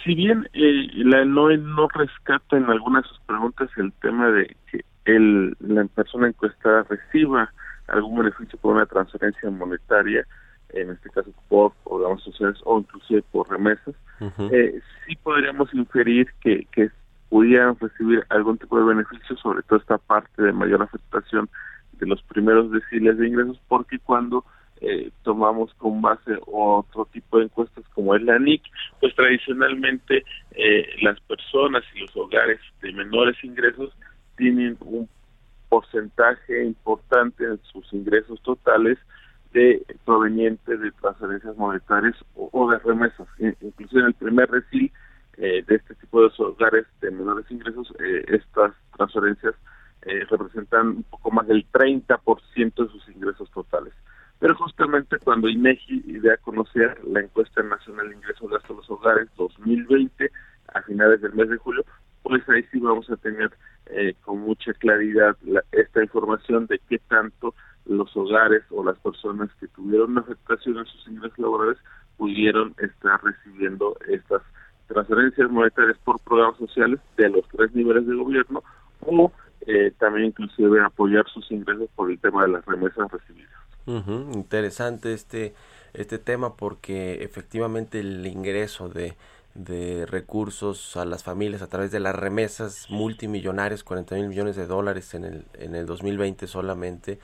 si 0.04 0.14
bien 0.14 0.48
eh, 0.52 0.88
la 0.94 1.24
NOE 1.24 1.58
no 1.58 1.88
rescata 1.88 2.56
en 2.56 2.64
algunas 2.70 3.04
de 3.04 3.08
sus 3.10 3.20
preguntas 3.20 3.70
el 3.76 3.92
tema 3.92 4.30
de 4.30 4.56
que 4.70 4.84
el, 5.04 5.56
la 5.60 5.84
persona 5.84 6.28
encuestada 6.28 6.84
reciba 6.84 7.52
algún 7.88 8.18
beneficio 8.18 8.58
por 8.58 8.74
una 8.74 8.86
transferencia 8.86 9.48
monetaria, 9.50 10.26
en 10.70 10.90
este 10.90 11.10
caso 11.10 11.30
por 11.48 11.72
programas 11.84 12.22
sociales 12.22 12.58
o 12.64 12.78
inclusive 12.78 13.22
por 13.30 13.48
remesas, 13.48 13.94
eh, 14.50 14.80
sí 15.06 15.16
podríamos 15.22 15.72
inferir 15.74 16.26
que, 16.40 16.66
que 16.72 16.90
pudieran 17.28 17.76
recibir 17.78 18.24
algún 18.28 18.58
tipo 18.58 18.78
de 18.78 18.84
beneficio, 18.84 19.36
sobre 19.36 19.62
todo 19.62 19.78
esta 19.78 19.98
parte 19.98 20.42
de 20.42 20.52
mayor 20.52 20.82
afectación 20.82 21.48
de 21.98 22.06
los 22.06 22.22
primeros 22.22 22.70
deciles 22.70 23.18
de 23.18 23.28
ingresos, 23.28 23.60
porque 23.68 23.98
cuando 23.98 24.44
eh, 24.80 25.10
tomamos 25.22 25.72
con 25.74 26.02
base 26.02 26.38
otro 26.46 27.06
tipo 27.06 27.38
de 27.38 27.44
encuestas 27.44 27.84
como 27.94 28.14
es 28.14 28.22
la 28.22 28.38
NIC, 28.38 28.62
pues 29.00 29.14
tradicionalmente 29.14 30.24
eh, 30.52 30.86
las 31.00 31.18
personas 31.20 31.82
y 31.94 32.00
los 32.00 32.14
hogares 32.16 32.60
de 32.82 32.92
menores 32.92 33.36
ingresos 33.42 33.96
tienen 34.36 34.76
un 34.80 35.08
porcentaje 35.68 36.64
importante 36.64 37.44
en 37.44 37.58
sus 37.72 37.90
ingresos 37.92 38.40
totales 38.42 38.98
de 39.52 39.82
proveniente 40.04 40.76
de 40.76 40.90
transferencias 40.92 41.56
monetarias 41.56 42.14
o, 42.34 42.70
de 42.70 42.78
remesas. 42.80 43.26
Incluso 43.38 43.98
en 43.98 44.06
el 44.06 44.14
primer 44.14 44.50
resil 44.50 44.92
eh, 45.38 45.62
de 45.66 45.74
este 45.74 45.94
tipo 45.96 46.22
de 46.22 46.30
hogares 46.38 46.86
de 47.00 47.10
menores 47.10 47.44
ingresos, 47.50 47.92
eh, 47.98 48.24
estas 48.28 48.72
transferencias 48.96 49.54
eh, 50.02 50.24
representan 50.30 50.88
un 50.88 51.02
poco 51.02 51.30
más 51.30 51.46
del 51.46 51.66
30% 51.70 52.74
de 52.74 52.90
sus 52.90 53.08
ingresos 53.08 53.50
totales. 53.50 53.92
Pero 54.38 54.54
justamente 54.54 55.18
cuando 55.18 55.48
INEGI 55.48 56.04
idea 56.06 56.34
a 56.34 56.38
conocer 56.38 56.98
la 57.04 57.20
encuesta 57.20 57.62
nacional 57.62 58.08
de 58.08 58.16
ingresos 58.16 58.50
de 58.50 58.74
los 58.74 58.90
hogares 58.90 59.28
2020 59.36 60.30
a 60.74 60.82
finales 60.82 61.20
del 61.20 61.34
mes 61.34 61.50
de 61.50 61.56
julio, 61.58 61.84
pues 62.22 62.46
ahí 62.48 62.62
sí 62.72 62.78
vamos 62.80 63.08
a 63.10 63.16
tener 63.16 63.50
con 64.22 64.40
mucha 64.40 64.72
claridad 64.74 65.36
esta 65.70 66.02
información 66.02 66.66
de 66.66 66.80
qué 66.88 66.98
tanto 66.98 67.54
los 67.84 68.14
hogares 68.16 68.64
o 68.70 68.84
las 68.84 68.98
personas 68.98 69.48
que 69.60 69.68
tuvieron 69.68 70.18
afectación 70.18 70.78
en 70.78 70.86
sus 70.86 71.06
ingresos 71.06 71.38
laborales 71.38 71.78
pudieron 72.16 72.74
estar 72.78 73.22
recibiendo 73.22 73.96
estas 74.08 74.42
transferencias 74.86 75.50
monetarias 75.50 75.96
por 76.04 76.20
programas 76.20 76.58
sociales 76.58 77.00
de 77.16 77.28
los 77.30 77.46
tres 77.48 77.74
niveles 77.74 78.06
de 78.06 78.14
gobierno 78.14 78.62
o 79.00 79.32
eh, 79.66 79.92
también 79.98 80.26
inclusive 80.26 80.80
apoyar 80.80 81.26
sus 81.28 81.50
ingresos 81.50 81.88
por 81.94 82.10
el 82.10 82.18
tema 82.18 82.42
de 82.42 82.48
las 82.52 82.64
remesas 82.64 83.10
recibidas. 83.10 83.52
Interesante 84.34 85.12
este 85.12 85.54
este 85.94 86.18
tema 86.18 86.56
porque 86.56 87.22
efectivamente 87.22 88.00
el 88.00 88.26
ingreso 88.26 88.88
de 88.88 89.16
de 89.56 90.04
recursos 90.06 90.96
a 90.96 91.04
las 91.04 91.24
familias 91.24 91.62
a 91.62 91.68
través 91.68 91.90
de 91.90 92.00
las 92.00 92.14
remesas 92.14 92.86
multimillonarias, 92.90 93.84
40 93.84 94.14
mil 94.16 94.28
millones 94.28 94.56
de 94.56 94.66
dólares 94.66 95.14
en 95.14 95.24
el, 95.24 95.44
en 95.54 95.74
el 95.74 95.86
2020 95.86 96.46
solamente, 96.46 97.18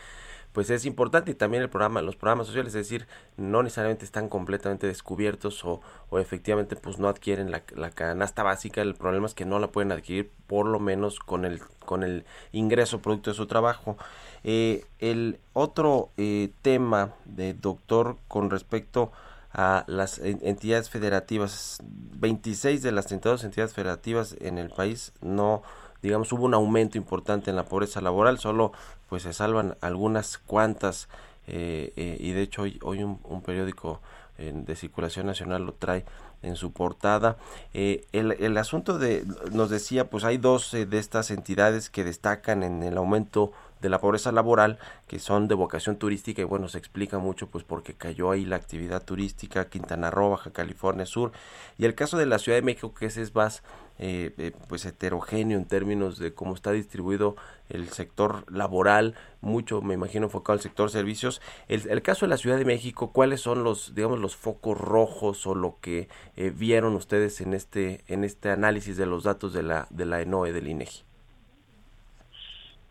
pues 0.53 0.71
es 0.71 0.85
importante 0.85 1.31
y 1.31 1.35
también 1.35 1.63
el 1.63 1.71
programa, 1.71 2.03
los 2.03 2.17
programas 2.17 2.47
sociales, 2.47 2.75
es 2.75 2.89
decir, 2.89 3.07
no 3.37 3.63
necesariamente 3.63 4.05
están 4.05 4.29
completamente 4.29 4.87
descubiertos 4.87 5.65
o, 5.65 5.81
o 6.11 6.19
efectivamente 6.19 6.77
pues 6.77 6.99
no 6.99 7.09
adquieren 7.09 7.51
la, 7.51 7.91
canasta 7.91 8.43
básica, 8.43 8.83
el 8.83 8.95
problema 8.95 9.27
es 9.27 9.35
que 9.35 9.47
no 9.47 9.59
la 9.59 9.69
pueden 9.69 9.93
adquirir 9.93 10.31
por 10.47 10.67
lo 10.67 10.79
menos 10.79 11.19
con 11.19 11.45
el, 11.45 11.61
con 11.85 12.03
el 12.03 12.25
ingreso 12.53 13.01
producto 13.01 13.31
de 13.31 13.37
su 13.37 13.47
trabajo. 13.47 13.97
Eh, 14.45 14.85
el 14.99 15.39
otro 15.53 16.11
eh, 16.17 16.51
tema 16.63 17.15
de 17.25 17.55
doctor 17.55 18.17
con 18.29 18.51
respecto 18.51 19.13
a 19.53 19.85
las 19.87 20.19
entidades 20.19 20.89
federativas. 20.89 21.79
26 21.83 22.83
de 22.83 22.93
las 22.93 23.07
32 23.07 23.45
entidades 23.45 23.75
federativas 23.75 24.37
en 24.41 24.59
el 24.59 24.71
país 24.71 25.13
no 25.21 25.63
digamos 26.03 26.33
hubo 26.33 26.45
un 26.45 26.55
aumento 26.55 26.99
importante 26.99 27.51
en 27.51 27.57
la 27.57 27.65
pobreza 27.65 28.01
laboral, 28.01 28.39
solo 28.39 28.73
pues 29.09 29.23
se 29.23 29.33
salvan 29.33 29.77
algunas 29.81 30.39
cuantas 30.39 31.09
eh, 31.47 31.93
eh, 31.97 32.17
y 32.21 32.33
de 32.33 32.43
hecho 32.43 32.63
hoy, 32.63 32.79
hoy 32.83 33.03
un, 33.03 33.43
periódico 33.43 34.01
de 34.39 34.75
circulación 34.75 35.27
nacional 35.27 35.65
lo 35.65 35.73
trae 35.73 36.05
en 36.43 36.57
su 36.57 36.73
portada. 36.73 37.37
Eh, 37.75 38.07
el, 38.13 38.33
el, 38.33 38.57
asunto 38.59 38.99
de, 38.99 39.25
nos 39.53 39.71
decía, 39.71 40.11
pues 40.11 40.25
hay 40.25 40.39
dos 40.39 40.73
de 40.73 40.99
estas 40.99 41.31
entidades 41.31 41.91
que 41.91 42.03
destacan 42.05 42.63
en 42.63 42.83
el 42.83 42.97
aumento 42.97 43.53
de 43.81 43.89
la 43.89 44.01
pobreza 44.01 44.33
laboral, 44.33 44.79
que 45.09 45.19
son 45.19 45.49
de 45.49 45.55
vocación 45.55 45.97
turística 45.97 46.41
y 46.41 46.45
bueno, 46.45 46.69
se 46.69 46.79
explica 46.79 47.19
mucho 47.19 47.49
pues 47.49 47.65
porque 47.65 47.95
cayó 47.95 48.31
ahí 48.31 48.45
la 48.45 48.57
actividad 48.57 49.03
turística, 49.03 49.69
Quintana 49.69 50.11
Roo, 50.11 50.31
Baja 50.31 50.53
California 50.53 51.05
Sur, 51.05 51.33
y 51.79 51.85
el 51.85 51.95
caso 51.95 52.17
de 52.17 52.27
la 52.27 52.39
Ciudad 52.39 52.59
de 52.59 52.63
México, 52.63 52.95
que 52.95 53.07
ese 53.07 53.23
es 53.23 53.35
más 53.35 53.63
eh, 53.99 54.33
eh, 54.39 54.53
pues 54.69 54.85
heterogéneo 54.85 55.59
en 55.59 55.67
términos 55.67 56.19
de 56.19 56.35
cómo 56.35 56.55
está 56.55 56.73
distribuido 56.73 57.37
el 57.69 57.89
sector 57.89 58.45
laboral, 58.53 59.15
mucho 59.41 59.81
me 59.83 59.95
imagino 59.95 60.27
enfocado 60.27 60.55
al 60.55 60.61
sector 60.61 60.91
servicios. 60.91 61.41
El, 61.69 62.03
caso 62.03 62.27
de 62.27 62.31
la 62.31 62.37
Ciudad 62.37 62.59
de 62.59 62.65
México, 62.65 63.13
¿cuáles 63.13 63.41
son 63.41 63.65
los, 63.65 63.95
digamos, 63.95 64.19
los 64.19 64.37
focos 64.37 64.79
rojos 64.79 65.47
o 65.47 65.55
lo 65.55 65.77
que 65.81 66.09
eh, 66.37 66.53
vieron 66.55 66.95
ustedes 66.95 67.41
en 67.41 67.55
este, 67.55 68.05
en 68.09 68.25
este 68.25 68.51
análisis 68.51 68.97
de 68.97 69.07
los 69.07 69.25
datos 69.25 69.53
de 69.53 69.63
la, 69.63 69.87
de 69.91 70.07
la 70.07 70.21
ENOE 70.21 70.53
del 70.53 70.69
INEGI? 70.69 71.05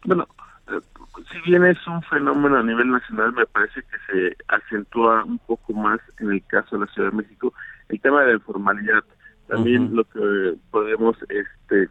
Bueno, 0.05 0.27
si 1.31 1.41
bien 1.49 1.65
es 1.65 1.85
un 1.87 2.01
fenómeno 2.03 2.57
a 2.57 2.63
nivel 2.63 2.89
nacional, 2.89 3.33
me 3.33 3.45
parece 3.45 3.81
que 3.83 3.97
se 4.11 4.37
acentúa 4.47 5.23
un 5.23 5.37
poco 5.39 5.73
más 5.73 5.99
en 6.19 6.31
el 6.31 6.43
caso 6.45 6.77
de 6.77 6.85
la 6.85 6.91
Ciudad 6.91 7.11
de 7.11 7.17
México 7.17 7.53
el 7.89 7.99
tema 7.99 8.21
de 8.21 8.27
la 8.27 8.33
informalidad. 8.33 9.03
También 9.51 9.93
lo 9.93 10.05
que 10.05 10.55
podemos 10.71 11.17
este, 11.27 11.89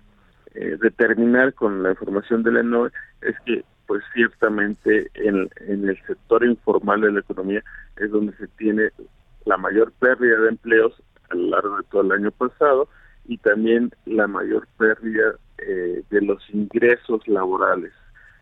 eh, 0.55 0.79
determinar 0.81 1.53
con 1.53 1.83
la 1.83 1.91
información 1.91 2.43
de 2.43 2.53
la 2.53 2.61
ENOE 2.61 2.91
es 3.21 3.35
que, 3.45 3.63
pues 3.87 4.03
ciertamente, 4.15 5.11
en, 5.13 5.51
en 5.67 5.87
el 5.87 6.01
sector 6.07 6.43
informal 6.43 7.03
de 7.03 7.13
la 7.13 7.21
economía 7.21 7.63
es 7.99 8.11
donde 8.11 8.35
se 8.39 8.49
tiene 8.49 8.89
la 9.45 9.59
mayor 9.59 9.93
pérdida 9.93 10.41
de 10.41 10.49
empleos 10.49 11.03
a 11.29 11.35
lo 11.35 11.49
largo 11.49 11.77
de 11.77 11.83
todo 11.91 12.01
el 12.01 12.13
año 12.13 12.31
pasado 12.31 12.89
y 13.27 13.37
también 13.37 13.91
la 14.07 14.27
mayor 14.27 14.67
pérdida 14.79 15.35
eh, 15.59 16.03
de 16.09 16.23
los 16.23 16.43
ingresos 16.55 17.29
laborales. 17.29 17.93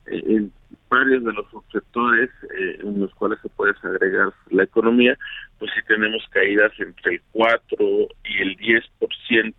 En 0.06 0.52
varios 0.88 1.24
de 1.24 1.32
los 1.32 1.48
subsectores 1.50 2.30
eh, 2.58 2.78
en 2.80 3.00
los 3.00 3.14
cuales 3.14 3.38
se 3.42 3.48
puede 3.50 3.74
agregar 3.82 4.32
la 4.50 4.64
economía, 4.64 5.16
pues 5.58 5.70
sí 5.74 5.80
tenemos 5.86 6.22
caídas 6.30 6.72
entre 6.78 7.14
el 7.14 7.22
4 7.32 7.76
y 8.24 8.42
el 8.42 8.56
10% 8.56 9.54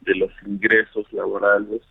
de 0.00 0.14
los 0.14 0.30
ingresos 0.46 1.12
laborales 1.12 1.82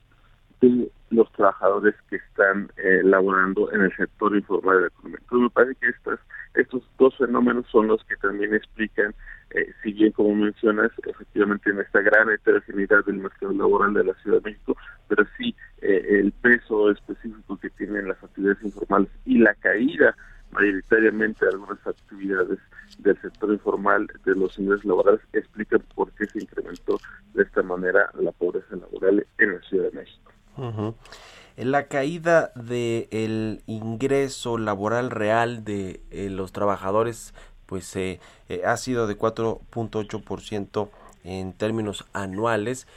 de 0.62 0.90
los 1.10 1.32
trabajadores 1.34 1.96
que 2.10 2.18
están 2.18 2.72
eh, 2.78 3.02
laborando 3.04 3.72
en 3.72 3.82
el 3.82 3.96
sector 3.96 4.36
informal 4.36 4.76
de 4.76 4.82
la 4.82 4.88
economía. 4.88 5.20
Entonces 5.22 5.44
me 5.44 5.50
parece 5.50 5.76
que 5.80 5.90
estas, 5.90 6.20
estos 6.56 6.84
dos 6.98 7.18
fenómenos 7.18 7.66
son 7.72 7.88
los 7.88 8.04
que 8.06 8.16
también 8.18 8.54
explican, 8.54 9.14
eh, 9.52 9.72
si 9.82 9.94
bien 9.94 10.12
como 10.12 10.36
mencionas, 10.36 10.92
efectivamente 11.06 11.70
en 11.70 11.80
esta 11.80 12.02
gran 12.02 12.30
heterogeneidad 12.30 13.06
del 13.06 13.18
mercado 13.18 13.54
laboral 13.54 13.94
de 13.94 14.04
la 14.04 14.14
Ciudad 14.16 14.42
de 14.42 14.52
México, 14.52 14.76
pero 15.08 15.26
sí 15.38 15.56
eh, 15.82 16.20
el 16.20 16.32
peso 16.34 16.92
específico 16.92 17.58
que 17.58 17.70
tienen 17.72 18.08
las 18.08 18.22
actividades 18.24 18.64
informales 18.64 19.10
y 19.26 19.38
la 19.38 19.54
caída 19.56 20.16
mayoritariamente 20.52 21.46
de 21.46 21.52
algunas 21.52 21.86
actividades 21.86 22.60
del 23.00 23.22
sector 23.22 23.52
informal 23.52 24.08
de 24.26 24.36
los 24.36 24.58
ingresos 24.58 24.86
laborales 24.86 25.22
explican 25.34 25.82
por 25.94 26.12
qué 26.14 26.26
se 26.26 26.40
incrementó 26.40 26.98
de 27.34 27.44
esta 27.44 27.62
manera 27.64 28.10
la 28.20 28.32
pobreza 28.32 28.76
laboral 28.76 29.26
en 29.38 29.54
la 29.54 29.62
Ciudad 29.62 29.92
de 29.92 30.00
México. 30.00 30.96
La 31.58 31.88
caída 31.88 32.52
del 32.56 33.64
ingreso 33.66 34.58
laboral 34.58 35.10
real 35.10 35.64
de 35.64 36.02
eh, 36.12 36.30
los 36.30 36.52
trabajadores 36.52 37.34
pues 37.68 37.96
eh, 37.96 38.20
eh, 38.50 38.64
ha 38.66 38.76
sido 38.78 39.06
de 39.06 39.18
4.8% 39.18 40.90
en 41.24 41.54
términos 41.54 42.06
anuales. 42.14 42.88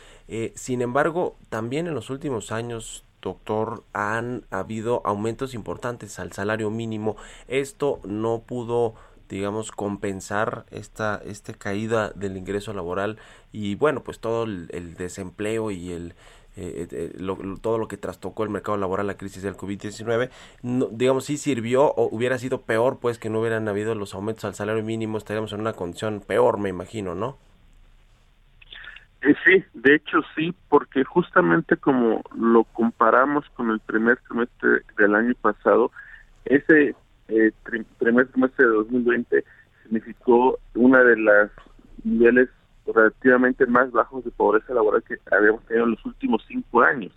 sin 0.55 0.81
embargo, 0.81 1.37
también 1.49 1.87
en 1.87 1.95
los 1.95 2.09
últimos 2.09 2.53
años, 2.53 3.05
doctor, 3.21 3.83
han 3.93 4.47
habido 4.51 5.03
aumentos 5.05 5.53
importantes 5.53 6.19
al 6.19 6.33
salario 6.33 6.71
mínimo. 6.71 7.17
Esto 7.49 8.01
no 8.05 8.41
pudo 8.41 8.95
digamos 9.29 9.71
compensar 9.71 10.67
esta 10.73 11.23
esta 11.25 11.53
caída 11.53 12.11
del 12.11 12.37
ingreso 12.37 12.73
laboral 12.73 13.17
y 13.53 13.77
bueno 13.77 14.03
pues 14.03 14.19
todo 14.19 14.43
el 14.43 14.95
desempleo 14.97 15.71
y 15.71 15.93
el 15.93 16.15
eh, 16.61 16.89
eh, 16.91 17.13
todo 17.63 17.79
lo 17.79 17.89
que 17.89 17.97
trastocó 17.97 18.45
el 18.45 18.51
mercado 18.51 18.77
laboral, 18.77 19.07
la 19.07 19.17
crisis 19.17 19.43
del 19.43 19.57
COVID-19, 19.57 20.31
digamos, 20.93 21.25
si 21.25 21.39
sirvió 21.39 21.85
o 21.85 22.15
hubiera 22.15 22.37
sido 22.37 22.63
peor, 22.63 22.99
pues 23.01 23.19
que 23.19 23.31
no 23.31 23.41
hubieran 23.41 23.67
habido 23.69 23.95
los 23.95 24.15
aumentos 24.15 24.45
al 24.45 24.55
salario 24.55 24.83
mínimo, 24.83 25.17
estaríamos 25.17 25.53
en 25.55 25.61
una 25.61 25.73
condición 25.73 26.21
peor, 26.21 26.59
me 26.59 26.69
imagino, 26.69 27.15
¿no? 27.15 27.39
Eh, 29.23 29.35
sí, 29.45 29.65
de 29.75 29.95
hecho 29.95 30.19
sí, 30.37 30.55
porque 30.69 31.05
justamente 31.05 31.77
como 31.79 32.23
lo 32.37 32.65
comparamos 32.65 33.49
con 33.51 33.71
el 33.71 33.81
primer 33.81 34.19
trimestre 34.29 34.83
del 34.99 35.15
año 35.15 35.35
pasado, 35.41 35.91
ese 36.45 36.95
primer 37.99 38.27
trimestre 38.29 38.67
de 38.67 38.73
2020 38.73 39.45
significó 39.85 40.59
una 40.75 41.03
de 41.03 41.17
las 41.17 41.51
niveles 42.05 42.49
relativamente 42.93 43.65
más 43.67 43.91
bajos 43.93 44.25
de 44.25 44.31
pobreza 44.31 44.75
laboral 44.75 45.03
que 45.03 45.17
habíamos 45.31 45.65
tenido 45.67 45.87
en 45.87 45.93
los 45.93 46.05
últimos 46.05 46.45
cinco 46.47 46.83
años. 46.83 47.13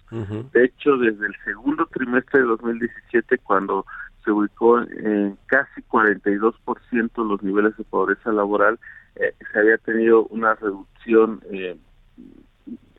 De 0.51 0.65
hecho, 0.65 0.97
desde 0.97 1.27
el 1.27 1.35
segundo 1.43 1.85
trimestre 1.87 2.41
de 2.41 2.47
2017, 2.47 3.37
cuando 3.39 3.85
se 4.23 4.31
ubicó 4.31 4.79
en 4.79 5.37
casi 5.47 5.81
42% 5.83 7.27
los 7.27 7.43
niveles 7.43 7.75
de 7.77 7.83
pobreza 7.83 8.31
laboral, 8.31 8.79
eh, 9.15 9.35
se 9.51 9.59
había 9.59 9.77
tenido 9.77 10.25
una 10.27 10.55
reducción, 10.55 11.41
eh, 11.51 11.77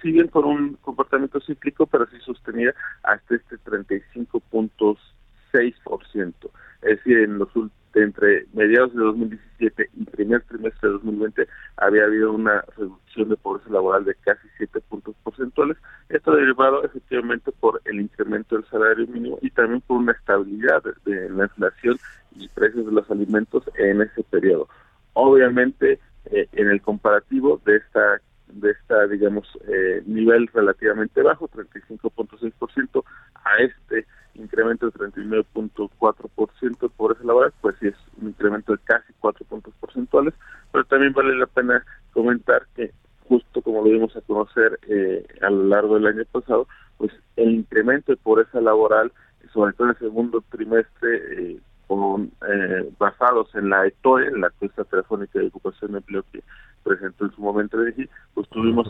si 0.00 0.12
bien 0.12 0.28
con 0.28 0.44
un 0.44 0.74
comportamiento 0.74 1.40
cíclico, 1.40 1.86
pero 1.86 2.06
sí 2.06 2.18
sostenida 2.24 2.72
hasta 3.02 3.34
este 3.36 3.56
35.6%. 3.58 6.50
Es 6.82 6.98
decir, 6.98 7.18
en 7.18 7.38
los 7.38 7.48
últimos 7.56 7.83
entre 8.02 8.46
mediados 8.52 8.92
de 8.94 9.00
2017 9.00 9.90
y 9.94 10.04
primer 10.04 10.42
trimestre 10.42 10.88
de 10.88 10.94
2020 10.94 11.48
había 11.76 12.04
habido 12.04 12.32
una 12.32 12.64
reducción 12.76 13.28
de 13.28 13.36
pobreza 13.36 13.70
laboral 13.70 14.04
de 14.04 14.14
casi 14.16 14.46
7 14.58 14.80
puntos 14.88 15.14
porcentuales. 15.22 15.76
Esto 16.08 16.34
derivado 16.34 16.84
efectivamente 16.84 17.52
por 17.52 17.80
el 17.84 18.00
incremento 18.00 18.56
del 18.56 18.64
salario 18.66 19.06
mínimo 19.06 19.38
y 19.42 19.50
también 19.50 19.80
por 19.82 19.98
una 19.98 20.12
estabilidad 20.12 20.82
de, 21.04 21.30
la 21.30 21.44
inflación 21.44 21.96
y 22.36 22.48
precios 22.48 22.86
de 22.86 22.92
los 22.92 23.10
alimentos 23.10 23.64
en 23.76 24.02
ese 24.02 24.22
periodo. 24.24 24.68
Obviamente, 25.12 26.00
eh, 26.26 26.48
en 26.52 26.70
el 26.70 26.80
comparativo 26.80 27.60
de 27.64 27.76
esta 27.76 28.20
de 28.48 28.70
esta 28.70 29.06
digamos 29.06 29.46
eh, 29.66 30.02
nivel 30.06 30.48
relativamente 30.52 31.22
bajo 31.22 31.48
35.6% 31.48 32.42
a 32.42 32.48
este 32.48 32.53
incremento 34.74 34.90
de 34.90 35.12
39.4% 35.12 36.90
por 36.96 37.12
ese 37.12 37.24
laboral, 37.24 37.52
pues 37.60 37.76
sí 37.80 37.88
es 37.88 37.94
un 38.20 38.28
incremento 38.28 38.72
de 38.72 38.78
casi 38.84 39.12
4 39.20 39.44
puntos 39.46 39.74
porcentuales, 39.80 40.34
pero 40.72 40.84
también 40.84 41.12
vale 41.12 41.36
la 41.36 41.46
pena 41.46 41.84
comentar 42.12 42.66
que 42.74 42.92
justo 43.28 43.62
como 43.62 43.82
lo 43.82 43.90
dimos 43.90 44.16
a 44.16 44.20
conocer 44.22 44.78
eh, 44.88 45.26
a 45.40 45.50
lo 45.50 45.64
largo 45.64 45.94
del 45.94 46.06
año 46.06 46.24
pasado, 46.30 46.66
pues 46.98 47.12
el 47.36 47.50
incremento 47.54 48.12
de 48.12 48.16
pobreza 48.16 48.60
laboral, 48.60 49.12
sobre 49.52 49.72
todo 49.72 49.88
en 49.88 49.94
el 49.94 49.98
segundo 49.98 50.44
trimestre, 50.50 51.52
eh, 51.52 51.60
con, 51.86 52.30
eh, 52.48 52.90
basados 52.98 53.54
en 53.54 53.68
la 53.68 53.86
ETOE, 53.86 54.28
en 54.28 54.40
la 54.40 54.48
encuesta 54.48 54.84
telefónica 54.84 55.38
de 55.38 55.46
ocupación 55.46 55.92
de 55.92 55.98
empleo 55.98 56.24
que 56.32 56.42
presentó 56.82 57.24
en 57.24 57.32
su 57.32 57.40
momento 57.40 57.78
pues 58.34 58.48
tuvimos 58.50 58.88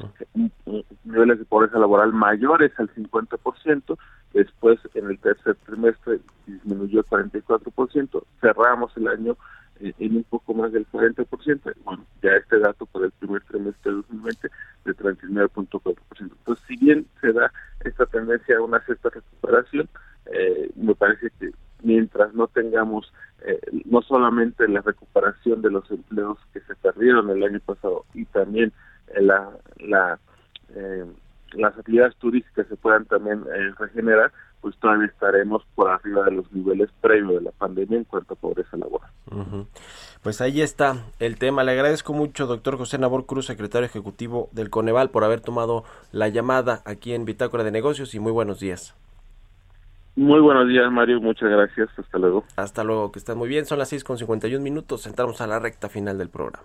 niveles 1.05 1.39
de 1.39 1.45
pobreza 1.45 1.79
laboral 1.79 2.13
mayores 2.13 2.73
al 2.79 2.93
50%, 2.93 3.97
después 4.35 4.79
en 4.95 5.07
el 5.07 5.19
tercer 5.19 5.57
trimestre 5.65 6.21
disminuyó 6.47 7.01
el 7.01 7.07
44%, 7.07 8.25
cerramos 8.41 8.95
el 8.97 9.09
año 9.09 9.37
eh, 9.81 9.95
en 9.99 10.17
un 10.17 10.25
poco 10.25 10.53
más 10.53 10.73
del 10.73 10.87
40%, 10.89 11.75
bueno, 11.85 12.05
ya 12.23 12.33
este 12.33 12.59
dato 12.59 12.85
por 12.87 13.05
el 13.05 13.13
primer 13.13 13.43
trimestre 13.45 13.91
de 13.91 13.97
2020 13.97 14.51
de 14.85 14.97
39.4%. 14.97 15.97
Entonces, 16.21 16.65
si 16.69 16.77
bien 16.77 17.07
se 17.21 17.33
da 17.33 17.51
esta 17.85 18.07
tendencia 18.07 18.59
a 18.59 18.63
una 18.63 18.81
cierta 18.81 19.09
recuperación, 19.09 19.89
eh, 20.27 20.71
me 20.77 20.95
parece 20.95 21.31
que 21.39 21.51
mientras 21.83 22.35
no 22.35 22.49
tengamos 22.49 23.13
eh, 23.47 23.61
no 23.85 24.01
solamente 24.03 24.67
la 24.69 24.81
recuperación 24.81 25.61
de 25.61 25.71
los 25.71 25.89
empleos 25.91 26.39
que 26.53 26.61
se 26.61 26.75
perdieron 26.77 27.29
el 27.29 27.43
año 27.43 27.61
pasado 27.61 28.07
y 28.15 28.25
también 28.25 28.73
eh, 29.09 29.21
la, 29.21 30.19
eh, 30.75 31.05
las 31.57 31.77
actividades 31.79 32.17
turísticas 32.17 32.67
se 32.69 32.77
puedan 32.77 33.05
también 33.05 33.45
regenerar, 33.79 34.33
pues 34.61 34.77
todavía 34.79 35.07
estaremos 35.07 35.63
por 35.75 35.91
arriba 35.91 36.25
de 36.25 36.33
los 36.33 36.51
niveles 36.53 36.91
previos 37.01 37.35
de 37.35 37.41
la 37.43 37.51
pandemia 37.53 37.99
en 37.99 38.05
cuanto 38.05 38.35
a 38.35 38.37
pobreza 38.37 38.77
laboral. 38.77 39.11
Pues 40.23 40.41
ahí 40.41 40.63
está 40.63 41.05
el 41.19 41.37
tema. 41.37 41.65
Le 41.65 41.73
agradezco 41.73 42.13
mucho, 42.15 42.47
doctor 42.47 42.79
José 42.79 42.99
Nabor 42.99 43.27
Cruz, 43.27 43.47
secretario 43.47 43.87
ejecutivo 43.87 44.49
del 44.53 44.71
Coneval, 44.71 45.11
por 45.11 45.25
haber 45.25 45.41
tomado 45.41 45.85
la 46.13 46.29
llamada 46.29 46.81
aquí 46.87 47.13
en 47.13 47.25
Bitácora 47.27 47.65
de 47.65 47.71
Negocios 47.71 48.15
y 48.15 48.21
muy 48.21 48.33
buenos 48.33 48.61
días. 48.61 48.95
Muy 50.17 50.41
buenos 50.41 50.69
días, 50.69 50.91
Mario. 50.93 51.21
Muchas 51.21 51.51
gracias. 51.51 51.89
Hasta 51.99 52.19
luego. 52.19 52.45
Hasta 52.57 52.85
luego, 52.85 53.11
que 53.11 53.19
están 53.19 53.37
muy 53.37 53.49
bien. 53.49 53.67
Son 53.67 53.79
las 53.79 53.89
6 53.89 54.05
con 54.05 54.17
51 54.17 54.63
minutos. 54.63 55.07
Entramos 55.07 55.41
a 55.41 55.47
la 55.47 55.59
recta 55.59 55.89
final 55.89 56.17
del 56.19 56.31
programa. 56.31 56.65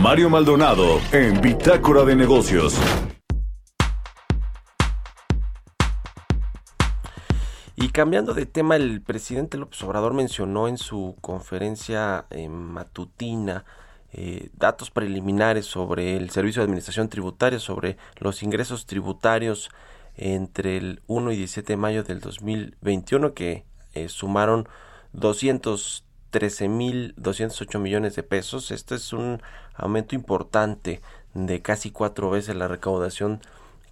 Mario 0.00 0.30
Maldonado 0.30 1.00
en 1.12 1.40
Bitácora 1.40 2.04
de 2.04 2.14
Negocios. 2.14 2.80
Y 7.86 7.90
cambiando 7.90 8.34
de 8.34 8.46
tema, 8.46 8.74
el 8.74 9.00
presidente 9.00 9.56
López 9.56 9.80
Obrador 9.84 10.12
mencionó 10.12 10.66
en 10.66 10.76
su 10.76 11.14
conferencia 11.20 12.26
eh, 12.30 12.48
matutina 12.48 13.64
eh, 14.12 14.50
datos 14.54 14.90
preliminares 14.90 15.66
sobre 15.66 16.16
el 16.16 16.30
Servicio 16.30 16.62
de 16.62 16.64
Administración 16.64 17.08
Tributaria, 17.08 17.60
sobre 17.60 17.96
los 18.16 18.42
ingresos 18.42 18.86
tributarios 18.86 19.70
entre 20.16 20.78
el 20.78 21.00
1 21.06 21.30
y 21.30 21.36
17 21.36 21.74
de 21.74 21.76
mayo 21.76 22.02
del 22.02 22.18
2021, 22.18 23.34
que 23.34 23.64
eh, 23.94 24.08
sumaron 24.08 24.68
213.208 25.14 27.78
millones 27.78 28.16
de 28.16 28.24
pesos. 28.24 28.72
Este 28.72 28.96
es 28.96 29.12
un 29.12 29.40
aumento 29.76 30.16
importante 30.16 31.02
de 31.34 31.62
casi 31.62 31.92
cuatro 31.92 32.30
veces 32.30 32.56
la 32.56 32.66
recaudación 32.66 33.42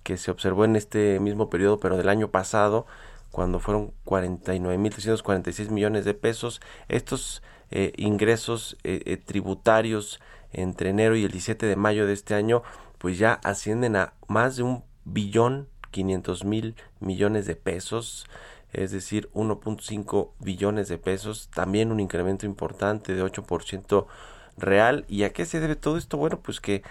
que 0.03 0.17
se 0.17 0.33
observó 0.33 0.65
en 0.65 0.75
este 0.75 1.21
mismo 1.21 1.49
periodo, 1.49 1.79
pero 1.79 1.97
del 1.97 2.09
año 2.09 2.33
pasado 2.33 2.87
cuando 3.35 3.59
fueron 3.59 3.93
49.346 4.07 5.71
millones 5.71 6.05
de 6.05 6.15
pesos. 6.15 6.61
Estos 6.87 7.43
eh, 7.73 7.93
ingresos 7.97 8.77
eh, 8.85 9.03
eh, 9.07 9.17
tributarios 9.17 10.21
entre 10.53 10.91
enero 10.91 11.17
y 11.17 11.25
el 11.25 11.33
17 11.33 11.67
de 11.67 11.75
mayo 11.75 12.07
de 12.07 12.13
este 12.13 12.37
año, 12.37 12.63
pues 12.99 13.19
ya 13.19 13.33
ascienden 13.43 13.97
a 13.97 14.13
más 14.29 14.55
de 14.55 14.63
un 14.63 14.85
billón 15.05 15.67
500 15.91 16.45
mil 16.45 16.77
millones 17.01 17.47
de 17.47 17.57
pesos, 17.57 18.27
es 18.73 18.93
decir, 18.93 19.29
1.5 19.35 20.31
billones 20.39 20.87
de 20.87 20.99
pesos, 20.99 21.51
también 21.53 21.91
un 21.91 21.99
incremento 21.99 22.47
importante 22.47 23.17
de 23.17 23.25
8% 23.25 24.07
real. 24.57 25.05
¿Y 25.09 25.25
a 25.25 25.33
qué 25.33 25.45
se 25.45 25.59
debe 25.59 25.75
todo 25.75 25.97
esto? 25.97 26.19
Bueno, 26.19 26.39
pues 26.41 26.61
que 26.61 26.85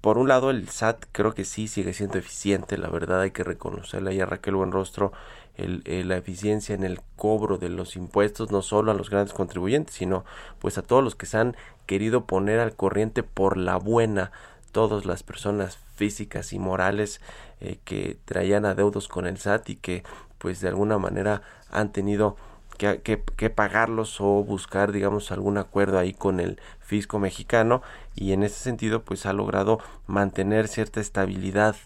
por 0.00 0.18
un 0.18 0.26
lado 0.26 0.50
el 0.50 0.68
SAT 0.68 1.04
creo 1.12 1.32
que 1.32 1.44
sí 1.44 1.68
sigue 1.68 1.92
siendo 1.92 2.18
eficiente, 2.18 2.76
la 2.76 2.88
verdad 2.88 3.20
hay 3.20 3.30
que 3.30 3.44
reconocerle 3.44 4.10
ahí 4.10 4.20
a 4.20 4.26
Raquel 4.26 4.56
Buenrostro 4.56 5.12
el, 5.56 5.82
la 6.08 6.16
eficiencia 6.16 6.74
en 6.74 6.84
el 6.84 7.00
cobro 7.16 7.58
de 7.58 7.68
los 7.68 7.96
impuestos, 7.96 8.50
no 8.50 8.62
solo 8.62 8.90
a 8.90 8.94
los 8.94 9.10
grandes 9.10 9.34
contribuyentes, 9.34 9.94
sino 9.94 10.24
pues 10.58 10.78
a 10.78 10.82
todos 10.82 11.04
los 11.04 11.14
que 11.14 11.26
se 11.26 11.38
han 11.38 11.56
querido 11.86 12.24
poner 12.24 12.60
al 12.60 12.74
corriente 12.74 13.22
por 13.22 13.56
la 13.56 13.76
buena, 13.76 14.32
todas 14.72 15.04
las 15.04 15.22
personas 15.22 15.78
físicas 15.96 16.52
y 16.52 16.58
morales 16.58 17.20
eh, 17.60 17.78
que 17.84 18.16
traían 18.24 18.64
adeudos 18.64 19.08
con 19.08 19.26
el 19.26 19.38
SAT 19.38 19.70
y 19.70 19.76
que 19.76 20.02
pues 20.38 20.60
de 20.60 20.68
alguna 20.68 20.98
manera 20.98 21.42
han 21.70 21.92
tenido 21.92 22.36
que, 22.78 23.02
que, 23.02 23.22
que, 23.36 23.50
pagarlos 23.50 24.20
o 24.20 24.42
buscar 24.42 24.92
digamos 24.92 25.30
algún 25.32 25.58
acuerdo 25.58 25.98
ahí 25.98 26.14
con 26.14 26.40
el 26.40 26.58
fisco 26.80 27.18
mexicano. 27.18 27.82
Y 28.14 28.32
en 28.32 28.42
ese 28.42 28.56
sentido 28.56 29.02
pues 29.02 29.26
ha 29.26 29.34
logrado 29.34 29.80
mantener 30.06 30.68
cierta 30.68 31.00
estabilidad 31.00 31.76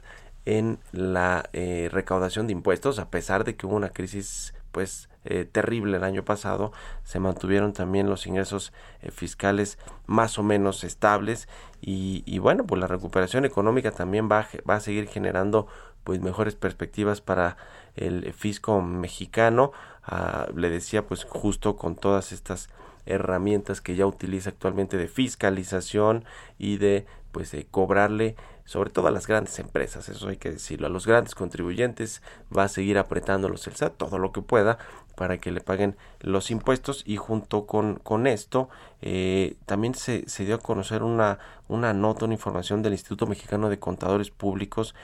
en 0.47 0.79
la 0.93 1.49
eh, 1.53 1.89
recaudación 1.93 2.47
de 2.47 2.53
impuestos, 2.53 2.99
a 2.99 3.11
pesar 3.11 3.45
de 3.45 3.57
que 3.57 3.67
hubo 3.67 3.77
una 3.77 3.91
crisis 3.91 4.55
pues 4.73 5.09
eh, 5.25 5.47
terrible 5.51 5.97
el 5.97 6.05
año 6.05 6.25
pasado, 6.25 6.73
se 7.05 7.21
mantuvieron 7.21 7.73
también 7.73 8.11
los 8.11 8.27
ingresos 8.27 8.73
eh, 9.01 9.11
fiscales 9.11 9.79
más 10.07 10.39
o 10.39 10.43
menos 10.43 10.85
estables 10.85 11.49
y, 11.81 12.39
bueno, 12.39 12.65
pues 12.65 12.81
la 12.81 12.87
recuperación 12.87 13.45
económica 13.45 13.91
también 13.91 14.29
va, 14.31 14.49
va 14.69 14.77
a 14.77 14.81
seguir 14.81 15.07
generando 15.07 15.67
pues 16.03 16.21
mejores 16.21 16.55
perspectivas 16.55 17.21
para 17.21 17.57
el 17.95 18.33
fisco 18.33 18.81
mexicano, 18.81 19.73
ah, 20.03 20.47
le 20.55 20.71
decía 20.71 21.07
pues 21.07 21.25
justo 21.25 21.77
con 21.77 21.95
todas 21.95 22.33
estas 22.33 22.69
herramientas 23.07 23.81
que 23.81 23.97
ya 23.97 24.07
utiliza 24.07 24.51
actualmente 24.51 24.97
de 24.97 25.09
fiscalización 25.09 26.25
y 26.59 26.79
de 26.79 27.07
pues 27.33 27.51
de 27.51 27.67
cobrarle 27.67 28.37
sobre 28.65 28.91
todo 28.91 29.09
a 29.09 29.11
las 29.11 29.27
grandes 29.27 29.59
empresas, 29.59 30.09
eso 30.09 30.29
hay 30.29 30.37
que 30.37 30.51
decirlo, 30.51 30.87
a 30.87 30.91
los 30.91 31.07
grandes 31.07 31.35
contribuyentes 31.35 32.23
va 32.57 32.65
a 32.65 32.69
seguir 32.69 32.99
apretándolos 32.99 33.67
el 33.67 33.77
SAT 33.77 33.97
todo 33.97 34.19
lo 34.19 34.33
que 34.33 34.43
pueda 34.43 34.79
para 35.17 35.39
que 35.39 35.53
le 35.53 35.61
paguen 35.61 35.97
los 36.21 36.51
impuestos 36.51 37.03
y 37.07 37.17
junto 37.17 37.67
con, 37.67 37.97
con 37.97 38.27
esto 38.27 38.69
eh, 39.01 39.57
también 39.67 39.95
se, 39.95 40.29
se, 40.29 40.45
dio 40.45 40.57
a 40.57 40.59
conocer 40.59 41.03
una, 41.03 41.39
una 41.69 41.93
nota, 41.93 42.25
una 42.25 42.35
información 42.35 42.83
del 42.83 42.95
Instituto 42.95 43.27
Mexicano 43.27 43.69
de 43.69 43.79
Contadores 43.79 44.31
Públicos 44.31 44.95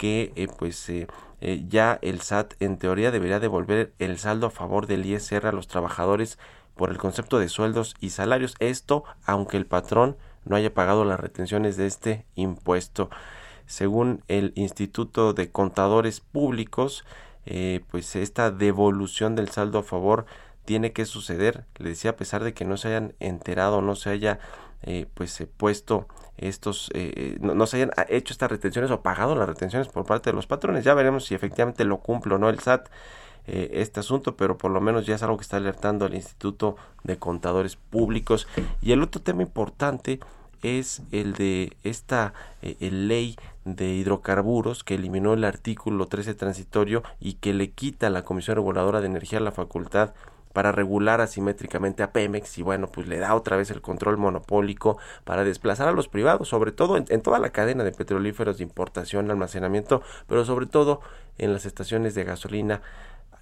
que 0.00 0.32
eh, 0.34 0.48
pues 0.56 0.88
eh, 0.88 1.08
eh, 1.42 1.62
ya 1.68 1.98
el 2.00 2.22
SAT 2.22 2.54
en 2.60 2.78
teoría 2.78 3.10
debería 3.10 3.38
devolver 3.38 3.92
el 3.98 4.18
saldo 4.18 4.46
a 4.46 4.50
favor 4.50 4.86
del 4.86 5.04
ISR 5.04 5.46
a 5.46 5.52
los 5.52 5.68
trabajadores 5.68 6.38
por 6.74 6.88
el 6.88 6.96
concepto 6.96 7.38
de 7.38 7.50
sueldos 7.50 7.94
y 8.00 8.08
salarios. 8.08 8.54
Esto 8.60 9.04
aunque 9.26 9.58
el 9.58 9.66
patrón 9.66 10.16
no 10.44 10.56
haya 10.56 10.72
pagado 10.72 11.04
las 11.04 11.20
retenciones 11.20 11.76
de 11.76 11.86
este 11.86 12.24
impuesto. 12.34 13.10
Según 13.66 14.22
el 14.28 14.52
Instituto 14.56 15.32
de 15.32 15.50
Contadores 15.50 16.20
Públicos, 16.20 17.04
eh, 17.46 17.80
pues 17.90 18.16
esta 18.16 18.50
devolución 18.50 19.36
del 19.36 19.48
saldo 19.48 19.78
a 19.78 19.82
favor 19.82 20.26
tiene 20.64 20.92
que 20.92 21.04
suceder. 21.04 21.64
Le 21.78 21.90
decía, 21.90 22.12
a 22.12 22.16
pesar 22.16 22.42
de 22.44 22.52
que 22.52 22.64
no 22.64 22.76
se 22.76 22.88
hayan 22.88 23.14
enterado, 23.20 23.80
no 23.80 23.94
se 23.94 24.10
haya 24.10 24.38
eh, 24.82 25.06
pues 25.14 25.46
puesto 25.56 26.08
estos, 26.36 26.90
eh, 26.94 27.36
no, 27.40 27.54
no, 27.54 27.66
se 27.66 27.76
hayan 27.76 27.90
hecho 28.08 28.32
estas 28.32 28.50
retenciones 28.50 28.90
o 28.90 29.02
pagado 29.02 29.36
las 29.36 29.48
retenciones 29.48 29.88
por 29.88 30.04
parte 30.04 30.30
de 30.30 30.36
los 30.36 30.46
patrones. 30.46 30.84
Ya 30.84 30.94
veremos 30.94 31.26
si 31.26 31.34
efectivamente 31.34 31.84
lo 31.84 31.98
cumple 31.98 32.34
o 32.34 32.38
no 32.38 32.48
el 32.48 32.58
SAT. 32.58 32.88
Eh, 33.52 33.80
este 33.80 33.98
asunto, 33.98 34.36
pero 34.36 34.56
por 34.56 34.70
lo 34.70 34.80
menos 34.80 35.06
ya 35.06 35.16
es 35.16 35.24
algo 35.24 35.36
que 35.36 35.42
está 35.42 35.56
alertando 35.56 36.04
al 36.04 36.14
Instituto 36.14 36.76
de 37.02 37.18
Contadores 37.18 37.74
Públicos. 37.74 38.46
Y 38.80 38.92
el 38.92 39.02
otro 39.02 39.20
tema 39.20 39.42
importante 39.42 40.20
es 40.62 41.02
el 41.10 41.32
de 41.32 41.76
esta 41.82 42.32
eh, 42.62 42.76
ley 42.92 43.36
de 43.64 43.88
hidrocarburos 43.88 44.84
que 44.84 44.94
eliminó 44.94 45.34
el 45.34 45.42
artículo 45.42 46.06
13 46.06 46.34
transitorio 46.34 47.02
y 47.18 47.34
que 47.34 47.52
le 47.52 47.70
quita 47.70 48.06
a 48.06 48.10
la 48.10 48.22
Comisión 48.22 48.54
Reguladora 48.54 49.00
de 49.00 49.06
Energía 49.06 49.40
la 49.40 49.50
facultad 49.50 50.14
para 50.52 50.70
regular 50.70 51.20
asimétricamente 51.20 52.04
a 52.04 52.12
Pemex 52.12 52.58
y 52.58 52.62
bueno, 52.62 52.86
pues 52.86 53.08
le 53.08 53.18
da 53.18 53.34
otra 53.34 53.56
vez 53.56 53.72
el 53.72 53.80
control 53.80 54.16
monopólico 54.16 54.98
para 55.24 55.42
desplazar 55.42 55.88
a 55.88 55.92
los 55.92 56.06
privados, 56.08 56.48
sobre 56.48 56.70
todo 56.70 56.96
en, 56.96 57.22
toda 57.22 57.40
la 57.40 57.50
cadena 57.50 57.82
de 57.82 57.92
petrolíferos 57.92 58.58
de 58.58 58.64
importación, 58.64 59.30
almacenamiento, 59.30 60.02
pero 60.28 60.44
sobre 60.44 60.66
todo 60.66 61.00
en 61.38 61.52
las 61.52 61.66
estaciones 61.66 62.14
de 62.14 62.24
gasolina 62.24 62.82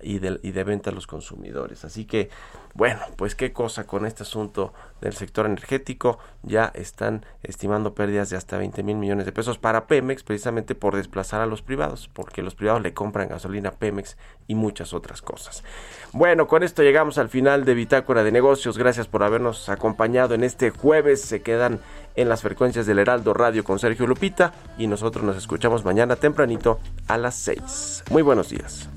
y 0.01 0.19
de, 0.19 0.65
venta 0.65 0.91
a 0.91 0.93
los 0.93 1.07
consumidores. 1.07 1.85
Así 1.85 2.05
que, 2.05 2.31
bueno, 2.75 3.01
pues 3.17 3.35
qué 3.35 3.53
cosa 3.53 3.87
con 3.87 4.07
este 4.07 4.23
asunto 4.23 4.73
del 5.01 5.13
sector 5.15 5.47
energético. 5.47 6.19
Ya 6.43 6.71
están 6.75 7.25
estimando 7.43 7.95
pérdidas 7.95 8.31
de 8.31 8.37
hasta 8.37 8.59
20 8.59 8.83
mil 8.83 8.97
millones 8.97 9.27
de 9.27 9.33
pesos 9.33 9.59
para 9.59 9.87
Pemex, 9.87 10.23
precisamente 10.23 10.75
por 10.75 10.97
desplazar 10.97 11.41
a 11.41 11.47
los 11.47 11.63
privados, 11.63 12.09
porque 12.13 12.43
los 12.43 12.55
privados 12.55 12.83
le 12.83 12.95
compran 12.95 13.29
gasolina 13.29 13.71
a 13.71 13.73
Pemex 13.73 14.17
y 14.47 14.55
muchas 14.55 14.93
otras 14.93 15.23
cosas. 15.23 15.65
Bueno, 16.13 16.47
con 16.47 16.63
esto 16.63 16.83
llegamos 16.83 17.19
al 17.19 17.29
final 17.29 17.65
de 17.65 17.75
Bitácora 17.75 18.25
de 18.25 18.33
Negocios. 18.33 18.79
Gracias 18.79 19.09
por 19.09 19.23
habernos 19.23 19.69
acompañado 19.69 20.35
en 20.35 20.45
este 20.45 20.71
jueves. 20.71 21.21
Se 21.21 21.43
quedan 21.43 21.81
en 22.17 22.29
las 22.29 22.43
frecuencias 22.43 22.87
del 22.87 22.99
Heraldo 22.99 23.35
Radio 23.35 23.65
con 23.65 23.79
Sergio 23.79 24.07
Lupita 24.07 24.53
y 24.79 24.87
nosotros 24.87 25.25
nos 25.25 25.37
escuchamos 25.37 25.85
mañana 25.85 26.17
tempranito 26.17 26.81
a 27.07 27.19
las 27.19 27.35
6. 27.37 28.05
Muy 28.11 28.23
buenos 28.23 28.51
días. 28.51 28.89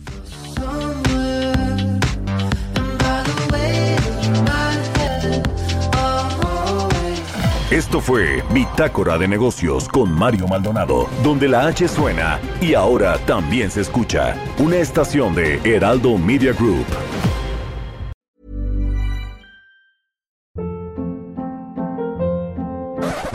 Esto 7.71 8.01
fue 8.01 8.43
Bitácora 8.51 9.17
de 9.17 9.29
Negocios 9.29 9.87
con 9.87 10.11
Mario 10.11 10.45
Maldonado, 10.45 11.09
donde 11.23 11.47
la 11.47 11.67
H 11.67 11.87
suena 11.87 12.39
y 12.59 12.73
ahora 12.73 13.17
también 13.25 13.71
se 13.71 13.79
escucha. 13.81 14.35
Una 14.59 14.77
estación 14.77 15.33
de 15.33 15.59
Heraldo 15.63 16.17
Media 16.17 16.51
Group. 16.51 16.85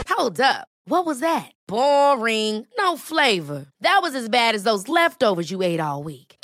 Hold 0.08 0.40
up. 0.40 0.68
What 0.86 1.06
was 1.06 1.20
that? 1.20 1.52
Boring. 1.66 2.66
No 2.78 2.96
flavor. 2.96 3.66
That 3.80 4.00
was 4.02 4.14
as 4.14 4.28
bad 4.28 4.54
as 4.54 4.64
those 4.64 4.88
leftovers 4.88 5.50
you 5.50 5.62
ate 5.62 5.80
all 5.80 6.02
week. 6.02 6.25